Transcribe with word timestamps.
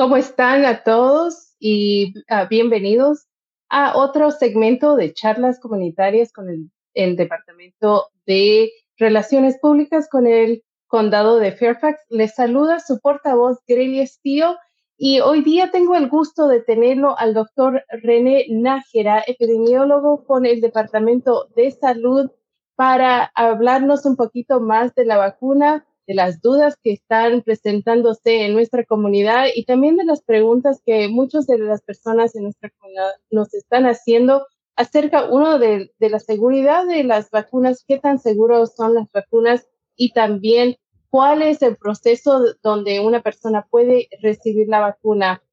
¿Cómo 0.00 0.16
están 0.16 0.64
a 0.64 0.82
todos 0.82 1.56
y 1.58 2.14
uh, 2.30 2.48
bienvenidos 2.48 3.28
a 3.68 3.98
otro 3.98 4.30
segmento 4.30 4.96
de 4.96 5.12
charlas 5.12 5.60
comunitarias 5.60 6.32
con 6.32 6.48
el, 6.48 6.70
el, 6.94 7.16
Departamento 7.16 8.06
de 8.24 8.70
Relaciones 8.96 9.58
Públicas 9.58 10.08
con 10.10 10.26
el 10.26 10.64
Condado 10.86 11.36
de 11.36 11.52
Fairfax? 11.52 12.00
Les 12.08 12.34
saluda 12.34 12.80
su 12.80 12.98
portavoz 12.98 13.58
Grelia 13.68 14.04
Estío 14.04 14.56
y 14.96 15.20
hoy 15.20 15.42
día 15.42 15.70
tengo 15.70 15.94
el 15.94 16.08
gusto 16.08 16.48
de 16.48 16.62
tenerlo 16.62 17.18
al 17.18 17.34
doctor 17.34 17.84
René 17.90 18.46
Nájera, 18.48 19.22
epidemiólogo 19.26 20.24
con 20.24 20.46
el 20.46 20.62
Departamento 20.62 21.50
de 21.54 21.72
Salud, 21.72 22.30
para 22.74 23.30
hablarnos 23.34 24.06
un 24.06 24.16
poquito 24.16 24.60
más 24.60 24.94
de 24.94 25.04
la 25.04 25.18
vacuna, 25.18 25.84
de 26.10 26.16
las 26.16 26.42
dudas 26.42 26.76
que 26.82 26.90
están 26.90 27.42
presentándose 27.42 28.44
en 28.44 28.52
nuestra 28.52 28.84
comunidad 28.84 29.44
y 29.54 29.64
también 29.64 29.96
de 29.96 30.04
las 30.04 30.22
preguntas 30.22 30.82
que 30.84 31.06
muchas 31.06 31.46
de 31.46 31.56
las 31.58 31.82
personas 31.82 32.34
en 32.34 32.42
nuestra 32.42 32.68
comunidad 32.70 33.10
nos 33.30 33.54
están 33.54 33.84
haciendo 33.84 34.44
acerca, 34.74 35.30
uno, 35.30 35.60
de, 35.60 35.92
de 36.00 36.10
la 36.10 36.18
seguridad 36.18 36.84
de 36.84 37.04
las 37.04 37.30
vacunas, 37.30 37.84
qué 37.86 37.98
tan 38.00 38.18
seguros 38.18 38.74
son 38.74 38.94
las 38.94 39.08
vacunas 39.12 39.68
y 39.94 40.12
también 40.12 40.78
cuál 41.10 41.42
es 41.42 41.62
el 41.62 41.76
proceso 41.76 42.42
donde 42.60 42.98
una 42.98 43.22
persona 43.22 43.68
puede 43.70 44.08
recibir 44.20 44.66
la 44.66 44.80
vacuna. 44.80 45.44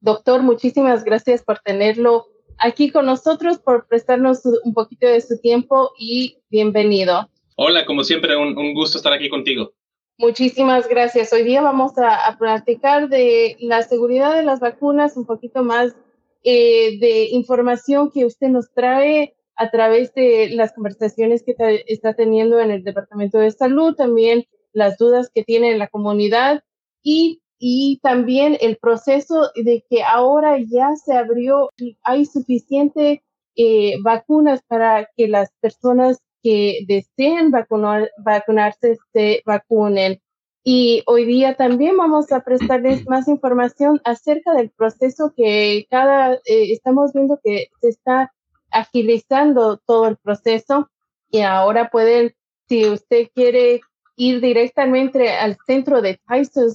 Doctor, 0.00 0.42
muchísimas 0.42 1.02
gracias 1.04 1.42
por 1.42 1.60
tenerlo 1.60 2.26
aquí 2.58 2.90
con 2.90 3.06
nosotros, 3.06 3.58
por 3.58 3.86
prestarnos 3.88 4.42
un 4.64 4.74
poquito 4.74 5.06
de 5.06 5.22
su 5.22 5.40
tiempo 5.40 5.92
y 5.98 6.42
bienvenido. 6.50 7.30
Hola, 7.56 7.86
como 7.86 8.04
siempre, 8.04 8.36
un, 8.36 8.58
un 8.58 8.74
gusto 8.74 8.98
estar 8.98 9.14
aquí 9.14 9.30
contigo. 9.30 9.72
Muchísimas 10.16 10.88
gracias. 10.88 11.32
Hoy 11.32 11.42
día 11.42 11.60
vamos 11.60 11.98
a, 11.98 12.26
a, 12.26 12.38
platicar 12.38 13.08
de 13.08 13.56
la 13.58 13.82
seguridad 13.82 14.34
de 14.34 14.44
las 14.44 14.60
vacunas, 14.60 15.16
un 15.16 15.26
poquito 15.26 15.64
más 15.64 15.96
eh, 16.44 16.98
de 17.00 17.30
información 17.30 18.10
que 18.12 18.24
usted 18.24 18.48
nos 18.48 18.70
trae 18.72 19.34
a 19.56 19.70
través 19.70 20.14
de 20.14 20.50
las 20.50 20.72
conversaciones 20.72 21.42
que 21.42 21.54
está 21.86 22.14
teniendo 22.14 22.60
en 22.60 22.70
el 22.70 22.84
Departamento 22.84 23.38
de 23.38 23.50
Salud, 23.50 23.94
también 23.94 24.44
las 24.72 24.98
dudas 24.98 25.30
que 25.34 25.42
tiene 25.42 25.76
la 25.78 25.88
comunidad 25.88 26.62
y, 27.02 27.40
y 27.58 27.98
también 28.02 28.58
el 28.60 28.76
proceso 28.76 29.50
de 29.56 29.84
que 29.88 30.02
ahora 30.02 30.58
ya 30.58 30.94
se 30.96 31.14
abrió, 31.14 31.70
hay 32.02 32.26
suficiente 32.26 33.22
eh, 33.56 33.96
vacunas 34.02 34.60
para 34.66 35.08
que 35.16 35.28
las 35.28 35.50
personas 35.60 36.18
que 36.44 36.84
deseen 36.86 37.50
vacunar, 37.50 38.10
vacunarse 38.18 38.98
se 39.14 39.42
vacunen. 39.46 40.20
Y 40.62 41.02
hoy 41.06 41.24
día 41.24 41.56
también 41.56 41.96
vamos 41.96 42.30
a 42.32 42.40
prestarles 42.40 43.04
más 43.08 43.26
información 43.28 44.00
acerca 44.04 44.52
del 44.52 44.70
proceso 44.70 45.32
que 45.34 45.86
cada, 45.90 46.34
eh, 46.34 46.72
estamos 46.72 47.14
viendo 47.14 47.40
que 47.42 47.68
se 47.80 47.88
está 47.88 48.32
agilizando 48.70 49.78
todo 49.78 50.06
el 50.06 50.18
proceso 50.18 50.90
y 51.30 51.40
ahora 51.40 51.88
pueden, 51.90 52.34
si 52.68 52.88
usted 52.88 53.28
quiere 53.34 53.80
ir 54.16 54.40
directamente 54.40 55.30
al 55.30 55.56
centro 55.66 56.02
de 56.02 56.20
Tyson 56.28 56.74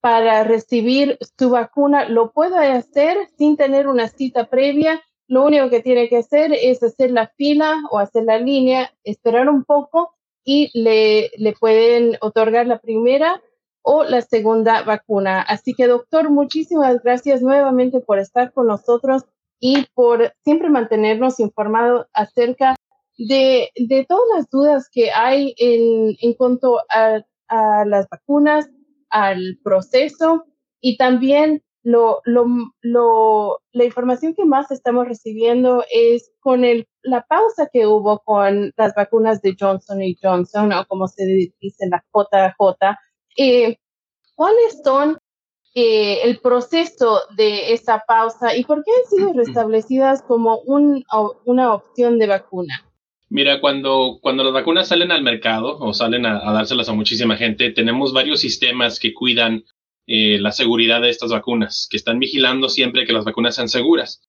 para 0.00 0.44
recibir 0.44 1.18
su 1.38 1.50
vacuna, 1.50 2.08
lo 2.08 2.32
puede 2.32 2.72
hacer 2.72 3.18
sin 3.36 3.58
tener 3.58 3.86
una 3.86 4.08
cita 4.08 4.48
previa. 4.48 5.02
Lo 5.30 5.44
único 5.44 5.70
que 5.70 5.80
tiene 5.80 6.08
que 6.08 6.16
hacer 6.16 6.52
es 6.52 6.82
hacer 6.82 7.12
la 7.12 7.28
fila 7.28 7.76
o 7.92 8.00
hacer 8.00 8.24
la 8.24 8.38
línea, 8.38 8.92
esperar 9.04 9.48
un 9.48 9.62
poco 9.62 10.16
y 10.42 10.72
le, 10.74 11.30
le 11.36 11.52
pueden 11.52 12.16
otorgar 12.20 12.66
la 12.66 12.80
primera 12.80 13.40
o 13.82 14.02
la 14.02 14.22
segunda 14.22 14.82
vacuna. 14.82 15.40
Así 15.40 15.72
que, 15.74 15.86
doctor, 15.86 16.30
muchísimas 16.30 17.00
gracias 17.00 17.42
nuevamente 17.42 18.00
por 18.00 18.18
estar 18.18 18.52
con 18.52 18.66
nosotros 18.66 19.22
y 19.60 19.86
por 19.94 20.32
siempre 20.42 20.68
mantenernos 20.68 21.38
informados 21.38 22.08
acerca 22.12 22.74
de, 23.16 23.70
de 23.76 24.04
todas 24.08 24.24
las 24.34 24.50
dudas 24.50 24.88
que 24.90 25.12
hay 25.12 25.54
en, 25.58 26.34
cuanto 26.34 26.80
a, 26.92 27.22
a 27.46 27.84
las 27.84 28.08
vacunas, 28.08 28.68
al 29.10 29.60
proceso 29.62 30.44
y 30.80 30.96
también 30.96 31.62
lo, 31.82 32.20
lo, 32.24 32.46
lo, 32.82 33.58
la 33.72 33.84
información 33.84 34.34
que 34.34 34.44
más 34.44 34.70
estamos 34.70 35.06
recibiendo 35.06 35.84
es 35.92 36.30
con 36.40 36.64
el, 36.64 36.86
la 37.02 37.22
pausa 37.22 37.68
que 37.72 37.86
hubo 37.86 38.20
con 38.20 38.72
las 38.76 38.94
vacunas 38.94 39.40
de 39.42 39.56
Johnson 39.58 40.02
y 40.02 40.16
Johnson, 40.20 40.72
o 40.72 40.86
como 40.86 41.08
se 41.08 41.24
dice 41.60 41.88
la 41.90 42.04
JJ. 42.12 42.96
Eh, 43.36 43.76
¿Cuáles 44.34 44.80
son 44.84 45.18
eh, 45.74 46.22
el 46.24 46.38
proceso 46.40 47.20
de 47.36 47.72
esa 47.72 48.02
pausa 48.06 48.56
y 48.56 48.64
por 48.64 48.84
qué 48.84 48.90
han 48.90 49.10
sido 49.10 49.32
restablecidas 49.32 50.22
como 50.22 50.58
un, 50.60 51.04
una 51.44 51.74
opción 51.74 52.18
de 52.18 52.26
vacuna? 52.26 52.84
Mira, 53.30 53.60
cuando, 53.60 54.18
cuando 54.20 54.42
las 54.42 54.52
vacunas 54.52 54.88
salen 54.88 55.12
al 55.12 55.22
mercado 55.22 55.78
o 55.78 55.94
salen 55.94 56.26
a, 56.26 56.46
a 56.46 56.52
dárselas 56.52 56.88
a 56.88 56.92
muchísima 56.92 57.36
gente, 57.36 57.70
tenemos 57.70 58.12
varios 58.12 58.40
sistemas 58.40 58.98
que 58.98 59.14
cuidan 59.14 59.64
eh, 60.12 60.40
la 60.40 60.50
seguridad 60.50 61.00
de 61.00 61.08
estas 61.08 61.30
vacunas, 61.30 61.86
que 61.88 61.96
están 61.96 62.18
vigilando 62.18 62.68
siempre 62.68 63.06
que 63.06 63.12
las 63.12 63.24
vacunas 63.24 63.54
sean 63.54 63.68
seguras. 63.68 64.20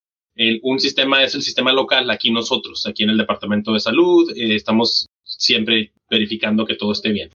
Un 0.62 0.78
sistema 0.78 1.24
es 1.24 1.34
el 1.34 1.42
sistema 1.42 1.72
local, 1.72 2.08
aquí 2.08 2.30
nosotros, 2.30 2.86
aquí 2.86 3.02
en 3.02 3.10
el 3.10 3.18
Departamento 3.18 3.72
de 3.72 3.80
Salud, 3.80 4.30
eh, 4.30 4.54
estamos 4.54 5.08
siempre 5.24 5.92
verificando 6.08 6.64
que 6.64 6.76
todo 6.76 6.92
esté 6.92 7.10
bien. 7.10 7.30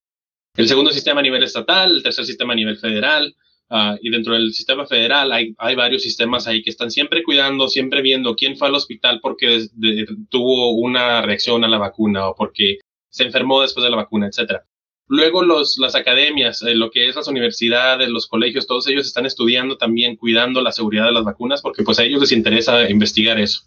El 0.55 0.69
segundo 0.69 0.91
sistema 0.91 1.19
a 1.19 1.23
nivel 1.23 1.43
estatal, 1.43 1.91
el 1.91 2.01
tercer 2.01 2.23
sistema 2.23 2.53
a 2.53 2.55
nivel 2.55 2.77
federal, 2.77 3.35
Uh, 3.69 3.99
y 4.01 4.09
dentro 4.09 4.33
del 4.33 4.53
sistema 4.53 4.85
federal 4.85 5.29
hay, 5.33 5.53
hay, 5.57 5.75
varios 5.75 6.01
sistemas 6.01 6.47
ahí 6.47 6.63
que 6.63 6.69
están 6.69 6.89
siempre 6.89 7.21
cuidando, 7.21 7.67
siempre 7.67 8.01
viendo 8.01 8.33
quién 8.33 8.55
fue 8.55 8.69
al 8.69 8.75
hospital 8.75 9.19
porque 9.21 9.67
tuvo 10.29 10.71
una 10.71 11.21
reacción 11.21 11.65
a 11.65 11.67
la 11.67 11.77
vacuna 11.77 12.29
o 12.29 12.33
porque 12.33 12.77
se 13.09 13.25
enfermó 13.25 13.61
después 13.61 13.83
de 13.83 13.89
la 13.89 13.97
vacuna, 13.97 14.27
etcétera. 14.27 14.63
Luego 15.09 15.41
los, 15.41 15.77
las 15.77 15.95
academias, 15.95 16.61
eh, 16.63 16.75
lo 16.75 16.91
que 16.91 17.07
es 17.07 17.15
las 17.15 17.29
universidades, 17.29 18.09
los 18.09 18.27
colegios, 18.27 18.67
todos 18.67 18.87
ellos 18.87 19.07
están 19.07 19.25
estudiando 19.25 19.77
también, 19.77 20.17
cuidando 20.17 20.61
la 20.61 20.73
seguridad 20.73 21.05
de 21.05 21.13
las 21.13 21.23
vacunas 21.23 21.61
porque 21.61 21.83
pues 21.83 21.99
a 21.99 22.03
ellos 22.03 22.19
les 22.19 22.33
interesa 22.33 22.89
investigar 22.89 23.39
eso. 23.39 23.61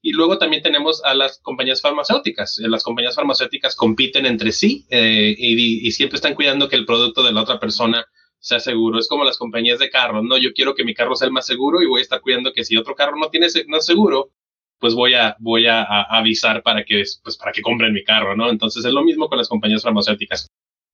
Y 0.00 0.12
luego 0.12 0.38
también 0.38 0.62
tenemos 0.62 1.04
a 1.04 1.12
las 1.12 1.40
compañías 1.40 1.82
farmacéuticas. 1.82 2.58
Eh, 2.60 2.68
las 2.68 2.82
compañías 2.82 3.16
farmacéuticas 3.16 3.76
compiten 3.76 4.24
entre 4.24 4.52
sí 4.52 4.86
eh, 4.90 5.34
y, 5.36 5.86
y 5.86 5.92
siempre 5.92 6.16
están 6.16 6.34
cuidando 6.34 6.68
que 6.68 6.76
el 6.76 6.86
producto 6.86 7.22
de 7.22 7.32
la 7.32 7.42
otra 7.42 7.60
persona 7.60 8.06
sea 8.38 8.60
seguro. 8.60 8.98
Es 8.98 9.08
como 9.08 9.24
las 9.24 9.36
compañías 9.36 9.78
de 9.78 9.90
carros, 9.90 10.24
¿no? 10.24 10.38
Yo 10.38 10.52
quiero 10.54 10.74
que 10.74 10.84
mi 10.84 10.94
carro 10.94 11.16
sea 11.16 11.26
el 11.26 11.32
más 11.32 11.46
seguro 11.46 11.82
y 11.82 11.86
voy 11.86 12.00
a 12.00 12.02
estar 12.02 12.20
cuidando 12.20 12.52
que 12.52 12.64
si 12.64 12.76
otro 12.76 12.94
carro 12.94 13.16
no 13.16 13.28
tiene 13.28 13.48
no 13.66 13.78
es 13.78 13.86
seguro, 13.86 14.30
pues 14.78 14.94
voy 14.94 15.14
a 15.14 15.36
voy 15.40 15.66
a, 15.66 15.82
a, 15.82 16.18
avisar 16.18 16.62
para 16.62 16.84
que 16.84 17.02
pues 17.22 17.36
para 17.36 17.52
que 17.52 17.62
compren 17.62 17.92
mi 17.92 18.04
carro, 18.04 18.36
¿no? 18.36 18.48
Entonces 18.50 18.84
es 18.84 18.92
lo 18.92 19.02
mismo 19.02 19.28
con 19.28 19.38
las 19.38 19.48
compañías 19.48 19.82
farmacéuticas. 19.82 20.48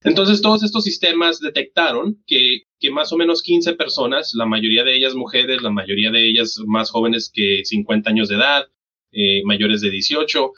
Entonces 0.05 0.39
todos 0.39 0.61
estos 0.63 0.83
sistemas 0.83 1.39
detectaron 1.39 2.23
que, 2.27 2.61
más 2.91 3.11
o 3.11 3.17
menos 3.17 3.41
15 3.41 3.73
personas, 3.73 4.35
la 4.35 4.45
mayoría 4.45 4.83
de 4.83 4.95
ellas 4.95 5.15
mujeres, 5.15 5.63
la 5.63 5.71
mayoría 5.71 6.11
de 6.11 6.29
ellas 6.29 6.59
más 6.67 6.91
jóvenes 6.91 7.31
que 7.33 7.61
50 7.63 8.11
años 8.11 8.29
de 8.29 8.35
edad, 8.35 8.67
eh, 9.11 9.41
mayores 9.45 9.81
de 9.81 9.89
18, 9.89 10.51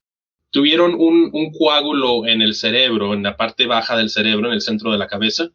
tuvieron 0.50 0.94
un, 0.94 1.30
coágulo 1.58 2.26
en 2.26 2.42
el 2.42 2.54
cerebro, 2.54 3.14
en 3.14 3.22
la 3.22 3.38
parte 3.38 3.66
baja 3.66 3.96
del 3.96 4.10
cerebro, 4.10 4.48
en 4.48 4.52
el 4.52 4.60
centro 4.60 4.92
de 4.92 4.98
la 4.98 5.08
cabeza, 5.08 5.48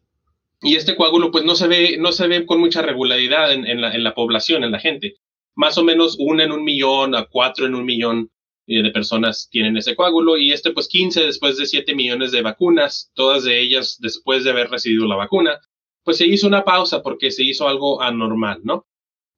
y 0.64 0.76
este 0.76 0.96
coágulo 0.96 1.30
pues 1.30 1.44
no 1.46 1.54
se 1.54 1.68
ve, 1.68 1.98
no 2.00 2.12
se 2.12 2.28
ve 2.28 2.48
con 2.48 2.60
mucha 2.60 2.82
regularidad 2.82 3.54
en, 3.54 3.80
la, 3.80 3.94
en 3.94 4.04
la, 4.04 4.16
población, 4.16 4.64
en 4.64 4.72
la 4.72 4.80
gente. 4.80 5.18
Más 5.54 5.78
o 5.78 5.84
menos 5.84 6.16
uno 6.18 6.42
en 6.42 6.52
un 6.52 6.64
millón 6.64 7.14
a 7.14 7.26
cuatro 7.26 7.68
en 7.68 7.76
un 7.76 7.86
millón 7.86 8.32
de 8.66 8.92
personas 8.92 9.50
tienen 9.52 9.78
ese 9.78 9.96
coágulo 9.96 10.38
y 10.38 10.52
este 10.52 10.72
pues 10.72 10.88
15 10.88 11.26
después 11.26 11.58
de 11.58 11.66
7 11.66 11.96
millones 11.96 12.32
de 12.32 12.42
vacunas, 12.42 13.12
todas 13.14 13.44
de 13.44 13.60
ellas 13.60 13.98
después 14.00 14.44
de 14.44 14.52
haber 14.52 14.70
recibido 14.70 15.06
la 15.06 15.16
vacuna, 15.16 15.60
pues 16.04 16.18
se 16.18 16.28
hizo 16.28 16.48
una 16.48 16.64
pausa 16.64 17.02
porque 17.02 17.32
se 17.32 17.44
hizo 17.44 17.68
algo 17.68 18.02
anormal, 18.02 18.62
¿no? 18.64 18.88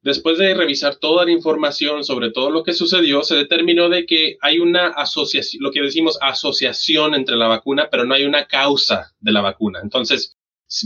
Después 0.02 0.38
de 0.38 0.54
revisar 0.54 0.98
toda 0.98 1.25
la 1.25 1.31
información 1.31 2.04
sobre 2.04 2.30
todo 2.30 2.51
lo 2.51 2.63
que 2.63 2.74
sucedió, 2.74 3.24
se 3.24 3.36
determinó 3.36 3.89
de 3.89 4.06
que 4.06 4.38
hay 4.42 4.60
una 4.60 4.89
asociación, 4.89 5.63
lo 5.63 5.72
que 5.72 5.81
decimos 5.81 6.19
asociación 6.22 7.16
entre 7.16 7.36
la 7.36 7.48
vacuna, 7.48 7.88
pero 7.89 8.06
no 8.06 8.13
hay 8.13 8.25
una 8.25 8.45
causa 8.45 9.13
de 9.19 9.31
la 9.31 9.42
vacuna. 9.42 9.80
Entonces, 9.81 10.38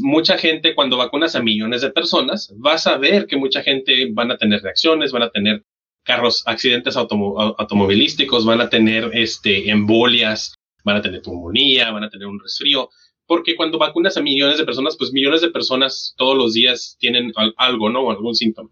mucha 0.01 0.38
gente 0.38 0.74
cuando 0.74 0.95
vacunas 0.95 1.36
a 1.36 1.41
millones 1.41 1.81
de 1.81 1.91
personas, 1.91 2.53
vas 2.57 2.88
a 2.88 2.97
ver 2.97 3.27
que 3.27 3.36
mucha 3.36 3.62
gente 3.62 4.07
van 4.12 4.31
a 4.31 4.38
tener 4.38 4.62
reacciones, 4.62 5.12
van 5.12 5.24
a 5.24 5.30
tener 5.30 5.65
carros, 6.04 6.44
accidentes 6.46 6.96
automovilísticos, 6.98 8.46
van 8.46 8.62
a 8.62 8.69
tener 8.69 9.12
este, 9.13 9.69
embolias, 9.69 10.56
van 10.84 10.98
a 10.98 11.01
tener 11.01 11.22
pulmonía, 11.22 11.92
van 11.92 12.04
a 12.04 12.10
tener 12.10 12.28
un 12.28 12.40
resfrío, 12.40 12.90
porque 13.28 13.56
cuando 13.56 13.78
vacunas 13.78 14.18
a 14.18 14.22
millones 14.22 14.57
de 14.57 14.66
personas, 14.66 14.98
pues 14.98 15.12
millones 15.12 15.42
de 15.42 15.51
personas 15.51 16.16
todos 16.18 16.36
los 16.36 16.54
días 16.54 16.98
tienen 17.00 17.31
algo, 17.57 17.90
¿no? 17.90 18.01
O 18.01 18.12
algún 18.12 18.34
síntoma. 18.34 18.72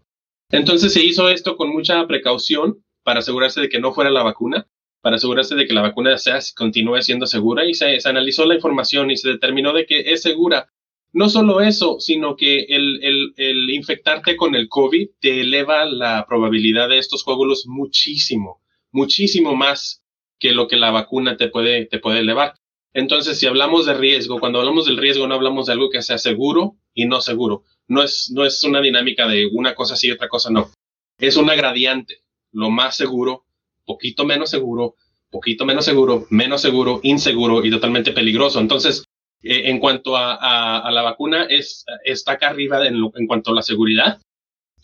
Entonces 0.50 0.92
se 0.92 1.04
hizo 1.04 1.28
esto 1.28 1.56
con 1.56 1.68
mucha 1.68 2.06
precaución 2.06 2.84
para 3.04 3.20
asegurarse 3.20 3.60
de 3.60 3.68
que 3.68 3.78
no 3.78 3.92
fuera 3.92 4.10
la 4.10 4.22
vacuna, 4.22 4.66
para 5.00 5.16
asegurarse 5.16 5.54
de 5.54 5.66
que 5.66 5.74
la 5.74 5.82
vacuna 5.82 6.18
sea, 6.18 6.40
continúe 6.56 7.00
siendo 7.02 7.26
segura 7.26 7.64
y 7.66 7.74
se, 7.74 8.00
se 8.00 8.08
analizó 8.08 8.46
la 8.46 8.54
información 8.54 9.10
y 9.10 9.16
se 9.16 9.28
determinó 9.28 9.72
de 9.72 9.86
que 9.86 10.12
es 10.12 10.22
segura 10.22 10.70
No 11.12 11.28
solo 11.28 11.60
eso, 11.60 12.00
sino 12.00 12.36
que 12.36 12.60
el, 12.64 13.02
el, 13.02 13.34
el 13.36 13.70
infectarte 13.70 14.36
con 14.36 14.54
el 14.54 14.68
COVID 14.68 15.08
te 15.20 15.40
eleva 15.40 15.86
la 15.86 16.26
probabilidad 16.28 16.88
de 16.88 16.98
estos 16.98 17.24
coágulos 17.24 17.66
muchísimo, 17.66 18.60
muchísimo 18.92 19.56
más 19.56 20.02
que 20.38 20.52
lo 20.52 20.68
que 20.68 20.76
la 20.76 20.90
vacuna 20.90 21.36
te 21.36 21.48
puede, 21.48 21.86
te 21.86 21.98
puede 21.98 22.20
elevar. 22.20 22.54
Entonces, 22.92 23.38
si 23.38 23.46
hablamos 23.46 23.86
de 23.86 23.94
riesgo, 23.94 24.38
cuando 24.38 24.60
hablamos 24.60 24.86
del 24.86 24.96
riesgo 24.96 25.26
no 25.26 25.34
hablamos 25.34 25.66
de 25.66 25.72
algo 25.72 25.90
que 25.90 26.02
sea 26.02 26.18
seguro 26.18 26.76
y 26.94 27.06
no 27.06 27.20
seguro. 27.20 27.64
No 27.86 28.02
es, 28.02 28.30
no 28.34 28.44
es 28.44 28.62
una 28.64 28.80
dinámica 28.80 29.26
de 29.26 29.46
una 29.46 29.74
cosa 29.74 29.96
sí 29.96 30.08
y 30.08 30.12
otra 30.12 30.28
cosa 30.28 30.50
no. 30.50 30.70
Es 31.18 31.36
una 31.36 31.54
gradiente. 31.54 32.22
Lo 32.52 32.70
más 32.70 32.96
seguro, 32.96 33.44
poquito 33.84 34.24
menos 34.24 34.50
seguro, 34.50 34.94
poquito 35.30 35.64
menos 35.64 35.84
seguro, 35.84 36.26
menos 36.30 36.60
seguro, 36.60 37.00
inseguro 37.02 37.64
y 37.64 37.70
totalmente 37.70 38.12
peligroso. 38.12 38.60
Entonces, 38.60 39.04
eh, 39.42 39.70
en 39.70 39.78
cuanto 39.78 40.16
a, 40.16 40.90
la 40.90 41.02
vacuna, 41.02 41.44
es, 41.44 41.84
está 42.04 42.32
acá 42.32 42.48
arriba 42.50 42.86
en, 42.86 43.26
cuanto 43.26 43.50
a 43.50 43.54
la 43.54 43.62
seguridad. 43.62 44.20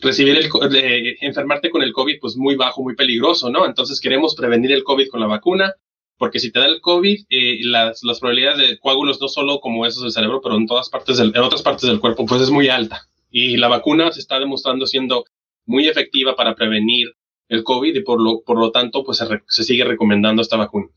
Recibir 0.00 0.36
el, 0.36 1.16
enfermarte 1.20 1.70
con 1.70 1.82
el 1.82 1.92
COVID, 1.92 2.18
pues 2.20 2.36
muy 2.36 2.56
bajo, 2.56 2.82
muy 2.82 2.94
peligroso, 2.94 3.50
¿no? 3.50 3.66
Entonces 3.66 4.00
queremos 4.00 4.34
prevenir 4.34 4.72
el 4.72 4.84
COVID 4.84 5.08
con 5.08 5.20
la 5.20 5.26
vacuna, 5.26 5.74
porque 6.18 6.38
si 6.38 6.52
te 6.52 6.60
da 6.60 6.66
el 6.66 6.80
COVID, 6.80 7.24
eh, 7.30 7.60
las, 7.64 8.00
probabilidades 8.20 8.68
de 8.68 8.78
coágulos, 8.78 9.20
no 9.20 9.28
solo 9.28 9.60
como 9.60 9.86
esos 9.86 10.02
del 10.02 10.12
cerebro, 10.12 10.40
pero 10.42 10.56
en 10.56 10.66
todas 10.66 10.88
partes 10.88 11.16
del, 11.16 11.32
en 11.34 11.42
otras 11.42 11.62
partes 11.62 11.88
del 11.88 12.00
cuerpo, 12.00 12.26
pues 12.26 12.42
es 12.42 12.50
muy 12.50 12.68
alta. 12.68 13.08
Y 13.30 13.56
la 13.56 13.68
vacuna 13.68 14.12
se 14.12 14.20
está 14.20 14.38
demostrando 14.38 14.86
siendo 14.86 15.24
muy 15.66 15.88
efectiva 15.88 16.36
para 16.36 16.54
prevenir 16.54 17.14
el 17.48 17.64
COVID 17.64 17.94
y 17.94 18.00
por 18.00 18.20
lo, 18.20 18.70
tanto, 18.70 19.04
pues 19.04 19.22
se 19.48 19.64
sigue 19.64 19.84
recomendando 19.84 20.42
esta 20.42 20.56
vacuna. 20.56 20.88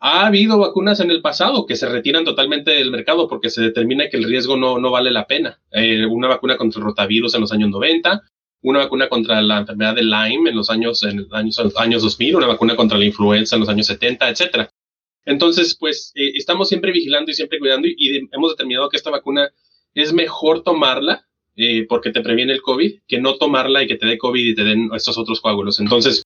Ha 0.00 0.26
habido 0.26 0.58
vacunas 0.58 1.00
en 1.00 1.10
el 1.10 1.20
pasado 1.20 1.66
que 1.66 1.74
se 1.74 1.88
retiran 1.88 2.24
totalmente 2.24 2.70
del 2.70 2.92
mercado 2.92 3.28
porque 3.28 3.50
se 3.50 3.62
determina 3.62 4.08
que 4.08 4.16
el 4.16 4.24
riesgo 4.24 4.56
no, 4.56 4.78
no 4.78 4.92
vale 4.92 5.10
la 5.10 5.26
pena. 5.26 5.60
Eh, 5.72 6.06
una 6.06 6.28
vacuna 6.28 6.56
contra 6.56 6.78
el 6.78 6.84
rotavirus 6.84 7.34
en 7.34 7.40
los 7.40 7.50
años 7.50 7.70
90, 7.70 8.22
una 8.62 8.78
vacuna 8.80 9.08
contra 9.08 9.42
la 9.42 9.58
enfermedad 9.58 9.96
de 9.96 10.02
Lyme 10.02 10.50
en 10.50 10.56
los 10.56 10.70
años, 10.70 11.02
en 11.02 11.22
los 11.22 11.32
años, 11.32 11.58
años 11.76 12.02
2000, 12.02 12.36
una 12.36 12.46
vacuna 12.46 12.76
contra 12.76 12.96
la 12.96 13.06
influenza 13.06 13.56
en 13.56 13.60
los 13.60 13.68
años 13.68 13.86
70, 13.86 14.28
etcétera. 14.28 14.70
Entonces, 15.24 15.76
pues 15.78 16.12
eh, 16.14 16.30
estamos 16.34 16.68
siempre 16.68 16.92
vigilando 16.92 17.30
y 17.30 17.34
siempre 17.34 17.58
cuidando 17.58 17.88
y, 17.88 18.28
hemos 18.32 18.52
determinado 18.52 18.88
que 18.88 18.96
esta 18.96 19.10
vacuna 19.10 19.50
es 19.94 20.12
mejor 20.12 20.62
tomarla 20.62 21.26
eh, 21.56 21.86
porque 21.88 22.12
te 22.12 22.20
previene 22.20 22.52
el 22.52 22.62
COVID 22.62 23.00
que 23.06 23.20
no 23.20 23.36
tomarla 23.36 23.82
y 23.82 23.88
que 23.88 23.96
te 23.96 24.06
dé 24.06 24.16
COVID 24.16 24.46
y 24.46 24.54
te 24.54 24.62
den 24.62 24.90
estos 24.94 25.18
otros 25.18 25.40
coágulos. 25.40 25.80
Entonces, 25.80 26.22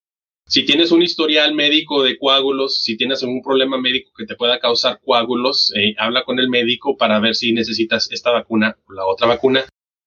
si 0.47 0.65
tienes 0.65 0.93
un 0.93 1.03
historial 1.03 1.55
médico 1.55 2.03
de 2.03 2.19
coágulos, 2.19 2.83
si 2.83 2.97
tienes 2.97 3.23
algún 3.23 3.43
problema 3.43 3.81
médico 3.81 4.11
que 4.17 4.27
te 4.27 4.35
pueda 4.35 4.59
causar 4.59 5.01
coágulos, 5.05 5.73
eh, 5.77 5.95
habla 5.99 6.25
con 6.25 6.39
el 6.39 6.49
médico 6.49 6.97
para 6.97 7.21
ver 7.21 7.35
si 7.35 7.53
necesitas 7.53 8.11
esta 8.11 8.31
vacuna 8.31 8.77
o 8.87 8.93
la 8.93 9.07
otra 9.07 9.27
vacuna 9.27 9.65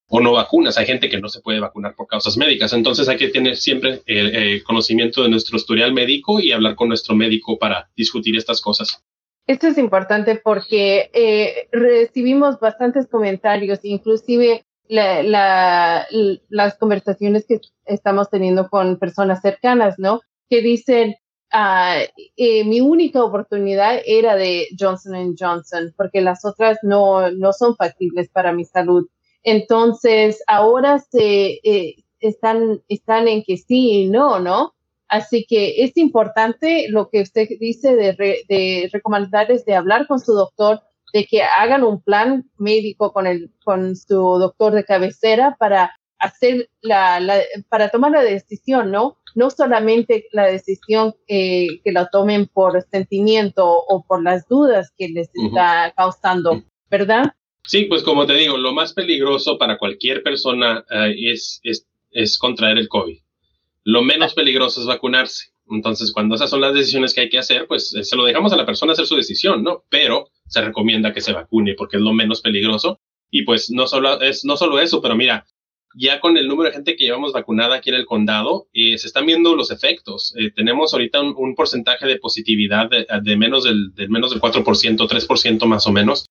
o 0.07 0.19
no 0.19 0.33
vacunas. 0.33 0.77
Hay 0.77 0.85
gente 0.85 1.09
que 1.09 1.19
no 1.19 1.29
se 1.29 1.41
puede 1.41 1.59
vacunar 1.59 1.95
por 1.95 2.07
causas 2.07 2.37
médicas. 2.37 2.73
Entonces 2.73 3.07
hay 3.09 3.17
que 3.17 3.29
tener 3.29 3.55
siempre 3.55 4.01
el, 4.05 4.35
eh, 4.35 4.63
conocimiento 4.63 5.23
de 5.23 5.29
nuestro 5.29 5.57
historial 5.57 5.93
médico 5.93 6.39
y 6.39 6.51
hablar 6.51 6.75
con 6.75 6.89
nuestro 6.89 7.15
médico 7.15 7.57
para 7.57 7.89
discutir 7.95 8.35
estas 8.37 8.61
cosas. 8.61 9.03
Esto 9.47 9.67
es 9.67 9.77
importante 9.77 10.41
porque 10.43 11.11
eh, 11.13 11.67
recibimos 11.71 12.59
bastantes 12.59 13.07
comentarios, 13.07 13.79
inclusive 13.83 14.63
la, 14.87 16.07
las 16.49 16.77
conversaciones 16.77 17.45
que 17.45 17.61
estamos 17.85 18.29
teniendo 18.29 18.69
con 18.69 18.97
personas 18.97 19.41
cercanas, 19.41 19.95
¿no? 19.97 20.21
Que 20.49 20.61
dicen, 20.61 21.15
ah, 21.51 21.99
eh, 22.35 22.63
mi 22.65 22.81
única 22.81 23.23
oportunidad 23.23 23.99
era 24.05 24.35
de 24.35 24.67
Johnson 24.79 25.35
Johnson, 25.37 25.93
porque 25.97 26.21
las 26.21 26.45
otras 26.45 26.77
no, 26.83 27.31
no 27.31 27.53
son 27.53 27.75
factibles 27.75 28.29
para 28.29 28.51
mi 28.51 28.65
salud. 28.65 29.07
Entonces, 29.43 30.43
ahora 30.47 30.99
se 30.99 31.59
eh, 31.63 31.95
están, 32.19 32.81
están 32.87 33.27
en 33.27 33.43
que 33.43 33.57
sí 33.57 33.91
y 33.91 34.09
no, 34.09 34.39
¿no? 34.39 34.73
Así 35.07 35.45
que 35.47 35.83
es 35.83 35.95
importante 35.97 36.87
lo 36.89 37.09
que 37.09 37.21
usted 37.21 37.47
dice 37.59 37.95
de, 37.95 38.13
de 38.49 38.89
recomendarles 38.91 39.63
de 39.65 39.75
hablar 39.75 40.07
con 40.07 40.19
su 40.19 40.33
doctor 40.33 40.81
de 41.15 41.25
que 41.25 41.43
hagan 41.43 41.85
un 41.85 42.01
plan 42.01 42.43
médico 42.57 43.13
con, 43.13 43.25
el, 43.25 43.49
con 43.63 43.95
su 43.95 44.17
doctor 44.17 44.73
de 44.73 44.83
cabecera 44.83 45.55
para 45.57 45.97
hacer 46.19 46.69
la, 46.81 47.21
para 47.69 47.87
tomar 47.87 48.11
la 48.11 48.21
decisión, 48.21 48.91
¿no? 48.91 49.17
No 49.33 49.49
solamente 49.49 50.27
la 50.33 50.45
decisión 50.45 51.15
que 51.25 51.79
la 51.85 52.09
tomen 52.09 52.47
por 52.47 52.83
sentimiento 52.91 53.65
o 53.65 54.03
por 54.05 54.23
las 54.23 54.45
dudas 54.49 54.91
que 54.97 55.07
les 55.07 55.29
está 55.33 55.93
causando, 55.95 56.61
¿verdad? 56.91 57.33
Sí, 57.63 57.85
pues 57.85 58.03
como 58.03 58.25
te 58.25 58.33
digo, 58.33 58.57
lo 58.57 58.73
más 58.73 58.91
peligroso 58.91 59.57
para 59.57 59.77
cualquier 59.77 60.21
persona 60.21 60.83
eh, 60.89 61.31
es, 61.31 61.61
es, 61.63 61.87
es 62.11 62.37
contraer 62.37 62.77
el 62.77 62.89
COVID. 62.89 63.19
Lo 63.85 64.01
menos 64.01 64.33
peligroso 64.33 64.81
es 64.81 64.87
vacunarse. 64.87 65.45
Entonces, 65.69 66.11
cuando 66.11 66.35
esas 66.35 66.49
son 66.49 66.61
las 66.61 66.73
decisiones 66.73 67.13
que 67.13 67.21
hay 67.21 67.29
que 67.29 67.39
hacer, 67.39 67.67
pues 67.67 67.93
eh, 67.95 68.03
se 68.03 68.15
lo 68.15 68.25
dejamos 68.25 68.53
a 68.53 68.57
la 68.57 68.65
persona 68.65 68.93
hacer 68.93 69.07
su 69.07 69.15
decisión, 69.15 69.63
¿no? 69.63 69.83
Pero 69.89 70.29
se 70.47 70.61
recomienda 70.61 71.13
que 71.13 71.21
se 71.21 71.33
vacune 71.33 71.73
porque 71.75 71.97
es 71.97 72.03
lo 72.03 72.13
menos 72.13 72.41
peligroso. 72.41 72.99
Y 73.31 73.43
pues 73.43 73.71
no 73.71 73.87
solo, 73.87 74.21
es, 74.21 74.45
no 74.45 74.57
solo 74.57 74.79
eso, 74.79 75.01
pero 75.01 75.15
mira, 75.15 75.45
ya 75.97 76.19
con 76.19 76.37
el 76.37 76.47
número 76.47 76.69
de 76.69 76.75
gente 76.75 76.95
que 76.95 77.05
llevamos 77.05 77.33
vacunada 77.33 77.75
aquí 77.75 77.89
en 77.89 77.95
el 77.95 78.05
condado, 78.05 78.67
eh, 78.73 78.97
se 78.97 79.07
están 79.07 79.25
viendo 79.25 79.55
los 79.55 79.71
efectos. 79.71 80.33
Eh, 80.37 80.51
tenemos 80.51 80.93
ahorita 80.93 81.21
un, 81.21 81.55
porcentaje 81.55 82.05
de 82.05 82.17
positividad 82.17 82.89
de, 82.89 83.37
menos 83.37 83.63
del, 83.63 83.93
de 83.95 84.07
menos 84.07 84.31
del 84.31 84.41
4%, 84.41 84.63
3% 84.63 85.65
más 85.65 85.87
o 85.87 85.91
menos, 85.91 86.27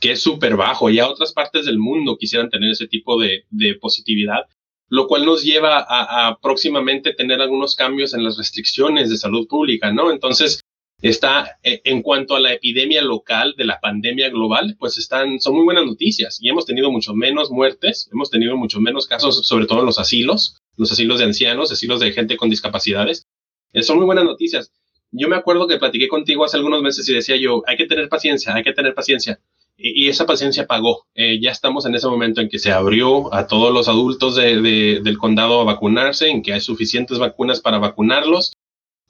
que 0.00 0.12
es 0.12 0.20
súper 0.20 0.56
bajo. 0.56 0.90
Ya 0.90 1.08
otras 1.08 1.32
partes 1.32 1.66
del 1.66 1.78
mundo 1.78 2.18
quisieran 2.18 2.50
tener 2.50 2.70
ese 2.70 2.88
tipo 2.88 3.18
de, 3.18 3.44
de 3.50 3.74
positividad 3.76 4.46
lo 4.88 5.06
cual 5.06 5.24
nos 5.24 5.42
lleva 5.42 5.84
a, 5.88 6.38
próximamente 6.40 7.12
tener 7.14 7.40
algunos 7.40 7.74
cambios 7.74 8.14
en 8.14 8.24
las 8.24 8.36
restricciones 8.36 9.10
de 9.10 9.16
salud 9.16 9.46
pública, 9.48 9.92
¿no? 9.92 10.10
Entonces, 10.10 10.60
está 11.02 11.58
eh, 11.62 11.80
en 11.84 12.02
cuanto 12.02 12.36
a 12.36 12.40
la 12.40 12.52
epidemia 12.52 13.02
local 13.02 13.54
de 13.56 13.64
la 13.64 13.80
pandemia 13.80 14.30
global, 14.30 14.76
pues 14.78 14.96
están, 14.98 15.40
son 15.40 15.54
muy 15.54 15.64
buenas 15.64 15.84
noticias 15.84 16.38
y 16.40 16.48
hemos 16.48 16.64
tenido 16.64 16.90
mucho 16.90 17.14
menos 17.14 17.50
muertes, 17.50 18.08
hemos 18.12 18.30
tenido 18.30 18.56
mucho 18.56 18.80
menos 18.80 19.06
casos, 19.06 19.46
sobre 19.46 19.66
todo 19.66 19.80
en 19.80 19.86
los 19.86 19.98
asilos, 19.98 20.58
los 20.76 20.90
asilos 20.92 21.18
de 21.18 21.24
ancianos, 21.24 21.72
asilos 21.72 22.00
de 22.00 22.12
gente 22.12 22.36
con 22.36 22.48
discapacidades. 22.48 23.26
Eh, 23.72 23.82
son 23.82 23.96
muy 23.98 24.06
buenas 24.06 24.24
noticias. 24.24 24.72
Yo 25.10 25.28
me 25.28 25.36
acuerdo 25.36 25.66
que 25.66 25.78
platiqué 25.78 26.08
contigo 26.08 26.44
hace 26.44 26.56
algunos 26.56 26.82
meses 26.82 27.08
y 27.08 27.14
decía 27.14 27.36
yo, 27.36 27.62
hay 27.66 27.76
que 27.76 27.86
tener 27.86 28.08
paciencia, 28.08 28.54
hay 28.54 28.62
que 28.62 28.72
tener 28.72 28.94
paciencia 28.94 29.40
y, 29.78 30.08
esa 30.08 30.26
paciencia 30.26 30.66
pagó. 30.66 31.06
Eh, 31.14 31.40
ya 31.40 31.50
estamos 31.50 31.86
en 31.86 31.94
ese 31.94 32.08
momento 32.08 32.40
en 32.40 32.48
que 32.48 32.58
se 32.58 32.72
abrió 32.72 33.32
a 33.34 33.46
todos 33.46 33.72
los 33.72 33.88
adultos 33.88 34.36
del 34.36 35.18
condado 35.18 35.60
a 35.60 35.64
vacunarse, 35.64 36.28
en 36.28 36.42
que 36.42 36.52
hay 36.52 36.60
suficientes 36.60 37.18
vacunas 37.18 37.60
para 37.60 37.78
vacunarlos, 37.78 38.54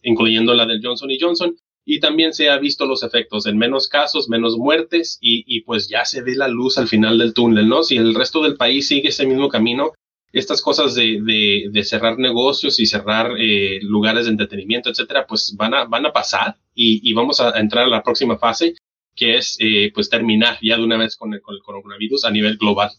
incluyendo 0.02 0.54
la 0.54 0.66
del 0.66 0.80
Johnson 0.82 1.10
y 1.10 1.18
Johnson. 1.20 1.56
Y 1.88 2.00
también 2.00 2.32
se 2.32 2.50
ha 2.50 2.58
visto 2.58 2.84
los 2.84 3.04
efectos 3.04 3.46
en 3.46 3.58
menos 3.58 3.86
casos, 3.86 4.28
menos 4.28 4.56
muertes 4.56 5.18
y, 5.20 5.60
pues 5.60 5.88
ya 5.88 6.04
se 6.04 6.20
ve 6.22 6.34
la 6.34 6.48
luz 6.48 6.78
al 6.78 6.88
final 6.88 7.16
del 7.18 7.32
túnel, 7.32 7.68
¿no? 7.68 7.84
Si 7.84 7.96
el 7.96 8.12
resto 8.12 8.42
del 8.42 8.56
país 8.56 8.88
sigue 8.88 9.10
ese 9.10 9.24
mismo 9.24 9.48
camino, 9.48 9.92
estas 10.32 10.62
cosas 10.62 10.96
de, 10.96 11.70
cerrar 11.84 12.18
negocios 12.18 12.80
y 12.80 12.86
cerrar 12.86 13.34
eh, 13.38 13.78
lugares 13.82 14.24
de 14.24 14.32
entretenimiento, 14.32 14.90
etcétera, 14.90 15.26
pues 15.28 15.54
van 15.56 15.74
a, 15.74 15.84
van 15.84 16.06
a 16.06 16.12
pasar 16.12 16.56
y, 16.74 17.08
y, 17.08 17.12
vamos 17.12 17.40
a 17.40 17.56
entrar 17.56 17.84
a 17.84 17.88
la 17.88 18.02
próxima 18.02 18.36
fase 18.36 18.74
que 19.16 19.36
es 19.36 19.56
eh, 19.60 19.90
pues 19.94 20.10
terminar 20.10 20.58
ya 20.62 20.76
de 20.76 20.84
una 20.84 20.98
vez 20.98 21.16
con 21.16 21.34
el, 21.34 21.40
coronavirus 21.40 22.24
a 22.24 22.30
nivel 22.30 22.56
global. 22.58 22.90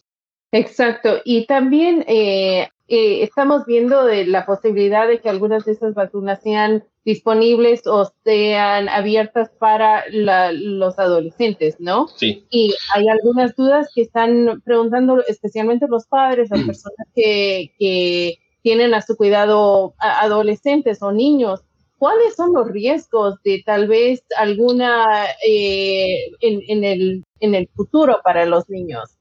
Exacto. 0.51 1.21
Y 1.23 1.45
también 1.45 2.03
eh, 2.07 2.69
eh, 2.87 3.23
estamos 3.23 3.65
viendo 3.65 4.05
de 4.05 4.25
la 4.25 4.45
posibilidad 4.45 5.07
de 5.07 5.19
que 5.19 5.29
algunas 5.29 5.65
de 5.65 5.73
esas 5.73 5.93
vacunas 5.93 6.41
sean 6.41 6.83
disponibles 7.05 7.85
o 7.85 8.11
sean 8.23 8.89
abiertas 8.89 9.49
para 9.59 10.03
los 10.09 10.99
adolescentes, 10.99 11.77
¿no? 11.79 12.07
Sí. 12.09 12.45
Y 12.49 12.73
hay 12.93 13.07
algunas 13.07 13.55
dudas 13.55 13.89
que 13.95 14.01
están 14.01 14.61
preguntando, 14.65 15.23
especialmente 15.25 15.87
los 15.87 16.05
padres, 16.05 16.49
las 16.49 16.63
personas 16.63 17.07
que, 17.15 17.71
que 17.79 18.39
tienen 18.61 18.93
a 18.93 19.01
su 19.01 19.15
cuidado 19.15 19.93
adolescentes 19.99 21.01
o 21.01 21.13
niños. 21.13 21.61
¿Cuáles 21.97 22.35
son 22.35 22.53
los 22.53 22.67
riesgos 22.69 23.35
de 23.43 23.63
tal 23.65 23.87
vez 23.87 24.23
alguna 24.37 25.25
eh, 25.47 26.31
en, 26.39 26.83
el, 26.83 27.69
futuro 27.75 28.19
para 28.23 28.45
los 28.45 28.69
niños? 28.69 29.17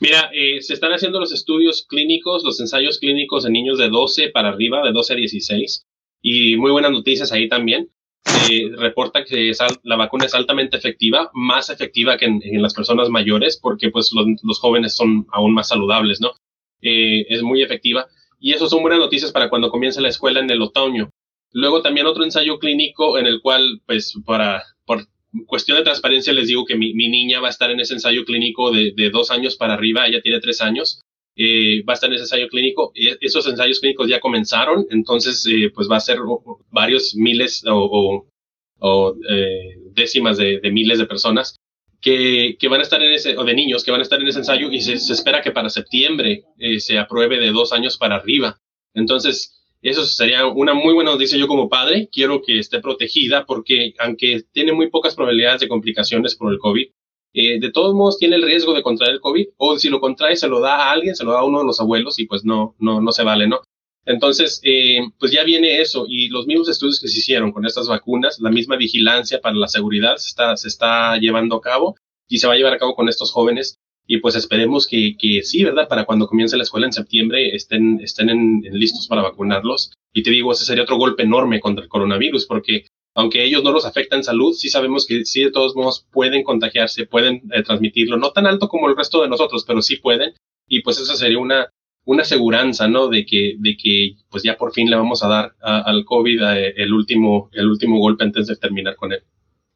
Mira, 0.00 0.30
eh, 0.34 0.60
se 0.60 0.74
están 0.74 0.92
haciendo 0.92 1.20
los 1.20 1.32
estudios 1.32 1.86
clínicos, 1.88 2.44
los 2.44 2.60
ensayos 2.60 2.98
clínicos 2.98 3.46
en 3.46 3.52
niños 3.52 3.78
de 3.78 3.88
12 3.88 4.30
para 4.30 4.48
arriba, 4.48 4.82
de 4.84 4.92
12 4.92 5.12
a 5.12 5.16
16, 5.16 5.86
y 6.22 6.56
muy 6.56 6.72
buenas 6.72 6.90
noticias 6.90 7.32
ahí 7.32 7.48
también. 7.48 7.90
Se 8.24 8.70
reporta 8.76 9.24
que 9.24 9.52
la 9.82 9.96
vacuna 9.96 10.24
es 10.24 10.34
altamente 10.34 10.76
efectiva, 10.78 11.30
más 11.34 11.68
efectiva 11.68 12.16
que 12.16 12.24
en, 12.24 12.62
las 12.62 12.74
personas 12.74 13.10
mayores, 13.10 13.58
porque 13.60 13.90
pues 13.90 14.10
los, 14.12 14.58
jóvenes 14.58 14.96
son 14.96 15.26
aún 15.30 15.52
más 15.52 15.68
saludables, 15.68 16.20
¿no? 16.20 16.32
Eh, 16.80 17.26
es 17.28 17.42
muy 17.42 17.62
efectiva. 17.62 18.06
Y 18.40 18.52
eso 18.52 18.68
son 18.68 18.82
buenas 18.82 18.98
noticias 18.98 19.30
para 19.30 19.48
cuando 19.48 19.70
comience 19.70 20.00
la 20.00 20.08
escuela 20.08 20.40
en 20.40 20.50
el 20.50 20.62
otoño. 20.62 21.10
Luego 21.54 21.82
también 21.82 22.06
otro 22.06 22.24
ensayo 22.24 22.58
clínico 22.58 23.16
en 23.16 23.26
el 23.26 23.40
cual, 23.40 23.80
pues, 23.86 24.14
para, 24.26 24.64
por 24.84 25.06
cuestión 25.46 25.78
de 25.78 25.84
transparencia 25.84 26.32
les 26.32 26.48
digo 26.48 26.64
que 26.64 26.74
mi, 26.74 26.92
niña 26.92 27.40
va 27.40 27.46
a 27.46 27.50
estar 27.50 27.70
en 27.70 27.78
ese 27.78 27.94
ensayo 27.94 28.24
clínico 28.24 28.72
de, 28.72 29.10
dos 29.10 29.30
años 29.30 29.54
para 29.56 29.74
arriba, 29.74 30.04
ella 30.06 30.20
tiene 30.20 30.40
tres 30.40 30.60
años, 30.60 31.00
eh, 31.36 31.84
va 31.88 31.92
a 31.92 31.94
estar 31.94 32.08
en 32.08 32.14
ese 32.14 32.24
ensayo 32.24 32.48
clínico. 32.48 32.90
E, 32.96 33.16
esos 33.20 33.46
ensayos 33.46 33.78
clínicos 33.78 34.08
ya 34.08 34.18
comenzaron, 34.18 34.84
entonces 34.90 35.46
eh, 35.48 35.70
pues 35.72 35.88
va 35.88 35.96
a 35.96 36.00
ser 36.00 36.18
varios 36.72 37.14
miles 37.14 37.62
o, 37.68 38.26
décimas 39.92 40.36
de, 40.36 40.60
miles 40.72 40.98
de 40.98 41.06
personas 41.06 41.56
que, 42.00 42.58
van 42.68 42.80
a 42.80 42.82
estar 42.82 43.00
en 43.00 43.12
ese, 43.12 43.36
o 43.36 43.44
de 43.44 43.54
niños 43.54 43.84
que 43.84 43.92
van 43.92 44.00
a 44.00 44.02
estar 44.02 44.20
en 44.20 44.26
ese 44.26 44.40
ensayo 44.40 44.72
y 44.72 44.80
se, 44.80 44.94
espera 44.94 45.40
que 45.40 45.52
para 45.52 45.70
septiembre 45.70 46.42
se 46.78 46.98
apruebe 46.98 47.38
de 47.38 47.52
dos 47.52 47.72
años 47.72 47.96
para 47.96 48.16
arriba. 48.16 48.58
Entonces, 48.92 49.63
eso 49.90 50.04
sería 50.06 50.46
una 50.46 50.72
muy 50.72 50.94
buena 50.94 51.12
noticia 51.12 51.38
yo 51.38 51.46
como 51.46 51.68
padre. 51.68 52.08
Quiero 52.10 52.40
que 52.42 52.58
esté 52.58 52.80
protegida 52.80 53.44
porque 53.44 53.92
aunque 53.98 54.42
tiene 54.52 54.72
muy 54.72 54.88
pocas 54.88 55.14
probabilidades 55.14 55.60
de 55.60 55.68
complicaciones 55.68 56.34
por 56.34 56.52
el 56.52 56.58
COVID, 56.58 56.86
eh, 57.34 57.60
de 57.60 57.70
todos 57.70 57.94
modos 57.94 58.18
tiene 58.18 58.36
el 58.36 58.42
riesgo 58.42 58.72
de 58.72 58.82
contraer 58.82 59.14
el 59.14 59.20
COVID 59.20 59.46
o 59.58 59.78
si 59.78 59.90
lo 59.90 60.00
contrae 60.00 60.36
se 60.36 60.48
lo 60.48 60.60
da 60.60 60.76
a 60.76 60.92
alguien, 60.92 61.14
se 61.14 61.24
lo 61.24 61.32
da 61.32 61.40
a 61.40 61.44
uno 61.44 61.58
de 61.58 61.66
los 61.66 61.80
abuelos 61.80 62.18
y 62.18 62.26
pues 62.26 62.44
no, 62.44 62.74
no, 62.78 63.00
no 63.00 63.12
se 63.12 63.24
vale, 63.24 63.46
¿no? 63.46 63.60
Entonces, 64.06 64.60
eh, 64.64 65.00
pues 65.18 65.32
ya 65.32 65.44
viene 65.44 65.80
eso 65.80 66.06
y 66.08 66.28
los 66.28 66.46
mismos 66.46 66.68
estudios 66.68 67.00
que 67.00 67.08
se 67.08 67.18
hicieron 67.18 67.52
con 67.52 67.66
estas 67.66 67.88
vacunas, 67.88 68.38
la 68.40 68.50
misma 68.50 68.76
vigilancia 68.76 69.40
para 69.40 69.56
la 69.56 69.68
seguridad 69.68 70.16
se 70.16 70.28
está, 70.28 70.56
se 70.56 70.68
está 70.68 71.16
llevando 71.18 71.56
a 71.56 71.60
cabo 71.60 71.96
y 72.28 72.38
se 72.38 72.46
va 72.46 72.54
a 72.54 72.56
llevar 72.56 72.74
a 72.74 72.78
cabo 72.78 72.94
con 72.94 73.08
estos 73.08 73.32
jóvenes 73.32 73.78
y 74.06 74.18
pues 74.18 74.34
esperemos 74.34 74.86
que, 74.86 75.16
que, 75.18 75.42
sí, 75.42 75.64
¿verdad? 75.64 75.88
Para 75.88 76.04
cuando 76.04 76.26
comience 76.26 76.56
la 76.56 76.64
escuela 76.64 76.86
en 76.86 76.92
septiembre 76.92 77.54
estén, 77.54 78.00
estén 78.00 78.28
en, 78.28 78.60
listos 78.72 79.06
para 79.08 79.22
vacunarlos. 79.22 79.92
Y 80.12 80.22
te 80.22 80.30
digo, 80.30 80.52
ese 80.52 80.64
sería 80.64 80.82
otro 80.82 80.96
golpe 80.96 81.22
enorme 81.22 81.60
contra 81.60 81.82
el 81.82 81.88
coronavirus, 81.88 82.46
porque 82.46 82.86
aunque 83.14 83.44
ellos 83.44 83.62
no 83.62 83.72
los 83.72 83.86
afectan 83.86 84.18
en 84.18 84.24
salud, 84.24 84.52
sí 84.52 84.68
sabemos 84.68 85.06
que 85.06 85.24
sí 85.24 85.44
de 85.44 85.52
todos 85.52 85.74
modos 85.74 86.06
pueden 86.12 86.42
contagiarse, 86.42 87.06
pueden 87.06 87.42
eh, 87.52 87.62
transmitirlo, 87.62 88.16
no 88.16 88.32
tan 88.32 88.46
alto 88.46 88.68
como 88.68 88.88
el 88.88 88.96
resto 88.96 89.22
de 89.22 89.28
nosotros, 89.28 89.64
pero 89.66 89.80
sí 89.80 89.96
pueden. 89.96 90.34
Y 90.68 90.82
pues 90.82 90.98
esa 90.98 91.14
sería 91.14 91.38
una, 91.38 91.70
una 92.04 92.22
aseguranza, 92.22 92.88
¿no? 92.88 93.08
De 93.08 93.24
que, 93.24 93.54
de 93.58 93.76
que 93.76 94.16
pues 94.30 94.42
ya 94.42 94.56
por 94.56 94.72
fin 94.72 94.90
le 94.90 94.96
vamos 94.96 95.22
a 95.22 95.28
dar 95.28 95.54
al 95.60 96.04
COVID 96.04 96.42
eh, 96.42 96.74
el, 96.76 96.92
último, 96.92 97.48
el 97.52 97.66
último 97.68 97.98
golpe 97.98 98.24
antes 98.24 98.48
de 98.48 98.56
terminar 98.56 98.96
con 98.96 99.12
él. 99.12 99.22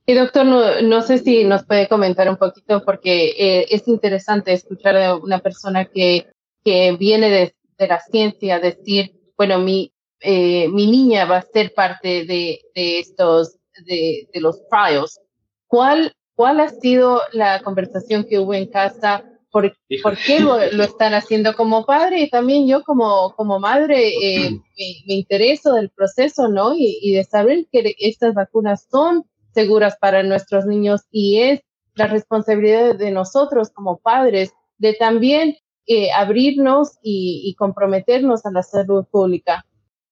Y 0.09 0.15
doctor, 0.15 0.47
no, 0.47 0.81
no, 0.81 1.03
sé 1.03 1.19
si 1.19 1.45
nos 1.45 1.67
puede 1.67 1.87
comentar 1.87 2.31
un 2.31 2.39
poquito, 2.39 2.83
porque 2.83 3.35
eh, 3.37 3.67
es 3.69 3.87
interesante 3.89 4.55
escuchar 4.55 4.97
a 4.97 5.17
una 5.17 5.39
persona 5.41 5.85
que, 5.85 6.29
que 6.65 6.93
viene 6.93 7.29
de, 7.29 7.55
de 7.77 7.89
la 7.89 8.01
ciencia 8.01 8.59
decir, 8.59 9.13
bueno, 9.37 9.59
mi, 9.59 9.93
eh, 10.21 10.67
mi 10.69 10.87
niña 10.91 11.27
va 11.27 11.37
a 11.37 11.43
ser 11.43 11.75
parte 11.75 12.25
de, 12.25 12.59
de 12.75 13.01
estos, 13.01 13.59
de, 13.85 14.31
de, 14.33 14.41
los 14.41 14.67
trials. 14.71 15.21
¿Cuál, 15.67 16.15
¿Cuál 16.35 16.61
ha 16.61 16.71
sido 16.71 17.21
la 17.33 17.61
conversación 17.61 18.25
que 18.25 18.39
hubo 18.39 18.55
en 18.55 18.71
casa? 18.71 19.25
¿Por, 19.51 19.77
¿por 20.03 20.17
qué 20.17 20.41
lo, 20.41 20.57
lo, 20.73 20.85
están 20.85 21.13
haciendo 21.13 21.55
como 21.55 21.85
padre? 21.85 22.23
Y 22.23 22.31
también 22.31 22.67
yo 22.67 22.83
como, 22.83 23.35
como 23.37 23.61
madre 23.61 24.09
eh, 24.09 24.53
me, 24.53 24.87
me, 25.07 25.15
intereso 25.17 25.75
del 25.75 25.91
proceso, 25.91 26.49
¿no? 26.49 26.75
Y, 26.75 26.99
y 27.03 27.13
de 27.13 27.25
saber 27.25 27.67
que 27.71 27.95
estas 27.99 28.33
vacunas 28.33 28.87
son 28.91 29.27
seguras 29.53 29.97
para 30.01 30.23
nuestros 30.23 30.67
niños 30.67 31.03
y 31.11 31.41
es 31.41 31.61
la 31.95 32.07
responsabilidad 32.07 32.97
de 32.97 33.11
nosotros 33.11 33.71
como 33.71 33.99
padres 33.99 34.53
de 34.79 34.95
también 34.95 35.57
eh, 35.87 36.11
abrirnos 36.13 36.99
y, 37.03 37.55
comprometernos 37.59 38.45
a 38.47 38.51
la 38.53 38.63
salud 38.63 39.05
pública. 39.11 39.65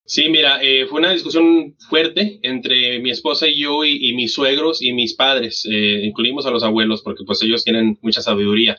Sí, 0.05 0.28
mira, 0.28 0.62
eh, 0.62 0.87
fue 0.87 1.00
una 1.00 1.11
discusión 1.11 1.76
fuerte 1.90 2.38
entre 2.43 2.99
mi 3.00 3.11
esposa 3.11 3.47
y 3.47 3.61
yo 3.61 3.85
y, 3.85 4.14
mis 4.14 4.33
suegros 4.33 4.81
y 4.81 4.93
mis 4.93 5.14
padres. 5.14 5.66
Eh, 5.71 6.00
incluimos 6.05 6.47
a 6.47 6.50
los 6.50 6.62
abuelos 6.62 7.02
porque 7.02 7.25
pues 7.25 7.43
ellos 7.43 7.62
tienen 7.62 7.99
mucha 8.02 8.23
sabiduría. 8.23 8.78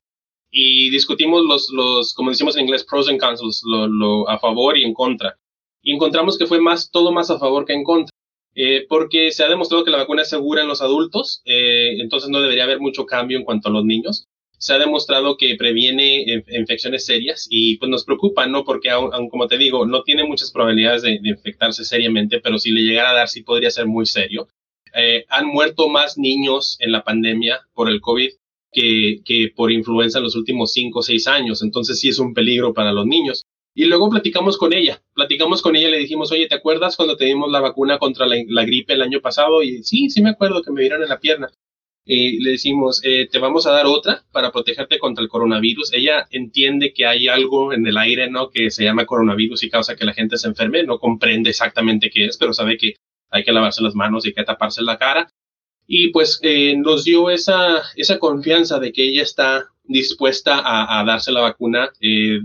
Y 0.49 0.89
discutimos 0.89 1.45
los, 1.45 1.69
los 1.71 2.13
como 2.13 2.31
decimos 2.31 2.55
en 2.55 2.63
inglés, 2.63 2.83
pros 2.83 3.09
and 3.09 3.19
cons, 3.19 3.61
lo, 3.65 3.87
lo 3.87 4.29
a 4.29 4.39
favor 4.39 4.77
y 4.77 4.83
en 4.83 4.93
contra. 4.93 5.37
Y 5.83 5.93
encontramos 5.93 6.37
que 6.37 6.47
fue 6.47 6.59
más, 6.59 6.89
todo 6.89 7.11
más 7.11 7.29
a 7.29 7.37
favor 7.37 7.65
que 7.65 7.73
en 7.73 7.83
contra. 7.83 8.16
Eh, 8.59 8.87
porque 8.89 9.31
se 9.31 9.43
ha 9.43 9.49
demostrado 9.49 9.83
que 9.83 9.91
la 9.91 9.99
vacuna 9.99 10.23
es 10.23 10.29
segura 10.29 10.63
en 10.63 10.67
los 10.67 10.81
adultos, 10.81 11.43
eh, 11.45 12.01
entonces 12.01 12.31
no 12.31 12.41
debería 12.41 12.63
haber 12.63 12.79
mucho 12.79 13.05
cambio 13.05 13.37
en 13.37 13.43
cuanto 13.43 13.69
a 13.69 13.71
los 13.71 13.85
niños. 13.85 14.25
Se 14.57 14.73
ha 14.73 14.79
demostrado 14.79 15.37
que 15.37 15.55
previene 15.55 16.43
infecciones 16.49 17.05
serias 17.05 17.45
y 17.51 17.77
pues 17.77 17.91
nos 17.91 18.03
preocupa, 18.03 18.47
¿no? 18.47 18.63
Porque 18.63 18.89
aun, 18.89 19.29
como 19.29 19.47
te 19.47 19.59
digo, 19.59 19.85
no 19.85 20.01
tiene 20.01 20.23
muchas 20.23 20.51
probabilidades 20.51 21.03
de, 21.03 21.19
infectarse 21.23 21.85
seriamente, 21.85 22.39
pero 22.39 22.57
si 22.57 22.71
le 22.71 22.81
llegara 22.81 23.11
a 23.11 23.13
dar 23.13 23.27
sí 23.27 23.43
podría 23.43 23.69
ser 23.69 23.85
muy 23.85 24.07
serio. 24.07 24.47
Eh, 24.95 25.25
han 25.29 25.45
muerto 25.45 25.87
más 25.87 26.17
niños 26.17 26.77
en 26.79 26.91
la 26.91 27.03
pandemia 27.03 27.59
por 27.75 27.91
el 27.91 28.01
COVID 28.01 28.31
que, 28.73 29.51
por 29.55 29.71
influenza 29.71 30.17
en 30.17 30.23
los 30.23 30.35
últimos 30.35 30.71
cinco 30.73 30.99
o 30.99 31.03
seis 31.03 31.27
años, 31.27 31.61
entonces 31.61 31.99
sí 31.99 32.09
es 32.09 32.17
un 32.17 32.33
peligro 32.33 32.73
para 32.73 32.91
los 32.91 33.05
niños. 33.05 33.43
Y 33.77 33.86
luego 33.86 34.10
platicamos 34.10 34.57
con 34.57 34.74
ella, 34.74 35.03
platicamos 35.13 35.62
con 35.62 35.75
ella 35.75 35.89
le 35.89 36.00
dijimos, 36.00 36.31
oye, 36.31 36.48
¿te 36.48 36.55
acuerdas 36.55 36.96
cuando 36.96 37.15
te 37.15 37.25
dimos 37.25 37.51
la 37.51 37.60
vacuna 37.60 38.00
contra 38.00 38.25
la, 38.25 38.65
gripe 38.65 38.93
el 38.93 39.03
año 39.03 39.22
pasado? 39.22 39.62
Y 39.62 39.84
sí, 39.84 40.10
sí 40.10 40.24
me 40.24 40.31
acuerdo 40.31 40.63
que 40.63 40.72
me 40.72 40.81
dieron 40.81 41.03
en 41.03 41.10
la 41.10 41.19
pierna. 41.19 41.51
Y 42.03 42.41
le 42.43 42.53
decimos, 42.53 43.01
eh, 43.03 43.27
te 43.31 43.38
vamos 43.38 43.67
a 43.67 43.72
dar 43.72 43.86
otra 43.86 44.24
para 44.31 44.51
protegerte 44.51 44.98
contra 44.98 45.22
el 45.22 45.29
coronavirus. 45.29 45.93
Ella 45.93 46.25
entiende 46.31 46.91
que 46.91 47.05
hay 47.05 47.27
algo 47.27 47.72
en 47.72 47.86
el 47.86 47.98
aire, 47.98 48.31
¿no? 48.31 48.50
Que 48.50 48.72
se 48.72 48.84
llama 48.84 49.05
coronavirus 49.05 49.62
y 49.62 49.69
causa 49.69 49.96
que 49.96 50.05
la 50.05 50.13
gente 50.13 50.39
se 50.39 50.48
enferme. 50.48 50.81
No 50.81 50.98
comprende 50.98 51.51
exactamente 51.51 52.10
qué 52.10 52.25
es, 52.25 52.38
pero 52.38 52.53
sabe 52.53 52.77
que 52.77 52.96
hay 53.29 53.43
que 53.43 53.51
lavarse 53.51 53.84
las 53.84 53.93
manos 53.93 54.25
y 54.25 54.34
que 54.34 54.43
taparse 54.43 54.81
la 54.81 54.98
cara. 54.98 55.29
Y 55.88 56.10
pues 56.10 56.39
eh, 56.44 56.75
nos 56.75 57.06
dio 57.06 57.29
esa, 57.29 57.82
esa 57.96 58.20
confianza 58.20 58.79
de 58.79 58.91
que 58.91 59.06
ella 59.06 59.24
está 59.24 59.70
dispuesta 59.88 60.62
a, 60.63 61.03
darse 61.06 61.32
la 61.32 61.41
vacuna, 61.41 61.89
eh, 62.01 62.39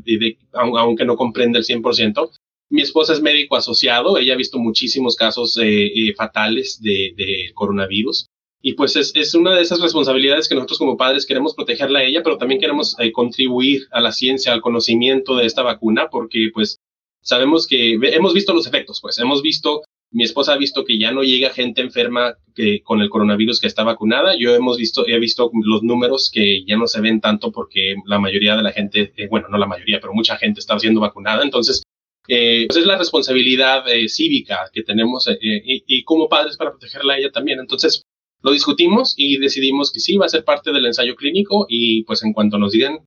aunque 0.53 1.05
no 1.05 1.17
comprende 1.17 1.59
el 1.59 1.65
100%. 1.65 2.31
Mi 2.71 2.83
esposa 2.83 3.13
es 3.13 3.21
médico 3.21 3.57
asociado, 3.57 4.17
ella 4.17 4.35
ha 4.35 4.37
visto 4.37 4.59
muchísimos 4.59 5.17
casos 5.17 5.59
eh, 5.59 5.87
eh, 5.87 6.15
fatales 6.15 6.81
de, 6.81 7.51
coronavirus. 7.55 8.29
Y 8.63 8.75
pues 8.75 8.95
es, 8.95 9.13
es, 9.17 9.35
una 9.35 9.57
de 9.57 9.63
esas 9.63 9.81
responsabilidades 9.81 10.49
que 10.49 10.55
nosotros 10.55 10.79
como 10.79 10.97
padres 10.97 11.27
queremos 11.27 11.55
protegerla 11.55 11.99
a 11.99 12.05
ella, 12.05 12.23
pero 12.23 12.39
también 12.39 12.61
queremos 12.61 12.97
contribuir 13.13 13.89
a 13.91 14.01
la 14.01 14.13
ciencia, 14.13 14.53
al 14.53 14.61
conocimiento 14.61 15.37
de 15.37 15.47
esta 15.47 15.63
vacuna, 15.63 16.09
porque 16.11 16.49
pues 16.55 16.79
sabemos 17.23 17.67
que 17.67 17.95
hemos 17.95 18.33
visto 18.33 18.55
los 18.55 18.67
efectos, 18.69 19.01
pues 19.03 19.19
hemos 19.19 19.43
visto 19.43 19.83
mi 20.13 20.25
esposa 20.25 20.53
ha 20.53 20.59
visto 20.59 20.85
que 20.85 20.99
ya 20.99 21.11
no 21.11 21.23
llega 21.23 21.51
gente 21.51 21.81
enferma 21.81 22.37
que, 22.55 22.83
con 22.83 23.01
el 23.01 23.09
coronavirus 23.09 23.61
que 23.61 23.67
está 23.67 23.83
vacunada. 23.83 24.37
Yo 24.39 24.55
hemos 24.55 24.77
visto, 24.77 25.07
he 25.09 25.19
visto 25.19 25.51
los 25.65 25.83
números 25.83 26.31
que 26.33 26.65
ya 26.65 26.77
no 26.77 26.87
se 26.87 27.01
ven 27.01 27.21
tanto 27.21 27.51
porque 27.51 27.97
la 28.07 28.19
mayoría 28.19 28.55
de 28.55 28.63
la 28.63 28.73
gente, 28.73 29.13
eh, 29.17 29.29
bueno, 29.29 29.49
no 29.49 29.59
la 29.59 29.67
mayoría, 29.67 30.01
pero 30.01 30.13
mucha 30.13 30.37
gente 30.37 30.61
está 30.61 30.79
siendo 30.79 31.01
vacunada. 31.01 31.43
Entonces, 31.43 31.83
eh, 32.29 32.67
pues 32.69 32.79
es 32.79 32.87
la 32.87 32.99
responsabilidad 32.99 33.89
eh, 33.89 34.09
cívica 34.09 34.71
que 34.73 34.83
tenemos 34.83 35.27
y, 35.41 35.83
y, 35.87 36.05
como 36.05 36.29
padres 36.29 36.57
para 36.57 36.71
protegerla 36.71 37.15
a 37.15 37.19
ella 37.19 37.31
también. 37.33 37.59
Entonces, 37.59 38.03
lo 38.43 38.53
discutimos 38.53 39.15
y 39.17 39.39
decidimos 39.39 39.91
que 39.93 40.01
sí, 40.01 40.17
va 40.17 40.27
a 40.27 40.29
ser 40.29 40.45
parte 40.45 40.73
del 40.73 40.87
ensayo 40.87 41.17
clínico 41.17 41.67
y 41.69 42.05
pues 42.05 42.23
en 42.23 42.33
cuanto 42.33 42.59
nos 42.59 42.73
digan, 42.73 42.99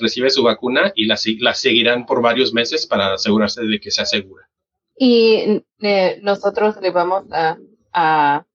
recibe 0.00 0.30
su 0.30 0.42
vacuna 0.42 0.92
y 0.96 1.04
la, 1.04 1.18
la 1.40 1.54
seguirán 1.54 2.06
por 2.06 2.22
varios 2.22 2.52
meses 2.54 2.86
para 2.86 3.14
asegurarse 3.14 3.62
de 3.62 3.78
que 3.78 3.90
sea 3.90 4.06
segura 4.06 4.48
y 4.96 5.62
nosotros 6.22 6.76
le 6.80 6.90
vamos 6.90 7.24
a, 7.30 7.58
a, 7.92 8.46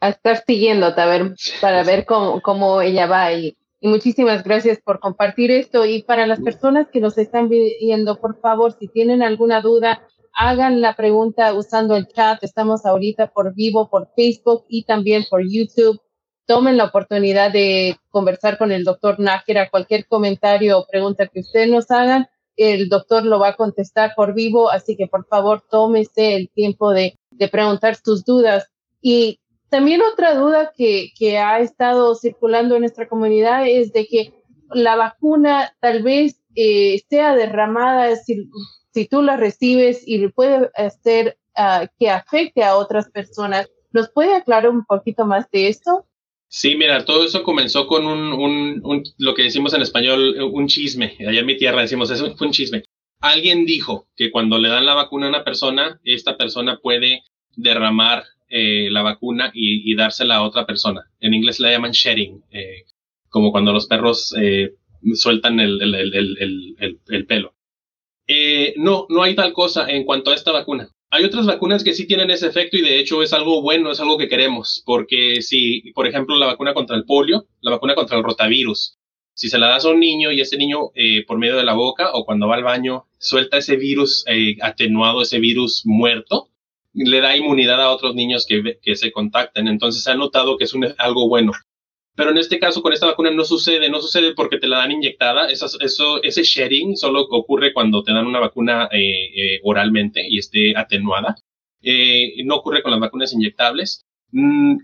a 0.00 0.08
estar 0.08 0.42
siguiendo 0.46 0.94
para 0.94 1.06
ver, 1.06 1.34
para 1.60 1.82
ver 1.82 2.04
cómo, 2.04 2.40
cómo 2.40 2.80
ella 2.82 3.06
va. 3.06 3.32
Y, 3.32 3.56
y, 3.80 3.88
muchísimas 3.88 4.44
gracias 4.44 4.78
por 4.84 5.00
compartir 5.00 5.50
esto. 5.50 5.86
Y 5.86 6.02
para 6.02 6.26
las 6.26 6.40
personas 6.40 6.88
que 6.92 7.00
nos 7.00 7.16
están 7.18 7.48
viendo, 7.48 8.20
por 8.20 8.40
favor, 8.40 8.76
si 8.78 8.88
tienen 8.88 9.22
alguna 9.22 9.60
duda, 9.60 10.02
hagan 10.34 10.80
la 10.80 10.94
pregunta 10.94 11.52
usando 11.54 11.96
el 11.96 12.06
chat. 12.08 12.42
Estamos 12.44 12.84
ahorita 12.84 13.28
por 13.28 13.54
vivo, 13.54 13.88
por 13.88 14.10
Facebook 14.14 14.64
y 14.68 14.84
también 14.84 15.24
por 15.28 15.42
YouTube. 15.42 16.00
Tomen 16.46 16.76
la 16.76 16.84
oportunidad 16.84 17.52
de 17.52 17.96
conversar 18.10 18.56
con 18.56 18.72
el 18.72 18.84
doctor 18.84 19.18
Nájera. 19.20 19.68
Cualquier 19.70 20.06
comentario 20.06 20.78
o 20.78 20.86
pregunta 20.86 21.26
que 21.26 21.40
ustedes 21.40 21.68
nos 21.68 21.90
hagan, 21.90 22.28
el 22.58 22.88
doctor 22.88 23.24
lo 23.24 23.38
va 23.38 23.50
a 23.50 23.56
contestar 23.56 24.12
por 24.16 24.34
vivo, 24.34 24.68
así 24.68 24.96
que 24.96 25.06
por 25.06 25.24
favor 25.26 25.62
tómese 25.70 26.34
el 26.34 26.50
tiempo 26.50 26.90
de, 26.90 27.16
preguntar 27.52 27.94
sus 27.94 28.24
dudas. 28.24 28.68
Y 29.00 29.38
también 29.70 30.02
otra 30.02 30.34
duda 30.34 30.72
que, 30.76 31.38
ha 31.38 31.60
estado 31.60 32.16
circulando 32.16 32.74
en 32.74 32.80
nuestra 32.80 33.08
comunidad 33.08 33.68
es 33.68 33.92
de 33.92 34.06
que 34.06 34.34
la 34.70 34.96
vacuna 34.96 35.72
tal 35.80 36.02
vez 36.02 36.40
eh, 36.56 37.00
sea 37.08 37.36
derramada 37.36 38.16
si, 38.16 38.50
si 38.92 39.06
tú 39.06 39.22
la 39.22 39.36
recibes 39.36 40.02
y 40.04 40.26
puede 40.28 40.68
hacer 40.74 41.38
uh, 41.56 41.86
que 41.96 42.10
afecte 42.10 42.64
a 42.64 42.76
otras 42.76 43.08
personas. 43.08 43.70
¿Nos 43.92 44.10
puede 44.10 44.34
aclarar 44.34 44.68
un 44.68 44.84
poquito 44.84 45.24
más 45.24 45.48
de 45.52 45.68
esto? 45.68 46.07
Sí, 46.50 46.76
mira, 46.76 47.04
todo 47.04 47.24
eso 47.24 47.42
comenzó 47.42 47.86
con 47.86 48.06
un, 48.06 48.32
un, 48.32 48.80
un, 48.82 49.02
lo 49.18 49.34
que 49.34 49.42
decimos 49.42 49.74
en 49.74 49.82
español, 49.82 50.34
un 50.50 50.66
chisme. 50.66 51.16
Allá 51.20 51.40
en 51.40 51.46
mi 51.46 51.56
tierra 51.58 51.82
decimos, 51.82 52.10
eso 52.10 52.34
fue 52.36 52.46
un 52.46 52.52
chisme. 52.52 52.84
Alguien 53.20 53.66
dijo 53.66 54.08
que 54.16 54.30
cuando 54.30 54.58
le 54.58 54.68
dan 54.68 54.86
la 54.86 54.94
vacuna 54.94 55.26
a 55.26 55.30
una 55.30 55.44
persona, 55.44 56.00
esta 56.04 56.36
persona 56.38 56.78
puede 56.78 57.22
derramar 57.56 58.24
eh, 58.48 58.88
la 58.90 59.02
vacuna 59.02 59.50
y, 59.52 59.94
dársela 59.94 60.36
a 60.36 60.42
otra 60.42 60.64
persona. 60.64 61.10
En 61.20 61.34
inglés 61.34 61.60
la 61.60 61.70
llaman 61.70 61.92
shedding, 61.92 62.42
eh, 62.50 62.84
como 63.28 63.52
cuando 63.52 63.72
los 63.72 63.86
perros 63.86 64.34
eh, 64.40 64.74
sueltan 65.14 65.60
el, 65.60 65.82
el 67.08 67.26
pelo. 67.26 67.54
no, 68.76 69.06
no 69.10 69.22
hay 69.22 69.34
tal 69.34 69.52
cosa 69.52 69.90
en 69.90 70.04
cuanto 70.04 70.30
a 70.30 70.34
esta 70.34 70.52
vacuna. 70.52 70.88
Hay 71.10 71.24
otras 71.24 71.46
vacunas 71.46 71.82
que 71.82 71.94
sí 71.94 72.06
tienen 72.06 72.30
ese 72.30 72.48
efecto 72.48 72.76
y 72.76 72.82
de 72.82 72.98
hecho 72.98 73.22
es 73.22 73.32
algo 73.32 73.62
bueno, 73.62 73.90
es 73.90 74.00
algo 74.00 74.18
que 74.18 74.28
queremos, 74.28 74.82
porque 74.84 75.40
si, 75.40 75.92
por 75.94 76.06
ejemplo, 76.06 76.36
la 76.36 76.46
vacuna 76.46 76.74
contra 76.74 76.96
el 76.96 77.04
polio, 77.04 77.46
la 77.60 77.70
vacuna 77.70 77.94
contra 77.94 78.18
el 78.18 78.24
rotavirus, 78.24 78.98
si 79.32 79.48
se 79.48 79.58
la 79.58 79.68
das 79.68 79.84
a 79.84 79.90
un 79.90 80.00
niño 80.00 80.32
y 80.32 80.40
ese 80.40 80.56
niño 80.58 80.90
eh, 80.94 81.24
por 81.24 81.38
medio 81.38 81.56
de 81.56 81.64
la 81.64 81.74
boca 81.74 82.10
o 82.12 82.24
cuando 82.24 82.48
va 82.48 82.56
al 82.56 82.64
baño 82.64 83.06
suelta 83.18 83.58
ese 83.58 83.76
virus 83.76 84.24
eh, 84.26 84.56
atenuado, 84.60 85.22
ese 85.22 85.38
virus 85.38 85.82
muerto, 85.84 86.48
le 86.92 87.20
da 87.20 87.36
inmunidad 87.36 87.80
a 87.80 87.90
otros 87.90 88.14
niños 88.14 88.46
que, 88.46 88.78
que 88.82 88.96
se 88.96 89.12
contacten. 89.12 89.68
Entonces 89.68 90.02
se 90.02 90.10
ha 90.10 90.16
notado 90.16 90.58
que 90.58 90.64
es 90.64 90.74
un, 90.74 90.88
algo 90.98 91.28
bueno. 91.28 91.52
Pero 92.18 92.32
en 92.32 92.38
este 92.38 92.58
caso, 92.58 92.82
con 92.82 92.92
esta 92.92 93.06
vacuna 93.06 93.30
no 93.30 93.44
sucede, 93.44 93.88
no 93.88 94.00
sucede 94.00 94.34
porque 94.34 94.58
te 94.58 94.66
la 94.66 94.78
dan 94.78 94.90
inyectada. 94.90 95.48
Eso, 95.48 95.66
eso, 95.78 96.20
ese 96.20 96.42
sharing 96.42 96.96
solo 96.96 97.20
ocurre 97.30 97.72
cuando 97.72 98.02
te 98.02 98.12
dan 98.12 98.26
una 98.26 98.40
vacuna 98.40 98.88
eh, 98.90 98.98
eh, 99.36 99.60
oralmente 99.62 100.26
y 100.28 100.38
esté 100.38 100.76
atenuada. 100.76 101.36
Eh, 101.80 102.42
no 102.44 102.56
ocurre 102.56 102.82
con 102.82 102.90
las 102.90 102.98
vacunas 102.98 103.32
inyectables. 103.32 104.04
Mm, 104.32 104.78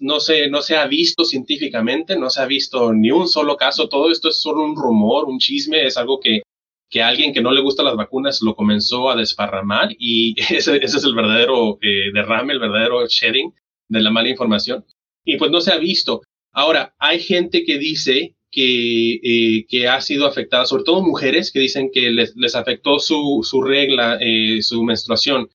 no, 0.00 0.20
se, 0.20 0.48
no 0.48 0.62
se 0.62 0.76
ha 0.78 0.86
visto 0.86 1.26
científicamente, 1.26 2.18
no 2.18 2.30
se 2.30 2.40
ha 2.40 2.46
visto 2.46 2.94
ni 2.94 3.10
un 3.10 3.28
solo 3.28 3.58
caso. 3.58 3.90
Todo 3.90 4.10
esto 4.10 4.30
es 4.30 4.40
solo 4.40 4.64
un 4.64 4.74
rumor, 4.74 5.26
un 5.26 5.38
chisme, 5.38 5.84
es 5.84 5.98
algo 5.98 6.18
que, 6.18 6.40
que 6.88 7.02
alguien 7.02 7.34
que 7.34 7.42
no 7.42 7.52
le 7.52 7.60
gusta 7.60 7.82
las 7.82 7.94
vacunas 7.94 8.40
lo 8.40 8.54
comenzó 8.54 9.10
a 9.10 9.16
desparramar 9.16 9.90
y 9.98 10.34
ese, 10.50 10.78
ese 10.78 10.96
es 10.96 11.04
el 11.04 11.14
verdadero 11.14 11.78
derrame, 12.14 12.54
el 12.54 12.58
verdadero 12.58 13.06
shedding 13.06 13.52
de 13.86 14.00
la 14.00 14.10
mala 14.10 14.30
información. 14.30 14.86
Y 15.26 15.36
pues 15.36 15.50
no 15.50 15.60
se 15.60 15.74
ha 15.74 15.76
visto. 15.76 16.22
Ahora, 16.52 16.94
hay 16.98 17.20
gente 17.20 17.64
que 17.64 17.78
dice 17.78 18.34
que, 18.50 19.14
eh, 19.22 19.66
que 19.68 19.88
ha 19.88 20.00
sido 20.00 20.26
afectada, 20.26 20.66
sobre 20.66 20.84
todo 20.84 21.02
mujeres 21.02 21.52
que 21.52 21.60
dicen 21.60 21.90
que 21.92 22.10
les, 22.10 22.34
les 22.36 22.54
afectó 22.54 22.98
su, 22.98 23.40
su 23.42 23.62
regla, 23.62 24.18
eh, 24.20 24.60
su 24.62 24.82
menstruación. 24.82 25.48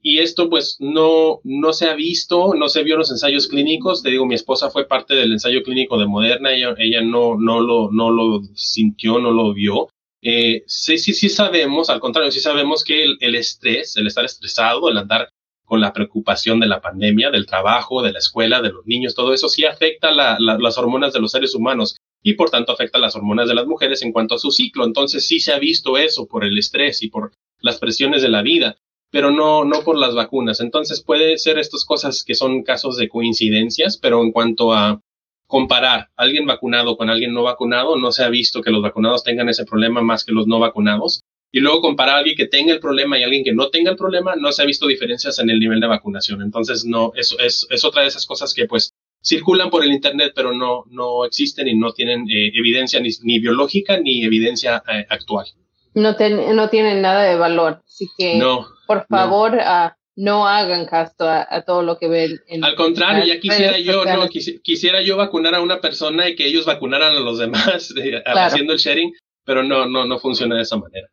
Y 0.00 0.18
esto 0.18 0.48
pues 0.48 0.76
no, 0.78 1.40
no 1.44 1.72
se 1.72 1.86
ha 1.86 1.94
visto, 1.94 2.54
no 2.54 2.68
se 2.68 2.82
vio 2.84 2.94
en 2.94 3.00
los 3.00 3.10
ensayos 3.10 3.48
clínicos. 3.48 4.02
Te 4.02 4.10
digo, 4.10 4.26
mi 4.26 4.34
esposa 4.34 4.70
fue 4.70 4.86
parte 4.86 5.14
del 5.14 5.32
ensayo 5.32 5.62
clínico 5.62 5.98
de 5.98 6.06
Moderna, 6.06 6.52
ella, 6.54 6.74
ella 6.78 7.02
no, 7.02 7.36
no, 7.36 7.60
lo, 7.60 7.90
no 7.90 8.10
lo 8.10 8.42
sintió, 8.54 9.18
no 9.18 9.32
lo 9.32 9.52
vio. 9.52 9.88
Eh, 10.22 10.64
sí, 10.66 10.98
sí, 10.98 11.12
sí 11.12 11.28
sabemos, 11.28 11.90
al 11.90 12.00
contrario, 12.00 12.30
sí 12.30 12.40
sabemos 12.40 12.84
que 12.84 13.04
el, 13.04 13.18
el, 13.20 13.34
estrés, 13.34 13.96
el 13.96 14.06
estar 14.06 14.24
estresado, 14.24 14.88
el 14.88 14.98
andar 14.98 15.30
con 15.68 15.80
la 15.82 15.92
preocupación 15.92 16.60
de 16.60 16.66
la 16.66 16.80
pandemia, 16.80 17.30
del 17.30 17.44
trabajo, 17.44 18.02
de 18.02 18.12
la 18.12 18.18
escuela, 18.18 18.62
de 18.62 18.72
los 18.72 18.86
niños, 18.86 19.14
todo 19.14 19.34
eso 19.34 19.50
sí 19.50 19.66
afecta 19.66 20.10
las 20.10 20.78
hormonas 20.78 21.12
de 21.12 21.20
los 21.20 21.30
seres 21.30 21.54
humanos 21.54 21.96
y 22.22 22.32
por 22.34 22.48
tanto 22.48 22.72
afecta 22.72 22.98
las 22.98 23.14
hormonas 23.14 23.48
de 23.48 23.54
las 23.54 23.66
mujeres 23.66 24.02
en 24.02 24.12
cuanto 24.12 24.34
a 24.34 24.38
su 24.38 24.50
ciclo. 24.50 24.86
Entonces 24.86 25.28
sí 25.28 25.40
se 25.40 25.52
ha 25.52 25.58
visto 25.58 25.98
eso 25.98 26.26
por 26.26 26.44
el 26.44 26.56
estrés 26.56 27.02
y 27.02 27.10
por 27.10 27.32
las 27.60 27.78
presiones 27.78 28.22
de 28.22 28.30
la 28.30 28.40
vida, 28.40 28.78
pero 29.10 29.30
no, 29.30 29.66
no 29.66 29.82
por 29.82 29.98
las 29.98 30.14
vacunas. 30.14 30.60
Entonces 30.60 31.02
puede 31.02 31.36
ser 31.36 31.58
estas 31.58 31.84
cosas 31.84 32.24
que 32.24 32.34
son 32.34 32.62
casos 32.62 32.96
de 32.96 33.10
coincidencias, 33.10 33.98
pero 33.98 34.22
en 34.22 34.32
cuanto 34.32 34.72
a 34.72 35.02
comparar 35.46 36.08
alguien 36.16 36.46
vacunado 36.46 36.96
con 36.96 37.10
alguien 37.10 37.34
no 37.34 37.42
vacunado, 37.42 37.96
no 37.96 38.10
se 38.10 38.24
ha 38.24 38.30
visto 38.30 38.62
que 38.62 38.70
los 38.70 38.82
vacunados 38.82 39.22
tengan 39.22 39.50
ese 39.50 39.66
problema 39.66 40.00
más 40.00 40.24
que 40.24 40.32
los 40.32 40.46
no 40.46 40.58
vacunados 40.60 41.20
y 41.50 41.60
luego 41.60 41.80
comparar 41.80 42.16
a 42.16 42.18
alguien 42.18 42.36
que 42.36 42.46
tenga 42.46 42.72
el 42.72 42.80
problema 42.80 43.18
y 43.18 43.22
alguien 43.22 43.44
que 43.44 43.54
no 43.54 43.70
tenga 43.70 43.90
el 43.90 43.96
problema, 43.96 44.36
no 44.36 44.52
se 44.52 44.62
ha 44.62 44.66
visto 44.66 44.86
diferencias 44.86 45.38
en 45.38 45.50
el 45.50 45.58
nivel 45.58 45.80
de 45.80 45.86
vacunación. 45.86 46.42
Entonces, 46.42 46.84
no, 46.84 47.12
eso 47.14 47.38
es, 47.38 47.66
es 47.70 47.84
otra 47.84 48.02
de 48.02 48.08
esas 48.08 48.26
cosas 48.26 48.52
que 48.52 48.66
pues 48.66 48.92
circulan 49.22 49.70
por 49.70 49.82
el 49.82 49.92
Internet, 49.92 50.32
pero 50.34 50.52
no, 50.52 50.84
no 50.90 51.24
existen 51.24 51.68
y 51.68 51.76
no 51.76 51.92
tienen 51.92 52.22
eh, 52.30 52.52
evidencia 52.54 53.00
ni, 53.00 53.08
ni, 53.22 53.38
biológica 53.38 53.98
ni 53.98 54.24
evidencia 54.24 54.82
eh, 54.88 55.06
actual. 55.08 55.46
No, 55.94 56.16
no 56.54 56.68
tienen 56.68 57.02
nada 57.02 57.24
de 57.24 57.36
valor. 57.36 57.82
Así 57.86 58.06
que, 58.16 58.36
no, 58.36 58.66
por 58.86 59.06
favor, 59.06 59.54
no. 59.54 59.62
Ah, 59.62 59.96
no 60.16 60.48
hagan 60.48 60.84
caso 60.86 61.28
a, 61.28 61.62
todo 61.64 61.82
lo 61.82 61.96
que 61.96 62.08
ven. 62.08 62.40
En 62.48 62.64
Al 62.64 62.74
contrario, 62.74 63.24
ya 63.24 63.38
quisiera 63.38 63.78
yo, 63.78 64.04
no, 64.04 64.28
quisiera 64.28 65.00
yo 65.00 65.16
vacunar 65.16 65.54
a 65.54 65.60
una 65.60 65.80
persona 65.80 66.28
y 66.28 66.34
que 66.34 66.44
ellos 66.44 66.66
vacunaran 66.66 67.16
a 67.16 67.20
los 67.20 67.38
demás 67.38 67.94
eh, 68.02 68.22
haciendo 68.26 68.72
el 68.72 68.80
sharing, 68.80 69.12
pero 69.44 69.62
no, 69.62 69.86
no, 69.86 70.04
no 70.06 70.18
funciona 70.18 70.56
de 70.56 70.62
esa 70.62 70.76
manera. 70.76 71.08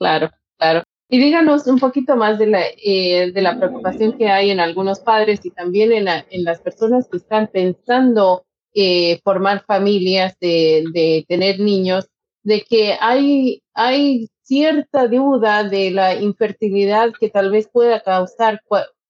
Claro, 0.00 0.30
claro. 0.56 0.82
Y 1.10 1.18
díganos 1.18 1.66
un 1.66 1.78
poquito 1.78 2.16
más 2.16 2.38
de 2.38 2.46
la, 2.46 2.62
eh, 2.82 3.32
de 3.32 3.42
la 3.42 3.58
preocupación 3.58 4.16
que 4.16 4.28
hay 4.28 4.50
en 4.50 4.58
algunos 4.58 5.00
padres 5.00 5.44
y 5.44 5.50
también 5.50 5.92
en, 5.92 6.08
en 6.08 6.44
las 6.44 6.60
personas 6.60 7.06
que 7.08 7.18
están 7.18 7.48
pensando 7.48 8.46
eh, 8.72 9.20
formar 9.22 9.62
familias, 9.66 10.36
de, 10.40 10.84
de, 10.94 11.26
tener 11.28 11.60
niños, 11.60 12.08
de 12.44 12.62
que 12.62 12.96
hay, 12.98 13.62
hay 13.74 14.28
cierta 14.42 15.06
duda 15.06 15.64
de 15.64 15.90
la 15.90 16.14
infertilidad 16.14 17.10
que 17.20 17.28
tal 17.28 17.50
vez 17.50 17.68
pueda 17.70 18.00
causar 18.00 18.60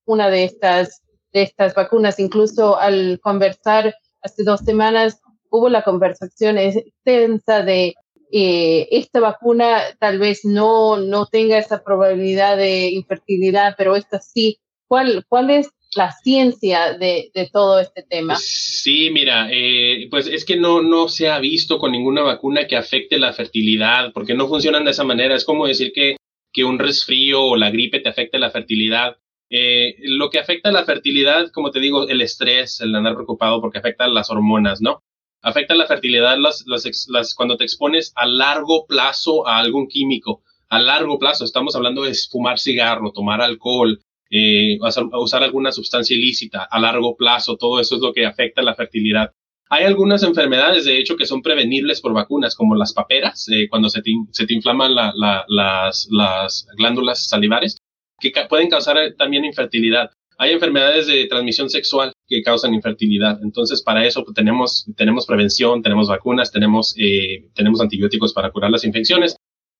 una 0.06 0.28
de 0.28 0.44
estas, 0.44 1.02
de 1.32 1.42
estas 1.42 1.74
vacunas. 1.74 2.18
Incluso 2.18 2.76
al 2.78 3.20
conversar 3.22 3.94
hace 4.22 4.42
dos 4.42 4.60
semanas 4.60 5.20
hubo 5.50 5.68
la 5.68 5.82
conversación 5.82 6.58
extensa 6.58 7.62
de 7.62 7.94
eh, 8.32 8.88
esta 8.90 9.20
vacuna 9.20 9.80
tal 9.98 10.18
vez 10.18 10.44
no, 10.44 10.96
no 10.98 11.26
tenga 11.26 11.58
esa 11.58 11.82
probabilidad 11.82 12.56
de 12.56 12.90
infertilidad, 12.90 13.74
pero 13.76 13.96
esta 13.96 14.20
sí. 14.20 14.58
¿Cuál, 14.88 15.24
cuál 15.28 15.50
es 15.50 15.70
la 15.94 16.12
ciencia 16.12 16.94
de, 16.94 17.30
de 17.32 17.48
todo 17.52 17.78
este 17.80 18.02
tema? 18.02 18.36
Sí, 18.36 19.10
mira, 19.12 19.48
eh, 19.50 20.08
pues 20.10 20.26
es 20.26 20.44
que 20.44 20.56
no, 20.56 20.82
no 20.82 21.08
se 21.08 21.28
ha 21.28 21.38
visto 21.38 21.78
con 21.78 21.92
ninguna 21.92 22.22
vacuna 22.22 22.66
que 22.66 22.76
afecte 22.76 23.18
la 23.18 23.32
fertilidad, 23.32 24.12
porque 24.12 24.34
no 24.34 24.48
funcionan 24.48 24.84
de 24.84 24.90
esa 24.92 25.04
manera. 25.04 25.36
Es 25.36 25.44
como 25.44 25.66
decir 25.66 25.92
que, 25.92 26.16
que 26.52 26.64
un 26.64 26.78
resfrío 26.78 27.42
o 27.42 27.56
la 27.56 27.70
gripe 27.70 28.00
te 28.00 28.08
afecte 28.08 28.38
la 28.38 28.50
fertilidad. 28.50 29.16
Eh, 29.48 29.96
lo 30.02 30.30
que 30.30 30.38
afecta 30.38 30.70
la 30.70 30.84
fertilidad, 30.84 31.50
como 31.52 31.70
te 31.70 31.80
digo, 31.80 32.08
el 32.08 32.20
estrés, 32.20 32.80
el 32.80 32.94
andar 32.94 33.14
preocupado 33.14 33.60
porque 33.60 33.78
afecta 33.78 34.06
las 34.06 34.30
hormonas, 34.30 34.80
¿no? 34.80 35.02
Afecta 35.42 35.74
la 35.74 35.86
fertilidad 35.86 36.36
las, 36.38 36.64
las, 36.66 37.34
cuando 37.34 37.56
te 37.56 37.64
expones 37.64 38.12
a 38.16 38.26
largo 38.26 38.86
plazo 38.86 39.46
a 39.46 39.58
algún 39.58 39.88
químico. 39.88 40.42
A 40.68 40.78
largo 40.78 41.18
plazo, 41.18 41.44
estamos 41.44 41.74
hablando 41.74 42.02
de 42.02 42.14
fumar 42.30 42.58
cigarro, 42.58 43.12
tomar 43.12 43.40
alcohol, 43.40 44.00
eh, 44.30 44.78
usar 45.12 45.42
alguna 45.42 45.72
sustancia 45.72 46.16
ilícita 46.16 46.62
a 46.70 46.78
largo 46.78 47.16
plazo, 47.16 47.56
todo 47.56 47.80
eso 47.80 47.96
es 47.96 48.02
lo 48.02 48.12
que 48.12 48.24
afecta 48.24 48.62
la 48.62 48.76
fertilidad. 48.76 49.32
Hay 49.68 49.84
algunas 49.84 50.22
enfermedades, 50.22 50.84
de 50.84 50.98
hecho, 50.98 51.16
que 51.16 51.26
son 51.26 51.42
prevenibles 51.42 52.00
por 52.00 52.12
vacunas, 52.12 52.54
como 52.54 52.74
las 52.74 52.92
paperas, 52.92 53.48
eh, 53.48 53.68
cuando 53.68 53.88
se 53.88 54.02
te, 54.02 54.12
se 54.32 54.46
te 54.46 54.54
inflaman 54.54 54.94
la, 54.94 55.12
la, 55.14 55.44
las, 55.48 56.08
las 56.10 56.66
glándulas 56.76 57.28
salivares, 57.28 57.76
que 58.20 58.32
pueden 58.48 58.68
causar 58.68 58.96
también 59.16 59.44
infertilidad 59.44 60.10
hay 60.40 60.52
enfermedades 60.52 61.06
de 61.06 61.26
transmisión 61.26 61.68
sexual 61.68 62.14
que 62.26 62.42
causan 62.42 62.72
infertilidad. 62.72 63.38
Entonces, 63.42 63.82
para 63.82 64.06
eso 64.06 64.24
pues, 64.24 64.34
tenemos, 64.34 64.86
tenemos 64.96 65.26
prevención, 65.26 65.82
tenemos 65.82 66.08
vacunas, 66.08 66.50
tenemos, 66.50 66.94
eh, 66.96 67.50
tenemos 67.54 67.78
antibióticos 67.82 68.32
para 68.32 68.50
curar 68.50 68.70
las 68.70 68.84
infecciones. 68.84 69.36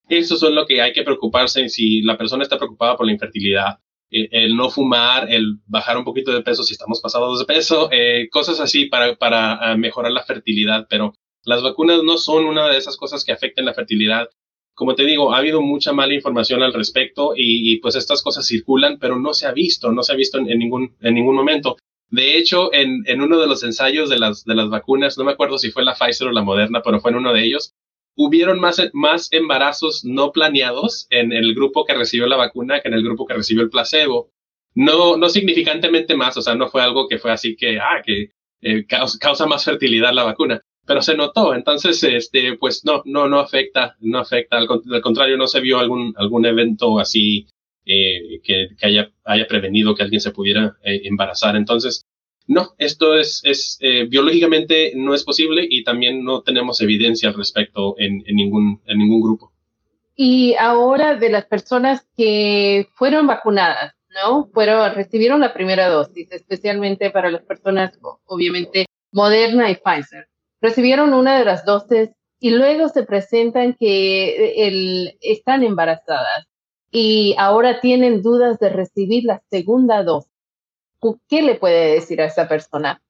Eso 0.07 0.35
es 0.35 0.43
lo 0.43 0.67
que 0.67 0.83
hay 0.83 0.93
que 0.93 1.03
preocuparse 1.03 1.71
si 1.71 2.03
la 2.03 2.19
persona 2.19 2.43
está 2.43 2.59
preocupada 2.59 2.95
por 2.99 3.07
la 3.07 3.13
infertilidad. 3.13 3.79
Eh, 4.11 4.29
el 4.33 4.55
no 4.55 4.69
fumar, 4.69 5.33
el 5.33 5.61
bajar 5.65 5.97
un 5.97 6.05
poquito 6.05 6.31
de 6.31 6.43
peso 6.43 6.63
si 6.63 6.75
estamos 6.75 7.01
pasados 7.01 7.39
de 7.39 7.47
peso, 7.47 7.89
eh, 7.91 8.29
cosas 8.31 8.61
así 8.61 8.85
para, 8.85 9.17
para 9.17 9.55
ah, 9.55 9.77
mejorar 9.79 10.13
la 10.13 10.25
fertilidad. 10.25 10.87
Pero 10.91 11.15
las 11.43 11.63
vacunas 11.63 12.03
no 12.03 12.19
son 12.19 12.45
una 12.45 12.69
de 12.69 12.77
esas 12.77 12.99
cosas 12.99 13.25
que 13.25 13.33
afecten 13.33 13.65
la 13.65 13.73
fertilidad 13.73 14.29
como 14.81 14.95
te 14.95 15.05
digo, 15.05 15.35
ha 15.35 15.37
habido 15.37 15.61
mucha 15.61 15.93
mala 15.93 16.15
información 16.15 16.63
al 16.63 16.73
respecto 16.73 17.35
y, 17.37 17.77
pues 17.81 17.97
estas 17.97 18.23
cosas 18.23 18.47
circulan, 18.47 18.99
pero 18.99 19.19
no 19.19 19.35
se 19.35 19.47
ha 19.47 19.53
visto, 19.53 19.93
no 19.93 20.03
se 20.03 20.15
ha 20.15 20.17
visto 20.17 20.39
en, 20.39 20.47
ningún, 20.59 20.97
en 21.03 21.13
ningún 21.13 21.37
momento. 21.37 21.77
De 22.09 22.39
hecho, 22.39 22.73
en, 22.73 23.05
uno 23.21 23.39
de 23.39 23.47
los 23.47 23.63
ensayos 23.63 24.09
de 24.09 24.19
las, 24.19 24.47
de 24.47 24.55
las 24.55 24.71
vacunas, 24.71 25.19
no 25.19 25.25
me 25.25 25.33
acuerdo 25.33 25.59
si 25.59 25.71
fue 25.71 25.85
la 25.85 25.95
Pfizer 25.95 26.29
o 26.29 26.33
la 26.33 26.41
Moderna, 26.41 26.81
pero 26.83 26.99
fue 26.99 27.11
en 27.11 27.19
uno 27.19 27.35
de 27.35 27.45
ellos, 27.45 27.75
hubieron 28.17 28.59
más, 28.59 28.81
más 28.95 29.31
embarazos 29.33 30.03
no 30.03 30.33
planeados 30.33 31.07
en 31.11 31.35
el 31.35 31.55
grupo 31.55 31.85
que 31.85 31.93
recibió 31.93 32.27
la 32.27 32.39
vacuna 32.39 32.81
que 32.81 32.89
en 32.89 32.95
el 32.95 33.05
grupo 33.05 33.27
que 33.27 33.35
recibió 33.35 33.63
el 33.63 33.69
placebo. 33.69 34.31
No, 34.75 35.19
no 35.19 35.29
significantemente 35.29 36.17
más, 36.17 36.39
o 36.39 36.41
sea, 36.41 36.55
no 36.55 36.71
fue 36.71 36.81
algo 36.81 37.07
que 37.07 37.19
fue 37.19 37.33
así 37.33 37.55
que, 37.55 37.79
ah, 37.79 38.01
que 38.03 38.31
eh, 38.63 38.87
causa 38.87 39.45
más 39.45 39.63
fertilidad 39.63 40.15
la 40.15 40.25
vacuna 40.25 40.65
pero 40.91 41.03
se 41.03 41.15
notó. 41.15 41.55
Entonces, 41.55 42.03
este, 42.03 42.57
pues 42.57 42.85
no, 42.85 43.03
no, 43.05 43.29
no 43.29 43.39
afecta, 43.39 43.95
no 44.01 44.19
afecta. 44.19 44.57
Al, 44.59 44.67
contrario, 44.67 45.37
no 45.37 45.47
se 45.47 45.61
vio 45.61 45.79
algún, 45.79 46.13
algún 46.17 46.45
evento 46.47 46.99
así 46.99 47.47
eh, 47.87 48.41
que, 48.43 48.71
que, 48.77 48.87
haya, 48.89 49.13
haya 49.25 49.47
prevenido 49.47 49.95
que 49.95 50.03
alguien 50.03 50.21
se 50.21 50.33
pudiera 50.33 50.75
eh, 50.83 51.03
embarazar. 51.05 51.55
Entonces, 51.55 52.05
no, 52.49 52.75
esto 52.77 53.17
es, 53.17 53.41
es 53.45 53.79
eh, 53.83 54.07
biológicamente 54.11 54.93
no 54.97 55.15
es 55.15 55.23
posible 55.23 55.65
y 55.71 55.85
también 55.85 56.25
no 56.25 56.43
tenemos 56.43 56.81
evidencia 56.81 57.29
al 57.29 57.37
respecto 57.37 57.95
en, 57.97 58.25
en, 58.27 58.35
ningún, 58.35 58.81
en 58.87 58.99
ningún 58.99 59.23
grupo. 59.23 59.53
Y 60.17 60.57
ahora 60.59 61.15
de 61.15 61.31
las 61.31 61.45
personas 61.45 62.05
que 62.17 62.89
fueron 62.97 63.29
vacunadas, 63.29 63.95
¿no? 64.25 64.51
Fueron, 64.53 64.93
recibieron 64.93 65.39
la 65.39 65.55
primera 65.55 65.89
dosis, 65.89 66.33
especialmente 66.33 67.13
para 67.13 67.31
las 67.31 67.43
personas, 67.43 67.97
obviamente, 68.27 68.87
Moderna 69.13 69.71
y 69.71 69.77
Pfizer. 69.77 70.30
Recibieron 70.61 71.15
una 71.15 71.39
de 71.39 71.45
las 71.45 71.65
dosis 71.65 72.11
y 72.39 72.51
luego 72.51 72.89
se 72.89 73.05
presentan 73.05 73.77
que 73.79 74.67
el, 74.67 75.17
están 75.21 75.63
embarazadas 75.63 76.47
y 76.91 77.35
ahora 77.39 77.81
tienen 77.81 78.23
dudas 78.23 78.59
de 78.59 78.71
recibir 78.71 79.25
la 79.25 79.43
segunda 79.51 80.03
dosis. 80.03 80.31
¿Qué 81.29 81.43
le 81.43 81.55
puede 81.55 81.95
decir 81.95 82.21
a 82.21 82.27
esa 82.27 82.49
persona? 82.49 83.01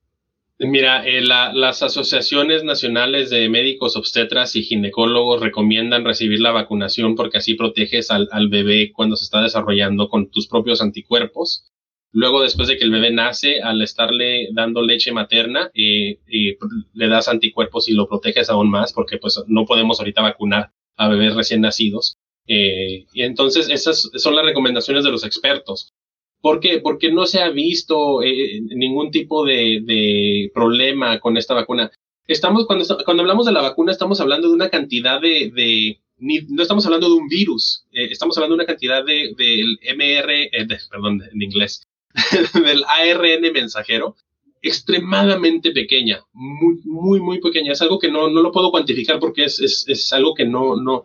Mira, 0.62 1.06
eh, 1.06 1.22
las 1.22 1.82
asociaciones 1.82 2.64
nacionales 2.64 3.30
de 3.30 3.48
médicos 3.48 3.96
obstetras 3.96 4.54
y 4.56 4.62
ginecólogos 4.62 5.40
recomiendan 5.40 6.04
recibir 6.04 6.40
la 6.40 6.52
vacunación 6.52 7.14
porque 7.14 7.38
así 7.38 7.54
proteges 7.54 8.10
al, 8.10 8.28
bebé 8.50 8.92
cuando 8.92 9.16
se 9.16 9.24
está 9.24 9.40
desarrollando 9.40 10.10
con 10.10 10.30
tus 10.30 10.48
propios 10.48 10.82
anticuerpos. 10.82 11.64
Luego, 12.12 12.42
después 12.42 12.68
de 12.68 12.76
que 12.76 12.84
el 12.84 12.90
bebé 12.90 13.12
nace, 13.12 13.60
al 13.60 13.80
estarle 13.82 14.48
dando 14.52 14.82
leche 14.82 15.12
materna, 15.12 15.70
eh, 15.74 16.18
eh, 16.26 16.58
le 16.94 17.08
das 17.08 17.28
anticuerpos 17.28 17.88
y 17.88 17.92
lo 17.92 18.08
proteges 18.08 18.50
aún 18.50 18.70
más 18.70 18.92
porque 18.92 19.18
pues 19.18 19.42
no 19.46 19.64
podemos 19.64 20.00
ahorita 20.00 20.22
vacunar 20.22 20.72
a 20.96 21.08
bebés 21.08 21.34
recién 21.34 21.60
nacidos. 21.60 22.16
y 22.46 23.22
entonces 23.22 23.68
esas 23.70 24.10
son 24.16 24.34
las 24.34 24.44
recomendaciones 24.44 25.04
de 25.04 25.10
los 25.12 25.24
expertos. 25.24 25.92
¿Por 26.40 26.60
qué? 26.60 26.80
Porque 26.80 27.12
no 27.12 27.26
se 27.26 27.40
ha 27.40 27.50
visto 27.50 28.22
eh, 28.22 28.60
ningún 28.62 29.10
tipo 29.10 29.44
de, 29.44 30.50
problema 30.54 31.20
con 31.20 31.36
esta 31.36 31.54
vacuna. 31.54 31.90
Estamos, 32.26 32.66
cuando, 32.66 32.84
cuando 33.04 33.22
hablamos 33.22 33.46
de 33.46 33.52
la 33.52 33.62
vacuna, 33.62 33.92
estamos 33.92 34.20
hablando 34.20 34.48
de 34.48 34.54
una 34.54 34.70
cantidad 34.70 35.20
de, 35.20 35.98
no 36.18 36.62
estamos 36.62 36.86
hablando 36.86 37.08
de 37.08 37.14
un 37.14 37.28
virus, 37.28 37.84
eh, 37.92 38.08
estamos 38.10 38.36
hablando 38.36 38.54
de 38.54 38.62
una 38.62 38.66
cantidad 38.66 39.04
de, 39.04 39.34
del 39.36 39.78
MR, 39.96 40.44
eh, 40.44 40.66
perdón, 40.90 41.22
en 41.30 41.42
inglés, 41.42 41.86
del 42.64 42.84
ARN 42.84 43.52
mensajero, 43.52 44.16
extremadamente 44.62 45.72
pequeña, 45.72 46.22
muy, 46.32 46.80
muy, 46.84 47.20
muy 47.20 47.40
pequeña. 47.40 47.72
Es 47.72 47.82
algo 47.82 47.98
que 47.98 48.10
no, 48.10 48.28
no 48.28 48.42
lo 48.42 48.52
puedo 48.52 48.70
cuantificar 48.70 49.18
porque 49.18 49.44
es, 49.44 49.60
es, 49.60 49.84
es 49.88 50.12
algo 50.12 50.34
que 50.34 50.44
no, 50.44 50.76
no, 50.76 51.04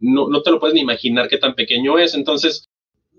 no, 0.00 0.28
no 0.28 0.42
te 0.42 0.50
lo 0.50 0.60
puedes 0.60 0.74
ni 0.74 0.80
imaginar 0.80 1.28
qué 1.28 1.38
tan 1.38 1.54
pequeño 1.54 1.98
es. 1.98 2.14
Entonces, 2.14 2.68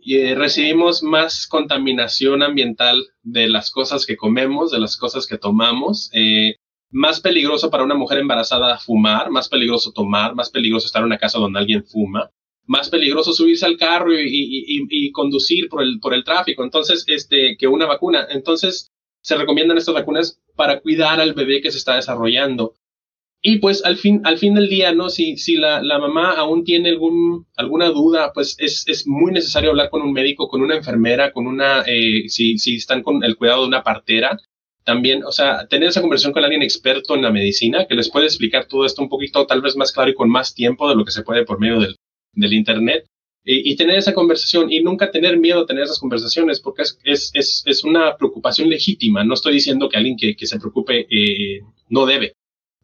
eh, 0.06 0.36
recibimos 0.36 1.02
más 1.02 1.48
contaminación 1.48 2.44
ambiental 2.44 3.06
de 3.24 3.48
las 3.48 3.72
cosas 3.72 4.06
que 4.06 4.18
comemos, 4.18 4.72
de 4.72 4.80
las 4.80 4.98
cosas 4.98 5.26
que 5.26 5.38
tomamos. 5.38 6.10
Eh, 6.14 6.56
más 6.92 7.20
peligroso 7.20 7.70
para 7.70 7.84
una 7.84 7.96
mujer 7.96 8.20
embarazada 8.20 8.78
fumar, 8.78 9.32
más 9.32 9.50
peligroso 9.50 9.92
tomar, 9.92 10.36
más 10.36 10.50
peligroso 10.50 10.86
estar 10.86 11.02
en 11.02 11.08
una 11.08 11.18
casa 11.18 11.40
donde 11.40 11.60
alguien 11.60 11.84
fuma, 11.84 12.32
más 12.68 12.90
peligroso 12.90 13.34
subirse 13.34 13.66
al 13.66 13.78
carro 13.78 14.12
y, 14.14 15.12
conducir 15.12 15.70
por 15.70 15.84
el, 15.84 16.00
por 16.00 16.14
el 16.14 16.24
tráfico. 16.24 16.64
Entonces, 16.64 17.04
este, 17.08 17.58
que 17.58 17.68
una 17.68 17.86
vacuna. 17.86 18.28
Entonces, 18.30 18.92
se 19.22 19.36
recomiendan 19.36 19.78
estas 19.78 19.96
vacunas 19.96 20.40
para 20.56 20.80
cuidar 20.82 21.20
al 21.20 21.34
bebé 21.34 21.62
que 21.62 21.72
se 21.72 21.78
está 21.78 21.96
desarrollando. 21.96 22.76
Y 23.42 23.58
pues 23.60 23.86
al 23.86 23.98
fin, 23.98 24.22
al 24.24 24.40
fin 24.40 24.56
del 24.56 24.70
día, 24.70 24.92
¿no? 24.92 25.10
Si, 25.10 25.38
si 25.38 25.58
la, 25.58 25.84
la 25.84 26.00
mamá 26.00 26.32
aún 26.32 26.64
tiene 26.64 26.90
algún, 26.90 27.46
alguna 27.56 27.90
duda, 27.90 28.32
pues 28.34 28.56
es, 28.58 28.88
es, 28.88 29.06
muy 29.06 29.32
necesario 29.32 29.70
hablar 29.70 29.92
con 29.92 30.02
un 30.02 30.14
médico, 30.14 30.48
con 30.48 30.62
una 30.62 30.76
enfermera, 30.76 31.32
con 31.32 31.46
una, 31.46 31.84
eh, 31.86 32.28
si, 32.28 32.58
si 32.58 32.78
están 32.78 33.04
con 33.04 33.24
el 33.24 33.38
cuidado 33.38 33.62
de 33.62 33.68
una 33.68 33.84
partera, 33.84 34.40
también, 34.84 35.24
o 35.24 35.32
sea, 35.32 35.68
tener 35.68 35.90
esa 35.90 36.02
conversación 36.02 36.34
con 36.34 36.44
alguien 36.44 36.64
experto 36.64 37.14
en 37.16 37.22
la 37.22 37.32
medicina 37.32 37.86
que 37.86 37.96
les 37.96 38.10
puede 38.10 38.26
explicar 38.26 38.66
todo 38.66 38.86
esto 38.86 39.02
un 39.04 39.10
poquito 39.10 39.46
tal 39.46 39.62
vez 39.62 39.76
más 39.76 39.92
claro 39.92 40.10
y 40.10 40.16
con 40.16 40.30
más 40.30 40.56
tiempo 40.56 40.90
de 40.90 40.96
lo 40.96 41.06
que 41.06 41.12
se 41.12 41.24
puede 41.24 41.46
por 41.46 41.60
medio 41.60 41.80
del, 41.80 41.98
del 42.36 42.54
Internet. 42.54 43.06
Y, 43.48 43.76
tener 43.76 43.98
esa 43.98 44.16
conversación 44.16 44.72
y 44.72 44.82
nunca 44.82 45.12
tener 45.12 45.38
miedo 45.38 45.62
a 45.62 45.66
tener 45.68 45.84
esas 45.84 46.00
conversaciones 46.00 46.60
porque 46.60 46.82
es, 46.82 46.98
es, 47.04 47.30
es, 47.36 47.62
es 47.68 47.84
una 47.84 48.18
preocupación 48.18 48.72
legítima. 48.72 49.24
No 49.24 49.36
estoy 49.36 49.54
diciendo 49.54 49.88
que 49.88 49.98
alguien 49.98 50.18
que, 50.18 50.36
que 50.36 50.48
se 50.48 50.58
preocupe 50.60 51.06
eh, 51.12 51.62
no 51.90 52.08
debe, 52.08 52.34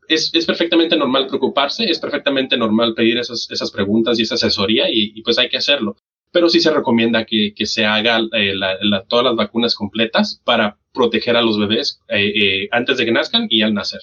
es, 0.07 0.29
es, 0.33 0.45
perfectamente 0.45 0.95
normal 0.95 1.27
preocuparse, 1.27 1.85
es 1.85 1.99
perfectamente 1.99 2.57
normal 2.57 2.93
pedir 2.93 3.17
esas, 3.17 3.49
esas 3.49 3.71
preguntas 3.71 4.19
y 4.19 4.23
esa 4.23 4.35
asesoría 4.35 4.85
y, 4.89 5.21
pues 5.23 5.37
hay 5.39 5.49
que 5.49 5.57
hacerlo. 5.57 5.95
Pero 6.31 6.47
sí 6.47 6.59
se 6.59 6.71
recomienda 6.71 7.25
que, 7.25 7.53
que 7.55 7.65
se 7.65 7.85
haga 7.85 8.19
eh, 8.33 8.53
la, 8.55 9.03
todas 9.07 9.25
las 9.25 9.35
vacunas 9.35 9.75
completas 9.75 10.41
para 10.43 10.77
proteger 10.93 11.35
a 11.35 11.41
los 11.41 11.57
bebés 11.57 11.99
eh, 12.09 12.67
antes 12.71 12.97
de 12.97 13.05
que 13.05 13.11
nazcan 13.11 13.47
y 13.49 13.61
al 13.63 13.73
nacer. 13.73 14.01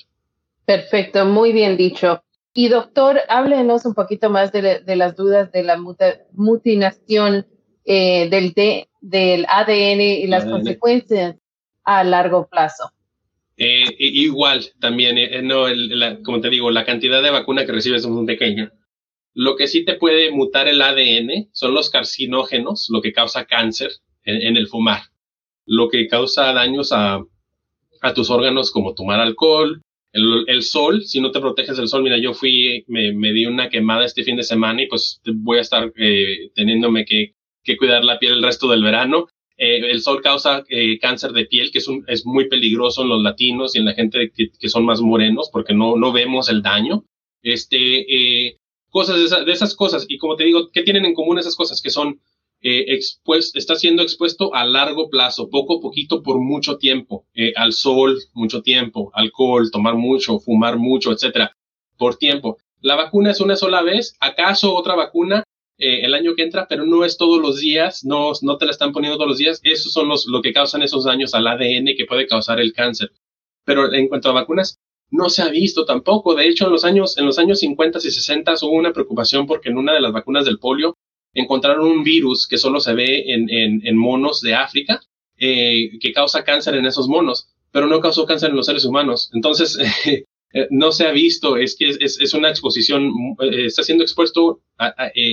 Perfecto, 0.64 1.24
muy 1.24 1.52
bien 1.52 1.76
dicho. 1.76 2.22
Y 2.58 2.66
doctor, 2.66 3.20
háblenos 3.28 3.86
un 3.86 3.94
poquito 3.94 4.30
más 4.30 4.50
de, 4.50 4.80
de 4.80 4.96
las 4.96 5.14
dudas 5.14 5.52
de 5.52 5.62
la 5.62 5.78
mutinación 6.32 7.46
del, 7.84 8.52
del 9.00 9.46
ADN 9.48 10.00
y 10.00 10.26
las 10.26 10.44
consecuencias 10.44 11.36
a 11.84 12.02
largo 12.02 12.48
plazo. 12.48 12.90
Eh, 13.56 13.94
igual, 14.00 14.64
también, 14.80 15.18
eh, 15.18 15.40
no, 15.40 15.66
como 16.24 16.40
te 16.40 16.50
digo, 16.50 16.72
la 16.72 16.84
cantidad 16.84 17.22
de 17.22 17.30
vacuna 17.30 17.64
que 17.64 17.70
recibes 17.70 18.02
es 18.02 18.08
muy 18.08 18.26
pequeña. 18.26 18.72
Lo 19.34 19.54
que 19.54 19.68
sí 19.68 19.84
te 19.84 19.94
puede 19.94 20.32
mutar 20.32 20.66
el 20.66 20.82
ADN 20.82 21.50
son 21.52 21.74
los 21.74 21.90
carcinógenos, 21.90 22.88
lo 22.90 23.00
que 23.00 23.12
causa 23.12 23.44
cáncer 23.44 23.92
en, 24.24 24.56
el 24.56 24.66
fumar, 24.66 25.02
lo 25.64 25.88
que 25.88 26.08
causa 26.08 26.52
daños 26.52 26.90
a, 26.90 27.24
a 28.02 28.14
tus 28.14 28.30
órganos 28.30 28.72
como 28.72 28.94
tomar 28.94 29.20
alcohol, 29.20 29.80
el, 30.12 30.62
sol, 30.62 31.04
si 31.04 31.20
no 31.20 31.30
te 31.30 31.40
proteges 31.40 31.76
del 31.76 31.88
sol, 31.88 32.02
mira, 32.02 32.18
yo 32.18 32.34
fui, 32.34 32.84
me, 32.88 33.12
me, 33.12 33.32
di 33.32 33.46
una 33.46 33.68
quemada 33.68 34.04
este 34.04 34.24
fin 34.24 34.36
de 34.36 34.42
semana 34.42 34.82
y 34.82 34.86
pues 34.88 35.20
voy 35.34 35.58
a 35.58 35.62
estar 35.62 35.92
eh, 35.96 36.50
teniéndome 36.54 37.04
que, 37.04 37.34
que 37.62 37.76
cuidar 37.76 38.04
la 38.04 38.18
piel 38.18 38.34
el 38.34 38.42
resto 38.42 38.68
del 38.68 38.82
verano 38.82 39.26
eh, 39.60 39.90
el 39.90 40.00
sol 40.02 40.22
causa 40.22 40.62
eh, 40.68 41.00
cáncer 41.00 41.32
de 41.32 41.46
piel, 41.46 41.72
que 41.72 41.78
es, 41.78 41.88
un, 41.88 42.04
es 42.06 42.24
muy 42.24 42.48
peligroso 42.48 43.02
en 43.02 43.08
los 43.08 43.20
latinos 43.20 43.74
y 43.74 43.80
en 43.80 43.86
la 43.86 43.94
gente 43.94 44.30
que, 44.32 44.68
son 44.68 44.84
más 44.84 45.00
morenos, 45.00 45.50
porque 45.52 45.74
no, 45.74 45.96
no 45.96 46.12
vemos 46.12 46.48
el 46.48 46.62
daño. 46.62 47.04
Este, 47.42 48.46
eh, 48.46 48.58
cosas 48.88 49.44
de, 49.44 49.52
esas 49.52 49.74
cosas. 49.74 50.06
Y 50.08 50.16
como 50.18 50.36
te 50.36 50.44
digo, 50.44 50.70
¿qué 50.72 50.82
tienen 50.82 51.04
en 51.04 51.14
común 51.14 51.40
esas 51.40 51.56
cosas? 51.56 51.82
Que 51.82 51.90
son, 51.90 52.20
está 52.60 53.76
siendo 53.76 54.02
expuesto 54.02 54.54
a 54.54 54.64
largo 54.64 55.08
plazo, 55.08 55.48
poco 55.48 55.78
a 55.78 55.80
poquito, 55.80 56.22
por 56.22 56.38
mucho 56.40 56.78
tiempo, 56.78 57.26
al 57.56 57.72
sol, 57.72 58.18
mucho 58.34 58.62
tiempo, 58.62 59.10
alcohol, 59.14 59.70
tomar 59.70 59.94
mucho, 59.94 60.38
fumar 60.40 60.78
mucho, 60.78 61.12
etcétera, 61.12 61.56
por 61.96 62.16
tiempo. 62.16 62.58
La 62.80 62.94
vacuna 62.94 63.30
es 63.30 63.40
una 63.40 63.56
sola 63.56 63.82
vez. 63.82 64.16
¿Acaso 64.20 64.74
otra 64.74 64.94
vacuna 64.94 65.44
eh, 65.80 66.04
el 66.04 66.14
año 66.14 66.34
que 66.34 66.42
entra, 66.42 66.66
pero 66.68 66.84
no 66.84 67.04
es 67.04 67.16
todos 67.16 67.40
los 67.40 67.60
días, 67.60 68.04
no, 68.04 68.32
no 68.42 68.58
te 68.58 68.64
la 68.64 68.72
están 68.72 68.92
poniendo 68.92 69.16
todos 69.16 69.30
los 69.30 69.38
días. 69.38 69.60
Esos 69.62 69.92
son 69.92 70.08
los, 70.08 70.26
lo 70.26 70.42
que 70.42 70.52
causan 70.52 70.82
esos 70.82 71.04
daños 71.04 71.34
al 71.34 71.46
ADN 71.46 71.94
que 71.96 72.04
puede 72.04 72.26
causar 72.26 72.58
el 72.58 72.72
cáncer. 72.72 73.12
Pero 73.64 73.92
en 73.92 74.08
cuanto 74.08 74.28
a 74.28 74.32
vacunas, 74.32 74.80
no 75.10 75.30
se 75.30 75.42
ha 75.42 75.48
visto 75.48 75.84
tampoco. 75.84 76.34
De 76.34 76.48
hecho, 76.48 76.66
en 76.66 76.72
los 76.72 76.84
años, 76.84 77.16
en 77.16 77.26
los 77.26 77.38
años 77.38 77.60
50 77.60 77.98
y 77.98 78.10
60 78.10 78.54
hubo 78.62 78.72
una 78.72 78.92
preocupación 78.92 79.46
porque 79.46 79.68
en 79.68 79.78
una 79.78 79.94
de 79.94 80.00
las 80.00 80.12
vacunas 80.12 80.44
del 80.44 80.58
polio 80.58 80.96
encontraron 81.40 81.86
un 81.86 82.04
virus 82.04 82.46
que 82.46 82.58
solo 82.58 82.80
se 82.80 82.94
ve 82.94 83.32
en, 83.32 83.48
en, 83.50 83.96
monos 83.96 84.40
de 84.40 84.54
África, 84.54 85.00
eh, 85.36 85.98
que 86.00 86.12
causa 86.12 86.44
cáncer 86.44 86.74
en 86.74 86.86
esos 86.86 87.08
monos, 87.08 87.48
pero 87.70 87.86
no 87.86 88.00
causó 88.00 88.26
cáncer 88.26 88.50
en 88.50 88.56
los 88.56 88.66
seres 88.66 88.84
humanos. 88.84 89.30
Entonces, 89.32 89.78
Eh, 90.52 90.66
no 90.70 90.92
se 90.92 91.06
ha 91.06 91.12
visto, 91.12 91.56
es 91.56 91.76
que 91.76 91.88
es, 91.88 92.18
es 92.20 92.34
una 92.34 92.48
exposición, 92.48 93.12
eh, 93.40 93.66
está 93.66 93.82
siendo 93.82 94.02
expuesto 94.02 94.60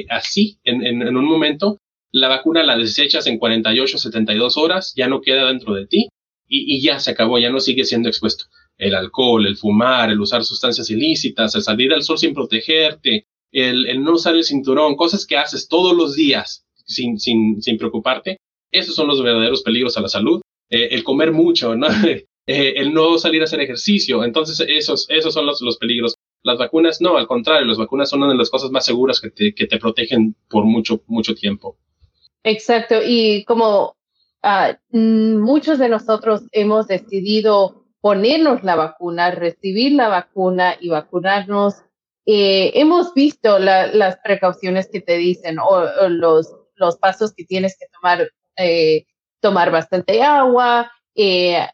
así 0.10 0.60
en, 0.64 0.86
en, 0.86 1.16
un 1.16 1.26
momento. 1.26 1.80
La 2.12 2.28
vacuna 2.28 2.64
la 2.64 2.78
desechas 2.78 3.28
en 3.28 3.38
48, 3.38 3.98
72 3.98 4.58
horas, 4.58 4.94
ya 4.96 5.08
no 5.08 5.22
queda 5.22 5.48
dentro 5.48 5.74
de 5.74 5.86
ti 5.86 6.10
y, 6.48 6.76
y 6.76 6.82
ya 6.82 7.00
se 7.00 7.12
acabó, 7.12 7.40
ya 7.40 7.50
no 7.50 7.60
sigue 7.60 7.86
siendo 7.86 8.10
expuesto. 8.10 8.46
El 8.78 8.96
alcohol, 8.96 9.46
el 9.46 9.58
fumar, 9.58 10.12
el 10.12 10.20
usar 10.20 10.44
sustancias 10.44 10.90
ilícitas, 10.90 11.56
el 11.56 11.62
salir 11.62 11.94
al 11.94 12.04
sol 12.04 12.18
sin 12.18 12.34
protegerte, 12.34 13.28
el, 13.64 14.04
no 14.04 14.14
usar 14.14 14.36
el 14.36 14.44
cinturón, 14.44 14.96
cosas 14.96 15.26
que 15.26 15.38
haces 15.38 15.68
todos 15.68 15.96
los 15.96 16.16
días 16.16 16.66
sin, 16.86 17.20
sin, 17.20 17.62
sin 17.62 17.78
preocuparte, 17.78 18.38
esos 18.72 18.96
son 18.96 19.08
los 19.08 19.24
verdaderos 19.24 19.64
peligros 19.64 19.98
a 19.98 20.02
la 20.02 20.10
salud. 20.10 20.42
el 20.70 21.04
comer 21.04 21.32
mucho, 21.32 21.76
¿no? 21.76 21.88
Eh, 22.48 22.74
el 22.78 22.94
no 22.94 23.18
salir 23.18 23.42
a 23.42 23.46
hacer 23.46 23.60
ejercicio. 23.60 24.24
Entonces, 24.24 24.64
esos, 24.70 25.08
esos 25.10 25.34
son 25.34 25.48
los, 25.48 25.62
los 25.62 25.78
peligros. 25.78 26.16
Las 26.44 26.60
vacunas 26.60 27.02
no, 27.02 27.18
al 27.18 27.26
contrario, 27.26 27.66
las 27.66 27.78
vacunas 27.78 28.10
son 28.10 28.22
una 28.22 28.34
de 28.34 28.38
las 28.38 28.52
cosas 28.52 28.70
más 28.70 28.86
seguras 28.86 29.20
que 29.20 29.32
te, 29.32 29.56
que 29.56 29.66
te 29.66 29.80
protegen 29.80 30.36
por 30.48 30.64
mucho, 30.64 31.02
mucho 31.08 31.34
tiempo. 31.34 31.78
Exacto. 32.44 32.98
Y 33.04 33.44
como 33.46 33.96
uh, 34.44 34.98
muchos 34.98 35.80
de 35.80 35.90
nosotros 35.90 36.44
hemos 36.52 36.88
decidido 36.88 37.84
ponernos 38.00 38.64
la 38.64 38.76
vacuna, 38.76 39.32
recibir 39.32 39.94
la 39.94 40.08
vacuna 40.08 40.76
y 40.80 40.90
vacunarnos, 40.90 41.78
eh, 42.26 42.72
hemos 42.76 43.14
visto 43.14 43.60
la, 43.60 43.88
las 43.88 44.18
precauciones 44.18 44.90
que 44.92 45.02
te 45.02 45.18
dicen 45.18 45.60
o, 45.60 46.08
los, 46.10 46.54
los 46.76 46.98
pasos 46.98 47.34
que 47.34 47.46
tienes 47.46 47.78
que 47.78 47.86
tomar, 47.94 48.30
eh, 48.58 49.06
tomar 49.40 49.72
bastante 49.72 50.22
agua, 50.22 50.92
eh, 51.16 51.68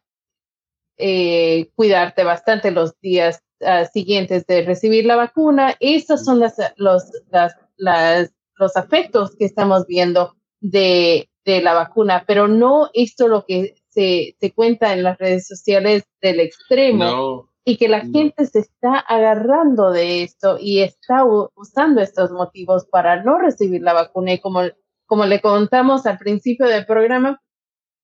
eh, 0.97 1.69
cuidarte 1.75 2.23
bastante 2.23 2.71
los 2.71 2.99
días 2.99 3.41
uh, 3.61 3.85
siguientes 3.91 4.45
de 4.45 4.63
recibir 4.63 5.05
la 5.05 5.15
vacuna. 5.15 5.75
Esos 5.79 6.23
son 6.23 6.39
las, 6.39 6.55
los, 6.75 7.03
las, 7.31 7.55
las, 7.77 8.31
los 8.55 8.75
afectos 8.75 9.35
que 9.35 9.45
estamos 9.45 9.87
viendo 9.87 10.35
de 10.59 11.27
de 11.45 11.61
la 11.61 11.73
vacuna, 11.73 12.23
pero 12.27 12.47
no 12.47 12.89
esto 12.93 13.27
lo 13.27 13.45
que 13.45 13.75
se, 13.89 14.35
se 14.39 14.51
cuenta 14.51 14.93
en 14.93 15.03
las 15.03 15.17
redes 15.17 15.47
sociales 15.47 16.03
del 16.21 16.39
extremo. 16.39 17.50
Y 17.63 17.77
que 17.77 17.87
la 17.87 18.01
gente 18.01 18.45
se 18.47 18.59
está 18.59 18.97
agarrando 18.97 19.91
de 19.91 20.23
esto 20.23 20.57
y 20.59 20.81
está 20.81 21.23
usando 21.55 22.01
estos 22.01 22.31
motivos 22.31 22.85
para 22.87 23.23
no 23.23 23.37
recibir 23.37 23.81
la 23.81 23.93
vacuna. 23.93 24.33
Y 24.33 24.39
como, 24.39 24.61
como 25.05 25.25
le 25.25 25.41
contamos 25.41 26.05
al 26.05 26.17
principio 26.17 26.67
del 26.67 26.85
programa, 26.85 27.41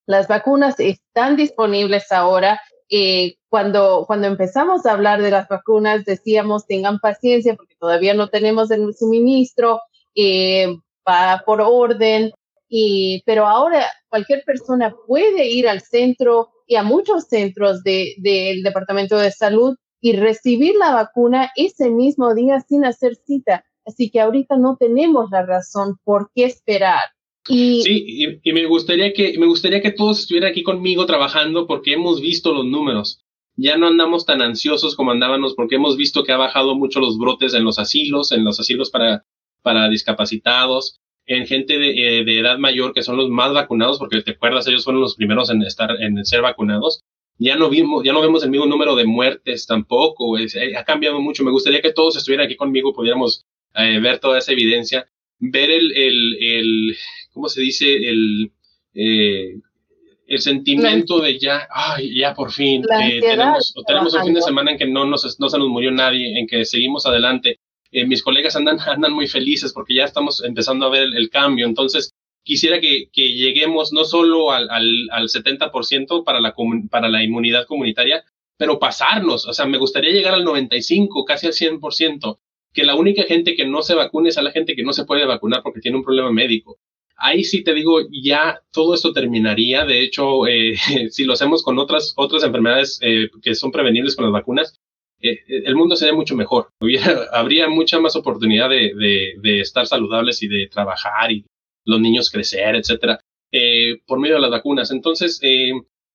las 0.06 0.28
vacunas 0.28 0.80
están 0.80 1.36
disponibles 1.36 2.12
ahora. 2.12 2.62
Eh, 2.90 3.36
cuando, 3.50 4.06
cuando 4.08 4.28
empezamos 4.28 4.86
a 4.86 4.94
hablar 4.94 5.22
de 5.22 5.32
las 5.32 5.48
vacunas, 5.48 6.06
decíamos 6.06 6.68
tengan 6.68 7.00
paciencia 7.00 7.56
porque 7.56 7.76
todavía 7.80 8.14
no 8.14 8.30
tenemos 8.30 8.72
el 8.72 8.94
suministro, 8.96 9.82
eh, 10.16 10.78
va 11.08 11.44
por 11.46 11.62
orden, 11.62 12.32
y, 12.70 13.24
pero 13.26 13.46
ahora 13.46 13.86
cualquier 14.10 14.44
persona 14.44 14.96
puede 15.08 15.48
ir 15.48 15.68
al 15.68 15.82
centro 15.82 16.50
y 16.68 16.76
a 16.76 16.84
muchos 16.84 17.28
centros 17.30 17.82
del 17.84 18.62
Departamento 18.62 19.18
de 19.18 19.32
Salud 19.32 19.76
y 20.02 20.14
recibir 20.14 20.76
la 20.76 20.94
vacuna 20.94 21.50
ese 21.56 21.90
mismo 21.90 22.36
día 22.36 22.60
sin 22.60 22.86
hacer 22.86 23.16
cita. 23.26 23.66
Así 23.86 24.12
que 24.12 24.20
ahorita 24.20 24.58
no 24.58 24.76
tenemos 24.78 25.30
la 25.32 25.46
razón 25.46 25.96
por 26.04 26.30
qué 26.36 26.44
esperar. 26.44 27.00
Y, 27.48 27.82
sí, 27.82 28.40
y, 28.44 28.54
me 28.54 28.66
gustaría 28.66 29.14
que 29.14 29.40
me 29.40 29.48
gustaría 29.48 29.82
que 29.82 29.94
todos 29.94 30.20
estuvieran 30.20 30.52
aquí 30.52 30.64
conmigo 30.64 31.06
trabajando 31.06 31.66
porque 31.66 31.94
hemos 31.94 32.20
visto 32.20 32.54
los 32.54 32.66
números. 32.66 33.24
Ya 33.56 33.78
no 33.78 33.88
andamos 33.88 34.26
tan 34.26 34.42
ansiosos 34.42 34.96
como 34.96 35.12
andábamos 35.12 35.56
porque 35.56 35.76
hemos 35.76 35.96
visto 35.96 36.24
que 36.24 36.34
ha 36.34 36.38
bajado 36.38 36.76
mucho 36.76 37.00
los 37.00 37.18
brotes 37.18 37.54
en 37.54 37.64
los 37.64 37.80
asilos, 37.80 38.34
en 38.34 38.44
los 38.44 38.60
asilos 38.60 38.92
para, 38.92 39.26
para 39.62 39.88
discapacitados 39.88 41.00
en 41.28 41.46
gente 41.46 41.76
eh, 41.76 42.24
de, 42.24 42.40
edad 42.40 42.58
mayor 42.58 42.94
que 42.94 43.04
son 43.04 43.18
los 43.18 43.30
más 43.30 43.54
vacunados, 43.54 44.00
porque 44.00 44.22
te 44.22 44.32
acuerdas, 44.32 44.68
ellos 44.68 44.84
fueron 44.84 45.02
los 45.02 45.16
primeros 45.16 45.50
en 45.50 45.62
estar, 45.62 45.92
en 46.02 46.26
ser 46.26 46.42
vacunados. 46.42 47.04
Ya 47.38 47.56
no 47.56 47.70
vimos, 47.70 48.04
ya 48.04 48.14
no 48.14 48.22
vemos 48.22 48.44
el 48.44 48.50
mismo 48.50 48.66
número 48.66 48.96
de 48.96 49.06
muertes 49.06 49.68
tampoco. 49.68 50.40
Eh, 50.40 50.48
ha 50.76 50.84
cambiado 50.84 51.22
mucho. 51.22 51.44
Me 51.44 51.52
gustaría 51.52 51.82
que 51.82 51.94
todos 51.94 52.16
estuvieran 52.16 52.46
aquí 52.46 52.56
conmigo, 52.56 52.94
pudiéramos 52.94 53.46
eh, 53.76 54.00
ver 54.00 54.20
toda 54.20 54.40
esa 54.40 54.54
evidencia, 54.54 55.08
ver 55.38 55.70
el, 55.70 55.92
el, 55.96 56.38
el 56.42 56.98
¿cómo 57.34 57.50
se 57.50 57.62
dice? 57.62 57.94
El, 58.10 58.52
el 58.94 60.40
sentimiento 60.40 61.20
de 61.20 61.38
ya, 61.38 61.68
ay, 61.70 62.20
ya 62.20 62.34
por 62.34 62.52
fin, 62.52 62.84
tenemos, 63.22 63.74
tenemos 63.86 64.14
un 64.14 64.24
fin 64.24 64.34
de 64.34 64.42
semana 64.42 64.72
en 64.72 64.78
que 64.78 64.88
no, 64.88 65.06
nos, 65.06 65.40
no 65.40 65.50
se 65.50 65.58
nos 65.58 65.68
murió 65.70 65.92
nadie, 65.92 66.40
en 66.40 66.48
que 66.48 66.66
seguimos 66.66 67.06
adelante, 67.06 67.60
eh, 67.92 68.06
mis 68.06 68.24
colegas 68.24 68.56
andan, 68.56 68.80
andan 68.88 69.14
muy 69.14 69.28
felices 69.28 69.74
porque 69.74 69.96
ya 69.96 70.06
estamos 70.06 70.44
empezando 70.44 70.86
a 70.86 70.90
ver 70.90 71.04
el, 71.04 71.30
cambio. 71.30 71.66
Entonces, 71.66 72.14
quisiera 72.44 72.80
que, 72.80 73.10
que, 73.12 73.34
lleguemos 73.34 73.94
no 73.94 74.04
solo 74.04 74.52
al, 74.52 74.70
al, 74.70 75.08
al 75.12 75.28
70% 75.28 76.24
para 76.24 76.40
la, 76.40 76.56
para 76.90 77.10
la 77.10 77.24
inmunidad 77.24 77.66
comunitaria, 77.66 78.24
pero 78.58 78.80
pasarnos. 78.80 79.48
O 79.48 79.54
sea, 79.54 79.66
me 79.66 79.78
gustaría 79.78 80.12
llegar 80.12 80.34
al 80.34 80.44
95, 80.44 81.26
casi 81.26 81.48
al 81.48 81.54
100%, 81.54 82.40
que 82.74 82.84
la 82.84 82.96
única 82.96 83.24
gente 83.24 83.56
que 83.56 83.66
no 83.66 83.82
se 83.82 83.96
vacune 83.96 84.30
es 84.30 84.38
a 84.38 84.42
la 84.42 84.52
gente 84.52 84.76
que 84.76 84.84
no 84.84 84.94
se 84.94 85.06
puede 85.06 85.26
vacunar 85.26 85.62
porque 85.64 85.82
tiene 85.82 85.98
un 85.98 86.04
problema 86.04 86.32
médico. 86.32 86.80
Ahí 87.16 87.44
sí 87.44 87.64
te 87.64 87.74
digo, 87.74 88.00
ya 88.12 88.62
todo 88.72 88.94
esto 88.94 89.14
terminaría. 89.14 89.86
De 89.86 90.02
hecho, 90.02 90.46
eh, 90.48 90.76
si 91.10 91.24
lo 91.24 91.34
hacemos 91.34 91.64
con 91.64 91.80
otras, 91.80 92.14
otras 92.16 92.44
enfermedades 92.44 93.00
eh, 93.02 93.30
que 93.42 93.56
son 93.56 93.72
prevenibles 93.72 94.16
con 94.16 94.26
las 94.26 94.32
vacunas, 94.32 94.80
eh, 95.22 95.40
el 95.48 95.76
mundo 95.76 95.96
sería 95.96 96.14
mucho 96.14 96.36
mejor. 96.36 96.70
habría 97.32 97.68
mucha 97.70 98.00
más 98.00 98.16
oportunidad 98.16 98.70
de, 98.70 99.34
de, 99.42 99.60
estar 99.60 99.88
saludables 99.88 100.42
y 100.44 100.48
de 100.48 100.68
trabajar 100.68 101.32
y 101.32 101.46
los 101.86 102.00
niños 102.00 102.30
crecer, 102.30 102.76
etcétera, 102.76 103.20
eh, 103.52 104.00
por 104.06 104.20
medio 104.20 104.36
de 104.36 104.42
las 104.42 104.52
vacunas. 104.52 104.92
Entonces, 104.92 105.40
eh, 105.42 105.72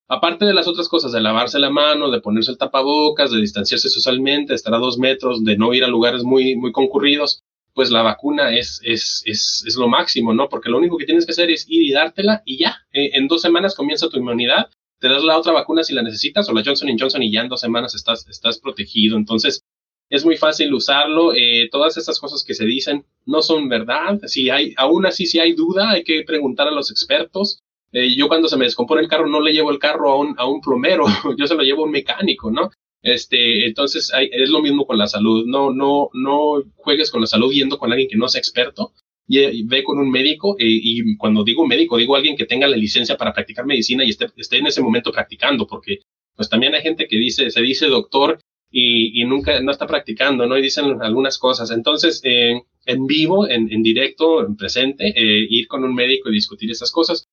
aparte 0.09 0.45
de 0.45 0.55
las 0.55 0.69
otras 0.69 0.89
cosas, 0.89 1.13
de 1.13 1.21
lavarse 1.21 1.59
la 1.59 1.71
mano, 1.71 2.11
de 2.11 2.21
ponerse 2.21 2.51
el 2.51 2.59
tapabocas, 2.59 3.31
de 3.31 3.41
distanciarse 3.41 3.89
socialmente, 3.89 4.53
de 4.53 4.57
estar 4.57 4.75
a 4.75 4.79
dos 4.79 4.99
metros, 4.99 5.45
de 5.45 5.57
no 5.57 5.73
ir 5.75 5.85
a 5.85 5.89
lugares 5.89 6.25
muy, 6.25 6.57
muy 6.57 6.73
concurridos, 6.73 7.43
pues 7.75 7.91
la 7.91 8.03
vacuna 8.03 8.55
es, 8.55 8.81
es, 8.85 9.23
es, 9.25 9.65
es 9.67 9.77
lo 9.77 9.89
máximo, 9.89 10.35
¿no? 10.35 10.51
Porque 10.51 10.69
lo 10.69 10.77
único 10.77 10.99
que 10.99 11.07
tienes 11.07 11.25
que 11.25 11.33
hacer 11.33 11.51
es 11.51 11.65
ir 11.69 11.83
y 11.83 11.93
dártela 11.93 12.43
y 12.45 12.59
ya. 12.59 12.77
en 12.93 13.29
dos 13.29 13.41
semanas 13.41 13.75
comienza 13.75 14.11
tu 14.11 14.19
inmunidad 14.19 14.69
te 15.03 15.09
das 15.09 15.25
la 15.25 15.37
otra 15.37 15.53
vacuna 15.53 15.83
si 15.83 15.95
la 15.95 16.03
necesitas 16.03 16.49
o 16.49 16.53
la 16.53 16.63
Johnson 16.65 16.89
Johnson 16.97 17.25
y 17.25 17.33
ya 17.33 17.41
en 17.41 17.49
dos 17.49 17.61
semanas 17.61 17.93
estás, 17.97 18.25
estás 18.29 18.61
protegido. 18.61 19.17
Entonces, 19.17 19.65
es 20.09 20.25
muy 20.25 20.37
fácil 20.37 20.73
usarlo. 20.73 21.35
Eh, 21.35 21.69
todas 21.73 21.97
esas 21.97 22.21
cosas 22.21 22.45
que 22.45 22.55
se 22.55 22.65
dicen 22.65 23.05
no 23.27 23.43
son 23.43 23.69
verdad. 23.69 24.21
Si 24.27 24.49
hay, 24.49 24.75
aún 24.77 25.05
así, 25.05 25.27
si 25.27 25.41
hay 25.41 25.55
duda, 25.55 25.91
hay 25.91 26.05
que 26.05 26.23
preguntar 26.23 26.69
a 26.69 26.71
los 26.71 26.93
expertos. 26.93 27.59
Eh, 27.91 28.15
yo 28.15 28.29
cuando 28.29 28.47
se 28.47 28.57
me 28.57 28.65
descompone 28.65 29.03
el 29.03 29.09
carro 29.09 29.27
no 29.27 29.41
le 29.41 29.53
llevo 29.53 29.73
el 29.73 29.81
carro 29.81 30.13
a 30.13 30.19
un, 30.21 30.37
a 30.39 30.47
un 30.47 30.61
plomero, 30.61 31.05
yo 31.37 31.49
se 31.49 31.57
lo 31.57 31.65
llevo 31.65 31.83
a 31.83 31.87
un 31.87 31.91
mecánico, 31.91 32.53
¿no? 32.53 32.71
Este, 33.03 33.67
entonces 33.67 34.15
hay, 34.15 34.31
es 34.31 34.51
lo 34.51 34.63
mismo 34.63 34.87
con 34.87 34.99
la 34.99 35.09
salud. 35.09 35.45
No, 35.47 35.73
no, 35.73 36.11
no 36.13 36.63
juegues 36.77 37.11
con 37.11 37.23
la 37.23 37.27
salud 37.27 37.53
yendo 37.53 37.77
con 37.77 37.91
alguien 37.91 38.09
que 38.09 38.17
no 38.17 38.29
sea 38.29 38.39
experto 38.39 38.93
y, 39.33 39.63
ve 39.65 39.83
con 39.83 39.99
un 39.99 40.11
médico 40.11 40.57
eh, 40.59 40.65
y 40.67 41.17
cuando 41.17 41.45
digo 41.45 41.67
médico 41.67 41.97
digo 41.97 42.17
alguien 42.17 42.37
que 42.37 42.47
tenga 42.47 42.69
la 42.69 42.77
licencia 42.77 43.17
para 43.17 43.33
practicar 43.33 43.65
medicina 43.65 44.05
y 44.05 44.11
esté, 44.11 44.27
esté 44.37 44.59
en 44.59 44.67
ese 44.67 44.83
momento 44.83 45.13
practicando 45.13 45.67
porque 45.67 46.01
pues 46.35 46.49
también 46.49 46.75
hay 46.75 46.83
gente 46.83 47.07
que 47.07 47.17
dice 47.17 47.51
se 47.51 47.63
dice 47.63 47.87
doctor 47.87 48.39
y, 48.71 49.21
y 49.21 49.25
nunca 49.25 49.61
no 49.61 49.71
está 49.71 49.87
practicando 49.87 50.47
no 50.47 50.57
y 50.59 50.63
dicen 50.63 51.03
algunas 51.03 51.39
cosas. 51.39 51.71
Entonces 51.71 52.21
eh, 52.25 52.63
en 52.87 53.07
vivo 53.07 53.49
en, 53.49 53.73
en, 53.73 53.83
directo 53.83 54.47
en 54.47 54.57
presente 54.57 55.09
eh, 55.09 55.47
ir 55.49 55.69
con 55.69 55.85
un 55.85 55.95
médico 55.95 56.31
y 56.31 56.35
discutir 56.35 56.71
esas 56.71 56.91
cosas. 56.91 57.27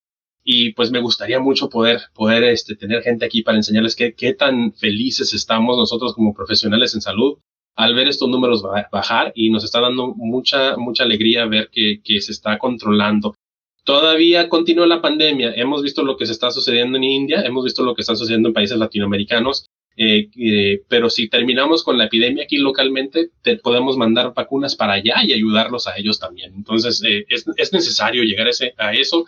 Y 0.44 0.74
pues 0.74 0.90
me 0.92 1.02
gustaría 1.02 1.40
mucho 1.40 1.70
poder 1.70 2.00
poder 2.14 2.44
este 2.46 2.76
tener 2.76 3.04
gente 3.04 3.26
aquí 3.26 3.44
para 3.44 3.58
enseñarles 3.58 3.96
qué, 3.96 4.14
qué 4.14 4.34
tan 4.34 4.74
felices 4.74 5.34
estamos 5.34 5.78
nosotros 5.78 6.14
como 6.14 6.34
profesionales 6.34 6.96
en 6.96 7.02
salud 7.02 7.40
al 7.76 7.94
ver 7.96 8.08
estos 8.08 8.30
números 8.30 8.64
bajar 8.92 9.32
y 9.36 9.50
nos 9.50 9.64
está 9.64 9.80
dando 9.80 10.14
mucha, 10.16 10.76
mucha 10.78 11.04
alegría 11.04 11.46
ver 11.46 11.70
que, 11.72 12.02
que 12.04 12.22
se 12.22 12.32
está 12.32 12.58
controlando. 12.58 13.36
Todavía 13.84 14.50
continúa 14.50 14.86
la 14.86 15.02
pandemia. 15.02 15.54
Hemos 15.56 15.82
visto 15.82 16.04
lo 16.04 16.18
que 16.18 16.26
se 16.26 16.34
está 16.34 16.52
sucediendo 16.52 16.98
en 16.98 17.04
India, 17.06 17.42
hemos 17.42 17.64
visto 17.64 17.84
lo 17.84 17.96
que 17.96 18.02
está 18.02 18.16
sucediendo 18.16 18.50
en 18.50 18.54
países 18.54 18.78
latinoamericanos, 18.78 19.66
eh, 19.98 20.30
eh, 20.38 20.84
pero 20.88 21.10
si 21.10 21.28
terminamos 21.28 21.84
con 21.84 21.98
la 21.98 22.06
epidemia 22.06 22.44
aquí 22.44 22.58
localmente, 22.58 23.32
te, 23.42 23.58
podemos 23.58 23.98
mandar 23.98 24.34
vacunas 24.34 24.76
para 24.76 24.94
allá 24.94 25.24
y 25.24 25.34
ayudarlos 25.34 25.88
a 25.88 25.98
ellos 25.98 26.20
también. 26.20 26.54
Entonces, 26.56 27.04
eh, 27.04 27.26
es, 27.30 27.46
es, 27.58 27.74
necesario 27.74 28.24
llegar 28.24 28.48
ese, 28.48 28.74
a 28.78 28.94
eso 28.94 29.26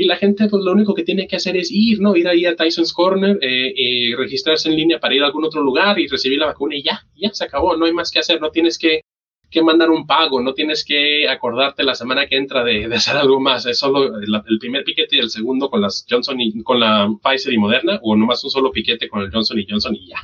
y 0.00 0.04
la 0.04 0.16
gente 0.16 0.48
pues 0.48 0.64
lo 0.64 0.72
único 0.72 0.94
que 0.94 1.04
tiene 1.04 1.28
que 1.28 1.36
hacer 1.36 1.58
es 1.58 1.70
ir, 1.70 2.00
¿no? 2.00 2.16
Ir 2.16 2.26
ahí 2.26 2.46
a 2.46 2.56
Tyson's 2.56 2.94
Corner, 2.94 3.38
eh, 3.42 3.74
eh, 3.76 4.16
registrarse 4.16 4.70
en 4.70 4.76
línea 4.76 4.98
para 4.98 5.14
ir 5.14 5.22
a 5.22 5.26
algún 5.26 5.44
otro 5.44 5.62
lugar 5.62 5.98
y 5.98 6.08
recibir 6.08 6.38
la 6.38 6.46
vacuna 6.46 6.74
y 6.74 6.82
ya, 6.82 7.02
ya 7.14 7.28
se 7.34 7.44
acabó, 7.44 7.76
no 7.76 7.84
hay 7.84 7.92
más 7.92 8.10
que 8.10 8.18
hacer, 8.18 8.40
no 8.40 8.50
tienes 8.50 8.78
que, 8.78 9.02
que 9.50 9.60
mandar 9.60 9.90
un 9.90 10.06
pago, 10.06 10.40
no 10.40 10.54
tienes 10.54 10.86
que 10.86 11.28
acordarte 11.28 11.84
la 11.84 11.94
semana 11.94 12.26
que 12.26 12.38
entra 12.38 12.64
de, 12.64 12.86
hacer 12.86 13.14
algo 13.18 13.40
más, 13.40 13.66
es 13.66 13.78
solo 13.78 14.16
el, 14.18 14.34
el, 14.48 14.58
primer 14.58 14.84
piquete 14.84 15.16
y 15.16 15.18
el 15.18 15.28
segundo 15.28 15.68
con 15.68 15.82
las 15.82 16.06
Johnson 16.08 16.40
y 16.40 16.62
con 16.62 16.80
la 16.80 17.06
Pfizer 17.22 17.52
y 17.52 17.58
Moderna 17.58 18.00
o 18.02 18.16
nomás 18.16 18.42
un 18.42 18.50
solo 18.50 18.72
piquete 18.72 19.06
con 19.06 19.20
el 19.20 19.30
Johnson 19.30 19.58
y 19.58 19.66
Johnson 19.68 19.94
y 19.96 20.08
ya. 20.08 20.16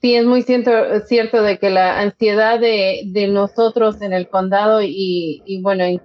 Sí, 0.00 0.14
es 0.14 0.26
muy 0.26 0.42
cierto, 0.42 0.70
cierto 1.06 1.42
de 1.42 1.58
que 1.58 1.70
la 1.70 2.00
ansiedad 2.00 2.60
de, 2.60 3.02
de 3.06 3.28
nosotros 3.28 4.02
en 4.02 4.12
el 4.12 4.28
condado 4.28 4.82
y, 4.82 5.42
y 5.46 5.62
bueno, 5.62 5.84
en, 5.84 6.00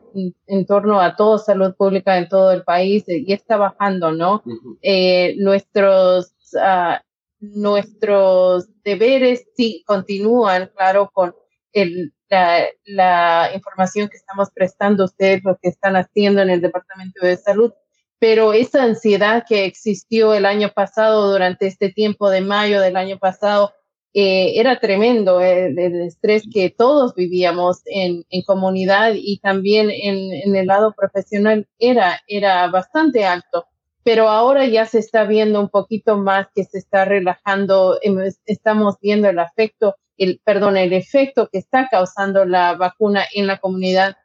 en, 0.47 0.65
torno 0.65 1.01
a 1.01 1.15
toda 1.15 1.37
salud 1.37 1.75
pública 1.75 2.17
en 2.17 2.29
todo 2.29 2.53
el 2.53 2.63
país, 2.63 3.07
eh, 3.09 3.23
y 3.25 3.33
está 3.33 3.57
bajando, 3.57 4.11
¿no? 4.11 4.43
eh, 4.81 5.35
nuestros, 5.37 6.33
uh, 6.53 6.95
nuestros 7.39 8.69
deberes 8.83 9.45
sí 9.57 9.83
continúan, 9.85 10.71
claro, 10.75 11.11
con 11.11 11.35
el, 11.73 12.13
la, 12.29 12.63
la 12.85 13.51
información 13.53 14.07
que 14.07 14.17
estamos 14.17 14.49
prestando 14.55 15.03
ustedes, 15.05 15.43
lo 15.43 15.57
que 15.61 15.67
están 15.67 15.97
haciendo 15.97 16.41
en 16.41 16.49
el 16.49 16.61
Departamento 16.61 17.25
de 17.25 17.35
Salud, 17.35 17.73
pero 18.19 18.53
esa 18.53 18.83
ansiedad 18.83 19.43
que 19.47 19.65
existió 19.65 20.33
el 20.33 20.45
año 20.45 20.71
pasado, 20.73 21.29
durante 21.31 21.67
este 21.67 21.89
tiempo 21.91 22.29
de 22.29 22.41
mayo 22.41 22.79
del 22.79 22.95
año 22.95 23.17
pasado, 23.19 23.73
eh, 24.13 24.59
era 24.59 24.79
tremendo 24.79 25.39
eh, 25.39 25.67
el, 25.67 26.01
estrés 26.01 26.43
que 26.51 26.69
todos 26.69 27.15
vivíamos 27.15 27.81
en, 27.85 28.25
en 28.29 28.41
comunidad 28.43 29.13
y 29.15 29.39
también 29.39 29.89
en, 29.89 30.33
en, 30.33 30.55
el 30.55 30.67
lado 30.67 30.93
profesional 30.93 31.67
era, 31.79 32.19
era 32.27 32.67
bastante 32.67 33.25
alto. 33.25 33.67
Pero 34.03 34.29
ahora 34.29 34.65
ya 34.65 34.85
se 34.85 34.99
está 34.99 35.23
viendo 35.23 35.61
un 35.61 35.69
poquito 35.69 36.17
más 36.17 36.47
que 36.53 36.65
se 36.65 36.79
está 36.79 37.05
relajando, 37.05 37.99
em, 38.01 38.17
estamos 38.45 38.95
viendo 39.01 39.29
el 39.29 39.39
efecto, 39.39 39.95
el, 40.17 40.41
perdón, 40.43 40.75
el 40.75 40.91
efecto 40.91 41.47
que 41.49 41.59
está 41.59 41.87
causando 41.89 42.43
la 42.45 42.73
vacuna 42.75 43.23
en 43.33 43.47
la 43.47 43.59
comunidad 43.59 44.17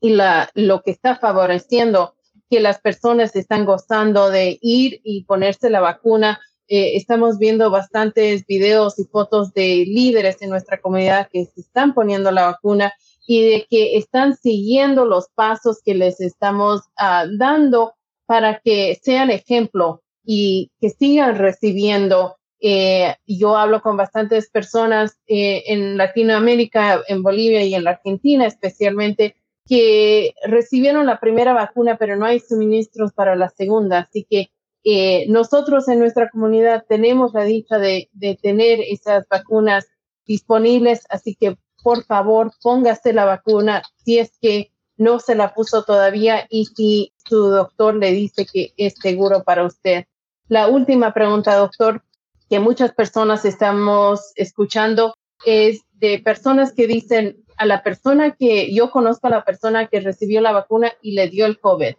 y 0.00 0.10
la, 0.10 0.50
lo 0.54 0.82
que 0.82 0.90
está 0.90 1.16
favoreciendo 1.16 2.14
que 2.50 2.60
las 2.60 2.78
personas 2.78 3.34
están 3.36 3.64
gozando 3.64 4.30
de 4.30 4.58
ir 4.60 5.00
y 5.02 5.24
ponerse 5.24 5.70
la 5.70 5.80
vacuna 5.80 6.40
eh, 6.68 6.96
estamos 6.96 7.38
viendo 7.38 7.70
bastantes 7.70 8.46
videos 8.46 8.98
y 8.98 9.04
fotos 9.04 9.52
de 9.52 9.84
líderes 9.86 10.40
en 10.40 10.50
nuestra 10.50 10.80
comunidad 10.80 11.28
que 11.30 11.44
se 11.44 11.60
están 11.60 11.92
poniendo 11.94 12.30
la 12.30 12.46
vacuna 12.46 12.92
y 13.26 13.42
de 13.42 13.66
que 13.68 13.96
están 13.96 14.36
siguiendo 14.36 15.04
los 15.04 15.28
pasos 15.34 15.80
que 15.84 15.94
les 15.94 16.20
estamos 16.20 16.82
uh, 17.00 17.36
dando 17.38 17.94
para 18.26 18.60
que 18.60 18.98
sean 19.02 19.30
ejemplo 19.30 20.02
y 20.24 20.70
que 20.80 20.90
sigan 20.90 21.36
recibiendo. 21.36 22.36
Eh, 22.60 23.14
yo 23.26 23.58
hablo 23.58 23.82
con 23.82 23.96
bastantes 23.98 24.48
personas 24.48 25.18
eh, 25.26 25.64
en 25.66 25.98
Latinoamérica, 25.98 27.02
en 27.08 27.22
Bolivia 27.22 27.62
y 27.62 27.74
en 27.74 27.84
la 27.84 27.90
Argentina 27.90 28.46
especialmente, 28.46 29.36
que 29.66 30.34
recibieron 30.44 31.06
la 31.06 31.20
primera 31.20 31.52
vacuna, 31.52 31.96
pero 31.98 32.16
no 32.16 32.24
hay 32.26 32.40
suministros 32.40 33.12
para 33.12 33.36
la 33.36 33.50
segunda. 33.50 34.00
Así 34.00 34.26
que 34.28 34.50
eh, 34.84 35.26
nosotros 35.28 35.88
en 35.88 35.98
nuestra 35.98 36.28
comunidad 36.28 36.84
tenemos 36.88 37.32
la 37.32 37.44
dicha 37.44 37.78
de, 37.78 38.10
de, 38.12 38.36
tener 38.36 38.80
esas 38.80 39.26
vacunas 39.28 39.86
disponibles, 40.26 41.06
así 41.08 41.34
que 41.34 41.56
por 41.82 42.04
favor 42.04 42.52
póngase 42.62 43.12
la 43.12 43.24
vacuna 43.24 43.82
si 44.04 44.18
es 44.18 44.38
que 44.40 44.70
no 44.96 45.18
se 45.18 45.34
la 45.34 45.54
puso 45.54 45.84
todavía 45.84 46.46
y 46.50 46.66
si 46.66 47.12
su 47.28 47.48
doctor 47.48 47.96
le 47.96 48.12
dice 48.12 48.46
que 48.46 48.72
es 48.76 48.94
seguro 49.00 49.42
para 49.42 49.64
usted. 49.64 50.04
La 50.48 50.68
última 50.68 51.12
pregunta, 51.12 51.56
doctor, 51.56 52.02
que 52.48 52.60
muchas 52.60 52.92
personas 52.92 53.44
estamos 53.44 54.32
escuchando 54.36 55.14
es 55.44 55.80
de 55.94 56.18
personas 56.18 56.72
que 56.72 56.86
dicen 56.86 57.44
a 57.56 57.66
la 57.66 57.82
persona 57.82 58.36
que 58.36 58.74
yo 58.74 58.90
conozco 58.90 59.26
a 59.26 59.30
la 59.30 59.44
persona 59.44 59.86
que 59.86 60.00
recibió 60.00 60.40
la 60.40 60.52
vacuna 60.52 60.92
y 61.00 61.12
le 61.12 61.28
dio 61.28 61.46
el 61.46 61.58
COVID. 61.58 61.94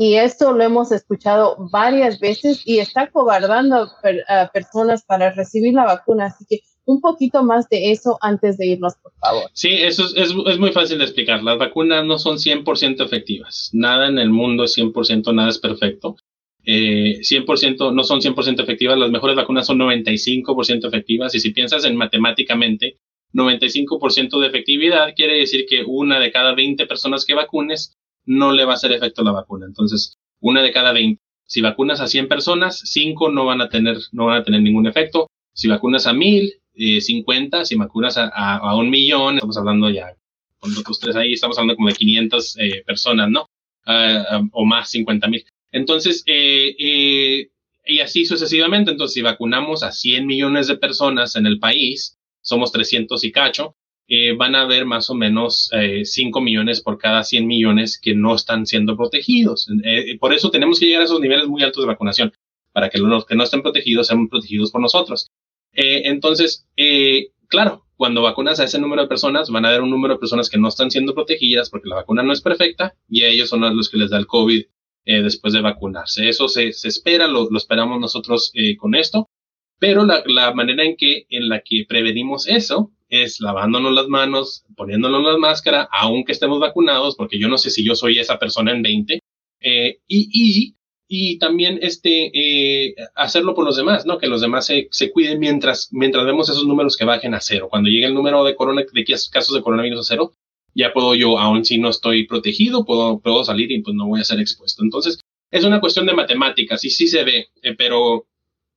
Y 0.00 0.14
esto 0.14 0.52
lo 0.52 0.62
hemos 0.62 0.92
escuchado 0.92 1.56
varias 1.72 2.20
veces 2.20 2.62
y 2.64 2.78
está 2.78 3.10
cobardando 3.10 3.88
a 4.28 4.48
personas 4.52 5.04
para 5.04 5.32
recibir 5.32 5.74
la 5.74 5.84
vacuna. 5.84 6.26
Así 6.26 6.44
que 6.48 6.60
un 6.84 7.00
poquito 7.00 7.42
más 7.42 7.68
de 7.68 7.90
eso 7.90 8.16
antes 8.20 8.56
de 8.56 8.68
irnos, 8.68 8.94
por 9.02 9.12
favor. 9.20 9.50
Sí, 9.52 9.70
eso 9.72 10.04
es, 10.04 10.32
es, 10.46 10.58
muy 10.58 10.72
fácil 10.72 10.98
de 10.98 11.04
explicar. 11.04 11.42
Las 11.42 11.58
vacunas 11.58 12.04
no 12.04 12.16
son 12.16 12.36
100% 12.36 13.04
efectivas. 13.04 13.70
Nada 13.72 14.06
en 14.06 14.18
el 14.18 14.30
mundo 14.30 14.64
es 14.64 14.78
100%, 14.78 15.34
nada 15.34 15.50
es 15.50 15.58
perfecto. 15.58 16.16
Eh, 16.64 17.18
100% 17.20 17.92
no 17.92 18.04
son 18.04 18.20
100% 18.20 18.62
efectivas. 18.62 18.96
Las 18.96 19.10
mejores 19.10 19.34
vacunas 19.34 19.66
son 19.66 19.78
95% 19.80 20.86
efectivas. 20.86 21.34
Y 21.34 21.40
si 21.40 21.50
piensas 21.50 21.84
en 21.84 21.96
matemáticamente, 21.96 22.98
95% 23.34 24.40
de 24.40 24.46
efectividad 24.46 25.12
quiere 25.14 25.38
decir 25.38 25.66
que 25.68 25.82
una 25.84 26.20
de 26.20 26.30
cada 26.30 26.54
20 26.54 26.86
personas 26.86 27.24
que 27.24 27.34
vacunes 27.34 27.98
no 28.28 28.52
le 28.52 28.64
va 28.64 28.72
a 28.72 28.76
hacer 28.76 28.92
efecto 28.92 29.22
la 29.22 29.32
vacuna. 29.32 29.66
Entonces, 29.66 30.16
una 30.40 30.62
de 30.62 30.72
cada 30.72 30.92
20. 30.92 31.20
Si 31.46 31.60
vacunas 31.62 32.00
a 32.00 32.06
100 32.06 32.28
personas, 32.28 32.78
5 32.84 33.30
no 33.30 33.46
van 33.46 33.60
a 33.60 33.68
tener, 33.68 33.96
no 34.12 34.26
van 34.26 34.42
a 34.42 34.44
tener 34.44 34.60
ningún 34.60 34.86
efecto. 34.86 35.28
Si 35.54 35.66
vacunas 35.66 36.06
a 36.06 36.12
1000, 36.12 36.52
eh, 36.74 37.00
50, 37.00 37.64
si 37.64 37.74
vacunas 37.74 38.16
a, 38.18 38.76
un 38.76 38.90
millón, 38.90 39.36
estamos 39.36 39.56
hablando 39.56 39.88
ya, 39.90 40.14
con 40.60 40.72
los 40.74 41.00
tres 41.00 41.16
ahí, 41.16 41.32
estamos 41.32 41.58
hablando 41.58 41.76
como 41.76 41.88
de 41.88 41.94
500 41.94 42.56
eh, 42.58 42.82
personas, 42.86 43.30
¿no? 43.30 43.46
Uh, 43.86 44.48
o 44.52 44.66
más 44.66 44.90
50 44.90 45.26
mil. 45.28 45.44
Entonces, 45.72 46.22
eh, 46.26 46.74
eh, 46.78 47.48
y 47.86 48.00
así 48.00 48.26
sucesivamente. 48.26 48.90
Entonces, 48.90 49.14
si 49.14 49.22
vacunamos 49.22 49.82
a 49.82 49.92
100 49.92 50.26
millones 50.26 50.66
de 50.66 50.76
personas 50.76 51.36
en 51.36 51.46
el 51.46 51.58
país, 51.58 52.18
somos 52.42 52.72
300 52.72 53.24
y 53.24 53.32
cacho, 53.32 53.76
eh, 54.08 54.34
van 54.34 54.54
a 54.54 54.62
haber 54.62 54.86
más 54.86 55.10
o 55.10 55.14
menos 55.14 55.70
eh, 55.72 56.04
5 56.04 56.40
millones 56.40 56.80
por 56.80 56.96
cada 56.98 57.22
100 57.22 57.46
millones 57.46 58.00
que 58.02 58.14
no 58.14 58.34
están 58.34 58.66
siendo 58.66 58.96
protegidos. 58.96 59.68
Eh, 59.84 60.18
por 60.18 60.32
eso 60.32 60.50
tenemos 60.50 60.80
que 60.80 60.86
llegar 60.86 61.02
a 61.02 61.04
esos 61.04 61.20
niveles 61.20 61.46
muy 61.46 61.62
altos 61.62 61.82
de 61.82 61.88
vacunación, 61.88 62.32
para 62.72 62.88
que 62.88 62.98
los 62.98 63.26
que 63.26 63.36
no 63.36 63.44
estén 63.44 63.62
protegidos 63.62 64.06
sean 64.06 64.28
protegidos 64.28 64.70
por 64.70 64.80
nosotros. 64.80 65.30
Eh, 65.74 66.02
entonces, 66.06 66.66
eh, 66.76 67.32
claro, 67.48 67.84
cuando 67.96 68.22
vacunas 68.22 68.60
a 68.60 68.64
ese 68.64 68.80
número 68.80 69.02
de 69.02 69.08
personas, 69.08 69.50
van 69.50 69.66
a 69.66 69.68
haber 69.68 69.82
un 69.82 69.90
número 69.90 70.14
de 70.14 70.20
personas 70.20 70.48
que 70.48 70.58
no 70.58 70.68
están 70.68 70.90
siendo 70.90 71.14
protegidas 71.14 71.68
porque 71.68 71.90
la 71.90 71.96
vacuna 71.96 72.22
no 72.22 72.32
es 72.32 72.40
perfecta 72.40 72.94
y 73.08 73.24
a 73.24 73.28
ellos 73.28 73.50
son 73.50 73.60
los 73.76 73.90
que 73.90 73.98
les 73.98 74.10
da 74.10 74.18
el 74.18 74.26
COVID 74.26 74.64
después 75.04 75.54
de 75.54 75.62
vacunarse. 75.62 76.28
Eso 76.28 76.48
se, 76.48 76.72
se 76.72 76.88
espera, 76.88 77.26
lo, 77.26 77.48
lo, 77.50 77.56
esperamos 77.56 77.98
nosotros 77.98 78.52
con 78.78 78.94
esto, 78.94 79.30
pero 79.78 80.04
la, 80.04 80.22
la 80.26 80.52
manera 80.52 80.84
en 80.84 80.96
que 80.96 81.26
en 81.30 81.48
la 81.48 81.62
que 81.62 81.86
prevenimos 81.88 82.46
eso 82.46 82.92
es 83.08 83.40
lavándonos 83.40 83.92
las 83.92 84.08
manos, 84.08 84.64
poniéndonos 84.76 85.22
la 85.22 85.38
máscara, 85.38 85.88
aunque 85.92 86.32
estemos 86.32 86.60
vacunados, 86.60 87.16
porque 87.16 87.38
yo 87.38 87.48
no 87.48 87.58
sé 87.58 87.70
si 87.70 87.84
yo 87.84 87.94
soy 87.94 88.18
esa 88.18 88.38
persona 88.38 88.72
en 88.72 88.82
20, 88.82 89.20
eh, 89.60 89.98
y, 90.06 90.28
y, 90.32 90.74
y, 91.08 91.38
también 91.38 91.78
este, 91.82 92.30
eh, 92.32 92.94
hacerlo 93.14 93.54
por 93.54 93.64
los 93.64 93.76
demás, 93.76 94.06
¿no? 94.06 94.18
Que 94.18 94.28
los 94.28 94.40
demás 94.40 94.66
se, 94.66 94.88
se, 94.90 95.10
cuiden 95.10 95.40
mientras, 95.40 95.88
mientras 95.90 96.24
vemos 96.24 96.48
esos 96.48 96.66
números 96.66 96.96
que 96.96 97.04
bajen 97.04 97.34
a 97.34 97.40
cero. 97.40 97.68
Cuando 97.70 97.88
llegue 97.88 98.06
el 98.06 98.14
número 98.14 98.44
de, 98.44 98.54
corona, 98.54 98.82
de 98.92 99.04
casos 99.04 99.54
de 99.54 99.62
coronavirus 99.62 100.00
a 100.00 100.04
cero, 100.04 100.32
ya 100.74 100.92
puedo 100.92 101.14
yo, 101.14 101.38
aun 101.38 101.64
si 101.64 101.78
no 101.78 101.88
estoy 101.88 102.26
protegido, 102.26 102.84
puedo, 102.84 103.18
puedo 103.20 103.42
salir 103.44 103.72
y 103.72 103.80
pues 103.80 103.96
no 103.96 104.06
voy 104.06 104.20
a 104.20 104.24
ser 104.24 104.38
expuesto. 104.38 104.84
Entonces, 104.84 105.18
es 105.50 105.64
una 105.64 105.80
cuestión 105.80 106.06
de 106.06 106.14
matemáticas 106.14 106.84
y 106.84 106.90
sí 106.90 107.08
se 107.08 107.24
ve, 107.24 107.48
eh, 107.62 107.74
pero, 107.74 108.26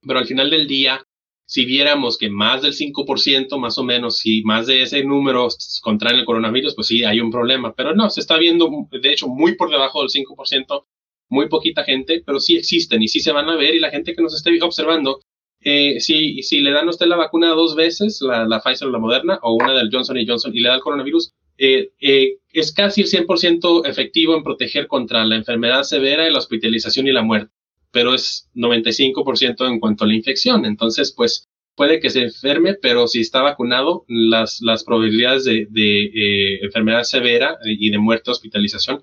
pero 0.01 0.19
al 0.19 0.25
final 0.25 0.49
del 0.49 0.67
día, 0.67 1.05
si 1.51 1.65
viéramos 1.65 2.17
que 2.17 2.29
más 2.29 2.61
del 2.61 2.71
5%, 2.71 3.59
más 3.59 3.77
o 3.77 3.83
menos, 3.83 4.19
si 4.19 4.41
más 4.43 4.67
de 4.67 4.83
ese 4.83 5.03
número 5.03 5.49
contraen 5.81 6.19
el 6.19 6.23
coronavirus, 6.23 6.75
pues 6.75 6.87
sí, 6.87 7.03
hay 7.03 7.19
un 7.19 7.29
problema. 7.29 7.73
Pero 7.75 7.93
no, 7.93 8.09
se 8.09 8.21
está 8.21 8.37
viendo, 8.37 8.69
de 8.89 9.11
hecho, 9.11 9.27
muy 9.27 9.55
por 9.55 9.69
debajo 9.69 9.99
del 9.99 10.07
5%, 10.07 10.85
muy 11.27 11.49
poquita 11.49 11.83
gente, 11.83 12.23
pero 12.25 12.39
sí 12.39 12.55
existen 12.55 13.03
y 13.03 13.09
sí 13.09 13.19
se 13.19 13.33
van 13.33 13.49
a 13.49 13.57
ver 13.57 13.75
y 13.75 13.79
la 13.79 13.89
gente 13.89 14.15
que 14.15 14.21
nos 14.21 14.33
esté 14.33 14.57
observando, 14.61 15.19
eh, 15.59 15.99
si, 15.99 16.41
si 16.41 16.61
le 16.61 16.71
dan 16.71 16.87
a 16.87 16.91
usted 16.91 17.07
la 17.07 17.17
vacuna 17.17 17.49
dos 17.49 17.75
veces, 17.75 18.21
la, 18.21 18.47
la 18.47 18.61
Pfizer 18.61 18.87
o 18.87 18.91
la 18.91 18.99
Moderna, 18.99 19.37
o 19.41 19.53
una 19.53 19.73
del 19.73 19.89
Johnson 19.91 20.17
y 20.19 20.25
Johnson, 20.25 20.55
y 20.55 20.61
le 20.61 20.69
da 20.69 20.75
el 20.75 20.81
coronavirus, 20.81 21.33
eh, 21.57 21.89
eh, 21.99 22.37
es 22.53 22.71
casi 22.71 23.01
el 23.01 23.07
100% 23.07 23.85
efectivo 23.89 24.37
en 24.37 24.43
proteger 24.43 24.87
contra 24.87 25.25
la 25.25 25.35
enfermedad 25.35 25.83
severa 25.83 26.29
la 26.29 26.39
hospitalización 26.39 27.07
y 27.07 27.11
la 27.11 27.23
muerte 27.23 27.51
pero 27.91 28.13
es 28.13 28.49
95% 28.55 29.67
en 29.67 29.79
cuanto 29.79 30.03
a 30.03 30.07
la 30.07 30.15
infección. 30.15 30.65
Entonces, 30.65 31.11
pues 31.11 31.47
puede 31.75 31.99
que 31.99 32.09
se 32.09 32.21
enferme, 32.21 32.75
pero 32.75 33.07
si 33.07 33.21
está 33.21 33.41
vacunado, 33.41 34.05
las, 34.07 34.61
las 34.61 34.83
probabilidades 34.83 35.45
de, 35.45 35.67
de 35.69 36.03
eh, 36.05 36.59
enfermedad 36.63 37.03
severa 37.03 37.57
y 37.65 37.89
de 37.89 37.97
muerte, 37.97 38.31
hospitalización, 38.31 39.01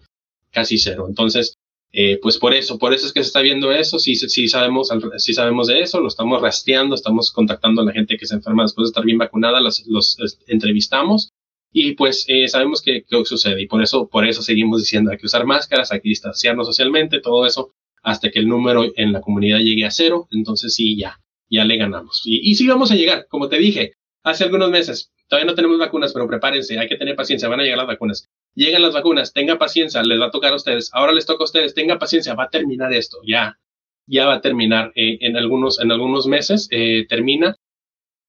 casi 0.51 0.79
cero. 0.79 1.07
Entonces, 1.09 1.55
eh, 1.93 2.19
pues 2.21 2.37
por 2.37 2.53
eso, 2.53 2.79
por 2.79 2.93
eso 2.93 3.07
es 3.07 3.13
que 3.13 3.23
se 3.23 3.29
está 3.29 3.41
viendo 3.41 3.73
eso, 3.73 3.99
sí, 3.99 4.15
sí, 4.15 4.49
sabemos, 4.49 4.91
sí 5.17 5.33
sabemos 5.33 5.69
de 5.69 5.81
eso, 5.81 6.01
lo 6.01 6.09
estamos 6.09 6.41
rastreando, 6.43 6.95
estamos 6.95 7.33
contactando 7.33 7.81
a 7.81 7.85
la 7.85 7.93
gente 7.93 8.19
que 8.19 8.27
se 8.27 8.35
enferma 8.35 8.65
después 8.65 8.87
de 8.87 8.91
estar 8.91 9.05
bien 9.05 9.17
vacunada, 9.17 9.61
los, 9.61 9.87
los 9.87 10.19
entrevistamos 10.49 11.31
y 11.73 11.93
pues 11.93 12.27
eh, 12.29 12.47
sabemos 12.49 12.83
que, 12.83 13.05
sucede 13.25 13.63
y 13.63 13.67
por 13.67 13.83
eso, 13.83 14.07
por 14.09 14.27
eso 14.27 14.43
seguimos 14.43 14.81
diciendo 14.81 15.11
hay 15.11 15.19
que 15.19 15.27
usar 15.27 15.47
máscaras, 15.47 15.91
hay 15.91 16.01
que 16.01 16.11
distanciarnos 16.11 16.67
socialmente, 16.67 17.21
todo 17.21 17.47
eso 17.47 17.73
hasta 18.03 18.31
que 18.31 18.39
el 18.39 18.49
número 18.49 18.85
en 18.97 19.13
la 19.13 19.21
comunidad 19.21 19.59
llegue 19.59 19.85
a 19.85 19.91
cero, 19.91 20.29
entonces 20.31 20.75
sí, 20.75 20.97
ya, 20.97 21.21
ya 21.51 21.65
le 21.65 21.77
ganamos. 21.77 22.23
Y, 22.25 22.51
y 22.51 22.55
sí 22.55 22.67
vamos 22.67 22.91
a 22.91 22.95
llegar, 22.95 23.27
como 23.29 23.49
te 23.49 23.59
dije, 23.59 23.95
hace 24.23 24.45
algunos 24.45 24.71
meses, 24.71 25.13
todavía 25.29 25.51
no 25.51 25.55
tenemos 25.55 25.79
vacunas, 25.79 26.13
pero 26.13 26.27
prepárense, 26.27 26.79
hay 26.79 26.89
que 26.89 26.97
tener 26.97 27.17
paciencia, 27.17 27.49
van 27.49 27.61
a 27.61 27.63
llegar 27.63 27.79
las 27.79 27.87
vacunas. 27.87 28.29
Llegan 28.55 28.83
las 28.83 28.95
vacunas, 28.95 29.33
tenga 29.33 29.59
paciencia, 29.59 30.03
les 30.03 30.21
va 30.21 30.27
a 30.27 30.31
tocar 30.31 30.53
a 30.53 30.57
ustedes, 30.57 30.91
ahora 30.93 31.13
les 31.13 31.27
toca 31.27 31.43
a 31.43 31.45
ustedes, 31.45 31.75
tenga 31.75 31.99
paciencia, 31.99 32.35
va 32.35 32.45
a 32.45 32.51
terminar 32.51 32.93
esto, 32.93 33.19
ya, 33.27 33.59
ya 34.07 34.27
va 34.27 34.35
a 34.35 34.41
terminar 34.41 34.93
eh, 34.95 35.19
en, 35.21 35.37
algunos, 35.37 35.81
en 35.81 35.93
algunos 35.93 36.27
meses, 36.27 36.69
eh, 36.71 37.07
termina 37.09 37.57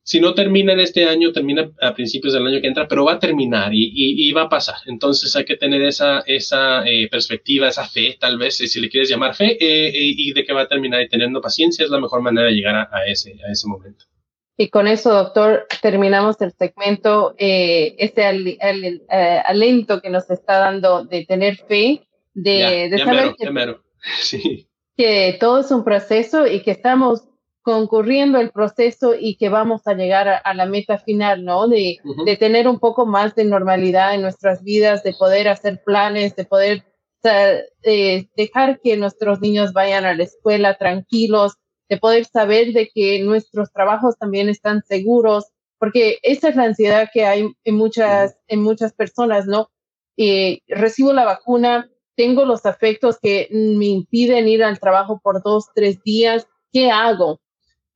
si 0.09 0.19
no 0.19 0.33
termina 0.33 0.73
en 0.73 0.79
este 0.79 1.05
año, 1.05 1.31
termina 1.31 1.69
a 1.79 1.93
principios 1.93 2.33
del 2.33 2.47
año 2.47 2.59
que 2.59 2.65
entra, 2.65 2.87
pero 2.87 3.05
va 3.05 3.13
a 3.13 3.19
terminar 3.19 3.75
y, 3.75 3.91
y, 3.93 4.27
y 4.27 4.31
va 4.31 4.41
a 4.41 4.49
pasar. 4.49 4.77
Entonces 4.87 5.35
hay 5.35 5.45
que 5.45 5.55
tener 5.55 5.83
esa, 5.83 6.21
esa 6.25 6.83
eh, 6.83 7.07
perspectiva, 7.11 7.67
esa 7.67 7.87
fe, 7.87 8.17
tal 8.19 8.39
vez, 8.39 8.57
si 8.57 8.81
le 8.81 8.89
quieres 8.89 9.07
llamar 9.07 9.35
fe, 9.35 9.51
eh, 9.63 9.89
eh, 9.89 10.13
y 10.17 10.33
de 10.33 10.43
que 10.43 10.51
va 10.51 10.61
a 10.61 10.67
terminar 10.67 11.03
y 11.03 11.09
teniendo 11.09 11.41
paciencia 11.41 11.85
es 11.85 11.91
la 11.91 11.99
mejor 11.99 12.23
manera 12.23 12.47
de 12.47 12.53
llegar 12.53 12.73
a, 12.73 12.89
a 12.91 13.05
ese, 13.05 13.35
a 13.47 13.51
ese 13.51 13.67
momento. 13.67 14.05
Y 14.57 14.69
con 14.69 14.87
eso, 14.87 15.13
doctor, 15.13 15.67
terminamos 15.79 16.41
el 16.41 16.53
segmento, 16.53 17.35
eh, 17.37 17.93
este 17.99 18.25
al, 18.25 18.57
al, 18.61 19.01
uh, 19.07 19.41
alento 19.45 20.01
que 20.01 20.09
nos 20.09 20.27
está 20.31 20.57
dando 20.57 21.05
de 21.05 21.23
tener 21.25 21.57
fe, 21.57 22.01
de, 22.33 22.57
ya, 22.57 22.69
de 22.71 22.97
ya 22.97 23.05
saber 23.05 23.51
mero, 23.51 23.83
que. 23.83 24.09
Sí. 24.23 24.67
que 24.97 25.37
todo 25.39 25.59
es 25.59 25.69
un 25.69 25.83
proceso 25.83 26.47
y 26.47 26.61
que 26.61 26.71
estamos 26.71 27.28
concurriendo 27.61 28.39
el 28.39 28.51
proceso 28.51 29.13
y 29.19 29.35
que 29.37 29.49
vamos 29.49 29.85
a 29.85 29.93
llegar 29.93 30.27
a, 30.27 30.37
a 30.37 30.53
la 30.53 30.65
meta 30.65 30.97
final, 30.97 31.43
¿no? 31.43 31.67
De, 31.67 31.97
uh 32.03 32.09
-huh. 32.09 32.25
de, 32.25 32.37
tener 32.37 32.67
un 32.67 32.79
poco 32.79 33.05
más 33.05 33.35
de 33.35 33.45
normalidad 33.45 34.15
en 34.15 34.21
nuestras 34.21 34.63
vidas, 34.63 35.03
de 35.03 35.13
poder 35.13 35.47
hacer 35.47 35.81
planes, 35.83 36.35
de 36.35 36.45
poder 36.45 36.83
eh, 37.83 38.29
dejar 38.37 38.79
que 38.81 38.95
nuestros 38.95 39.41
niños 39.41 39.73
vayan 39.73 40.05
a 40.05 40.13
la 40.13 40.23
escuela 40.23 40.77
tranquilos, 40.77 41.53
de 41.89 41.97
poder 41.97 42.25
saber 42.25 42.71
de 42.71 42.89
que 42.93 43.21
nuestros 43.23 43.71
trabajos 43.73 44.17
también 44.17 44.47
están 44.47 44.83
seguros, 44.87 45.47
porque 45.79 46.19
esa 46.23 46.49
es 46.49 46.55
la 46.55 46.63
ansiedad 46.63 47.09
que 47.13 47.25
hay 47.25 47.51
en 47.63 47.75
muchas, 47.75 48.37
en 48.47 48.61
muchas 48.61 48.93
personas, 48.93 49.47
¿no? 49.47 49.69
Eh, 50.17 50.59
recibo 50.67 51.13
la 51.13 51.25
vacuna, 51.25 51.89
tengo 52.15 52.45
los 52.45 52.65
afectos 52.65 53.17
que 53.21 53.47
me 53.51 53.85
impiden 53.85 54.47
ir 54.47 54.63
al 54.63 54.79
trabajo 54.79 55.19
por 55.23 55.41
dos, 55.41 55.67
tres 55.73 56.01
días, 56.03 56.47
¿qué 56.71 56.91
hago? 56.91 57.39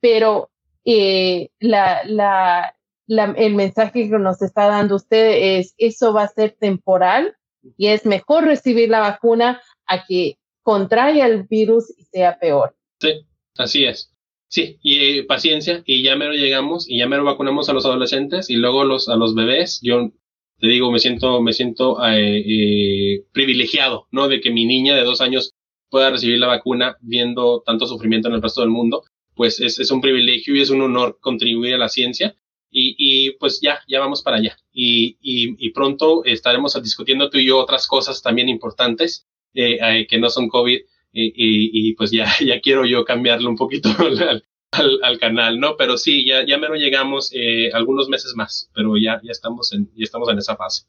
Pero 0.04 0.50
eh, 0.84 1.48
la, 1.60 2.02
la, 2.04 2.76
la, 3.06 3.34
el 3.38 3.54
mensaje 3.54 4.10
que 4.10 4.18
nos 4.18 4.42
está 4.42 4.66
dando 4.66 4.96
usted 4.96 5.56
es, 5.58 5.74
eso 5.78 6.12
va 6.12 6.24
a 6.24 6.28
ser 6.28 6.54
temporal 6.60 7.34
y 7.78 7.86
es 7.86 8.04
mejor 8.04 8.44
recibir 8.44 8.90
la 8.90 9.00
vacuna 9.00 9.62
a 9.86 10.04
que 10.04 10.36
contraiga 10.62 11.24
el 11.24 11.44
virus 11.44 11.86
y 11.98 12.04
sea 12.04 12.38
peor. 12.38 12.76
Sí, 13.00 13.24
así 13.56 13.86
es. 13.86 14.12
Sí, 14.48 14.78
y 14.82 15.20
eh, 15.20 15.24
paciencia, 15.24 15.82
y 15.86 16.02
ya 16.02 16.16
mero 16.16 16.34
llegamos, 16.34 16.84
y 16.86 16.98
ya 16.98 17.08
mero 17.08 17.24
vacunamos 17.24 17.70
a 17.70 17.72
los 17.72 17.86
adolescentes, 17.86 18.50
y 18.50 18.56
luego 18.56 18.84
los, 18.84 19.08
a 19.08 19.16
los 19.16 19.34
bebés. 19.34 19.80
Yo 19.82 20.10
te 20.58 20.66
digo, 20.66 20.92
me 20.92 20.98
siento, 20.98 21.40
me 21.40 21.54
siento 21.54 21.96
eh, 22.04 22.44
eh, 22.46 23.24
privilegiado, 23.32 24.06
¿no? 24.10 24.28
De 24.28 24.42
que 24.42 24.50
mi 24.50 24.66
niña 24.66 24.94
de 24.94 25.02
dos 25.02 25.22
años 25.22 25.54
pueda 25.88 26.10
recibir 26.10 26.38
la 26.40 26.48
vacuna 26.48 26.98
viendo 27.00 27.62
tanto 27.64 27.86
sufrimiento 27.86 28.28
en 28.28 28.34
el 28.34 28.42
resto 28.42 28.60
del 28.60 28.68
mundo. 28.68 29.04
Pues 29.34 29.60
es, 29.60 29.90
un 29.90 30.00
privilegio 30.00 30.54
y 30.54 30.60
es 30.60 30.70
un 30.70 30.80
honor 30.82 31.18
contribuir 31.20 31.74
a 31.74 31.78
la 31.78 31.88
ciencia. 31.88 32.34
Y, 32.76 33.30
pues 33.38 33.60
ya, 33.60 33.80
ya 33.86 34.00
vamos 34.00 34.22
para 34.22 34.38
allá. 34.38 34.56
Y, 34.72 35.16
y, 35.20 35.70
pronto 35.70 36.24
estaremos 36.24 36.80
discutiendo 36.82 37.30
tú 37.30 37.38
y 37.38 37.46
yo 37.46 37.58
otras 37.58 37.86
cosas 37.86 38.20
también 38.20 38.48
importantes 38.48 39.28
eh, 39.54 40.06
que 40.08 40.18
no 40.18 40.28
son 40.28 40.48
COVID 40.48 40.80
y, 41.14 41.94
pues 41.94 42.10
ya, 42.10 42.26
ya 42.44 42.60
quiero 42.60 42.84
yo 42.84 43.04
cambiarle 43.04 43.48
un 43.48 43.56
poquito 43.56 43.88
al, 43.98 45.00
al, 45.02 45.18
canal, 45.18 45.60
¿no? 45.60 45.76
Pero 45.76 45.96
sí, 45.96 46.26
ya, 46.26 46.44
ya 46.46 46.58
menos 46.58 46.78
llegamos 46.78 47.30
eh, 47.32 47.70
algunos 47.72 48.08
meses 48.08 48.34
más, 48.34 48.70
pero 48.74 48.96
ya, 48.96 49.20
ya, 49.22 49.30
estamos 49.30 49.72
en, 49.72 49.90
estamos 49.96 50.28
en 50.28 50.38
esa 50.38 50.56
fase. 50.56 50.84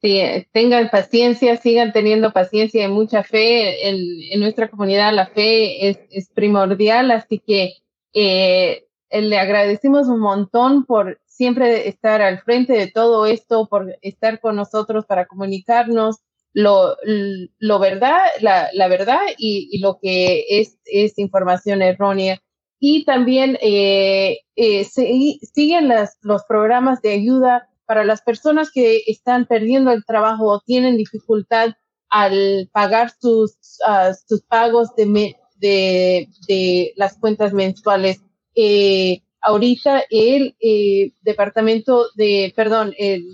Sí, 0.00 0.20
tengan 0.52 0.90
paciencia, 0.90 1.56
sigan 1.56 1.92
teniendo 1.92 2.30
paciencia 2.32 2.84
y 2.84 2.88
mucha 2.88 3.24
fe. 3.24 3.88
En, 3.88 3.96
en 4.30 4.40
nuestra 4.40 4.68
comunidad 4.68 5.14
la 5.14 5.26
fe 5.26 5.88
es, 5.88 5.98
es 6.10 6.28
primordial, 6.28 7.10
así 7.10 7.40
que 7.44 7.72
eh, 8.14 8.86
le 9.10 9.38
agradecemos 9.38 10.08
un 10.08 10.20
montón 10.20 10.86
por 10.86 11.20
siempre 11.26 11.88
estar 11.88 12.22
al 12.22 12.40
frente 12.40 12.72
de 12.72 12.90
todo 12.90 13.26
esto, 13.26 13.68
por 13.68 13.96
estar 14.02 14.40
con 14.40 14.56
nosotros 14.56 15.04
para 15.04 15.26
comunicarnos 15.26 16.20
lo, 16.54 16.96
lo 17.58 17.78
verdad, 17.80 18.20
la, 18.40 18.68
la 18.72 18.88
verdad 18.88 19.18
y, 19.36 19.68
y, 19.72 19.80
lo 19.80 19.98
que 20.00 20.44
es, 20.48 20.78
es 20.84 21.18
información 21.18 21.82
errónea. 21.82 22.40
Y 22.78 23.04
también 23.04 23.58
eh, 23.60 24.38
eh, 24.56 24.84
siguen 24.84 25.88
las, 25.88 26.16
los 26.22 26.44
programas 26.44 27.02
de 27.02 27.12
ayuda 27.12 27.68
para 27.86 28.04
las 28.04 28.22
personas 28.22 28.70
que 28.70 29.02
están 29.06 29.46
perdiendo 29.46 29.90
el 29.90 30.04
trabajo 30.04 30.44
o 30.46 30.60
tienen 30.60 30.96
dificultad 30.96 31.70
al 32.08 32.70
pagar 32.72 33.10
sus, 33.20 33.56
uh, 33.88 34.14
sus 34.26 34.42
pagos 34.42 34.94
de, 34.96 35.34
de, 35.68 36.92
las 36.96 37.18
cuentas 37.18 37.52
mensuales. 37.52 38.20
Eh, 38.54 39.22
ahorita 39.40 40.02
el 40.10 40.56
eh, 40.60 41.12
departamento 41.22 42.06
de, 42.14 42.52
perdón, 42.54 42.94
el, 42.98 43.26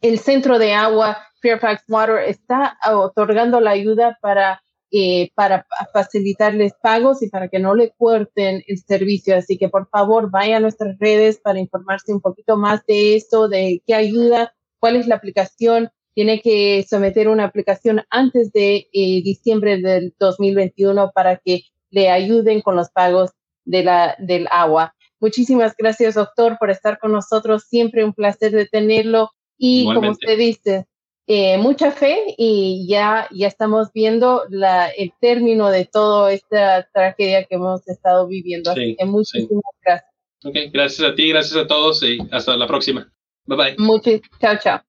el 0.00 0.18
centro 0.18 0.58
de 0.58 0.74
agua 0.74 1.18
Fairfax 1.40 1.84
Water 1.88 2.18
está 2.26 2.78
otorgando 2.92 3.60
la 3.60 3.72
ayuda 3.72 4.18
para, 4.20 4.62
eh, 4.90 5.30
para 5.34 5.66
facilitarles 5.92 6.72
pagos 6.82 7.22
y 7.22 7.28
para 7.28 7.48
que 7.48 7.58
no 7.58 7.74
le 7.74 7.92
corten 7.96 8.62
el 8.66 8.78
servicio. 8.78 9.36
Así 9.36 9.58
que 9.58 9.68
por 9.68 9.88
favor 9.88 10.30
vaya 10.30 10.56
a 10.56 10.60
nuestras 10.60 10.98
redes 10.98 11.38
para 11.38 11.58
informarse 11.58 12.12
un 12.12 12.20
poquito 12.20 12.56
más 12.56 12.84
de 12.86 13.16
esto, 13.16 13.48
de 13.48 13.82
qué 13.86 13.94
ayuda, 13.94 14.54
cuál 14.78 14.96
es 14.96 15.06
la 15.06 15.16
aplicación. 15.16 15.90
Tiene 16.14 16.40
que 16.40 16.84
someter 16.88 17.28
una 17.28 17.44
aplicación 17.44 18.02
antes 18.10 18.52
de 18.52 18.88
eh, 18.92 19.22
diciembre 19.22 19.78
del 19.78 20.14
2021 20.18 21.10
para 21.14 21.38
que 21.38 21.62
le 21.90 22.10
ayuden 22.10 22.60
con 22.60 22.76
los 22.76 22.90
pagos 22.90 23.32
de 23.64 23.84
la, 23.84 24.16
del 24.18 24.46
agua. 24.50 24.94
Muchísimas 25.20 25.74
gracias, 25.76 26.14
doctor, 26.14 26.56
por 26.58 26.70
estar 26.70 26.98
con 26.98 27.12
nosotros. 27.12 27.64
Siempre 27.68 28.04
un 28.04 28.12
placer 28.12 28.52
de 28.52 28.66
tenerlo. 28.66 29.30
Y 29.56 29.86
como 29.92 30.10
usted 30.10 30.36
dice, 30.36 30.86
eh, 31.26 31.56
mucha 31.56 31.90
fe 31.90 32.34
y 32.36 32.86
ya, 32.86 33.28
ya 33.32 33.48
estamos 33.48 33.90
viendo 33.94 34.44
la, 34.50 34.88
el 34.88 35.12
término 35.20 35.70
de 35.70 35.86
toda 35.86 36.32
esta 36.32 36.86
tragedia 36.92 37.44
que 37.44 37.54
hemos 37.54 37.86
estado 37.88 38.26
viviendo. 38.26 38.72
Así 38.72 38.96
que 38.98 39.04
muchísimas 39.06 39.62
gracias. 39.82 40.10
Ok, 40.44 40.56
gracias 40.70 41.08
a 41.08 41.14
ti, 41.14 41.30
gracias 41.30 41.56
a 41.56 41.66
todos 41.66 42.02
y 42.02 42.18
hasta 42.30 42.56
la 42.56 42.66
próxima. 42.66 43.10
Bye 43.46 43.56
bye. 43.56 43.74
Muchas, 43.78 44.20
chao, 44.38 44.56
chao. 44.62 44.80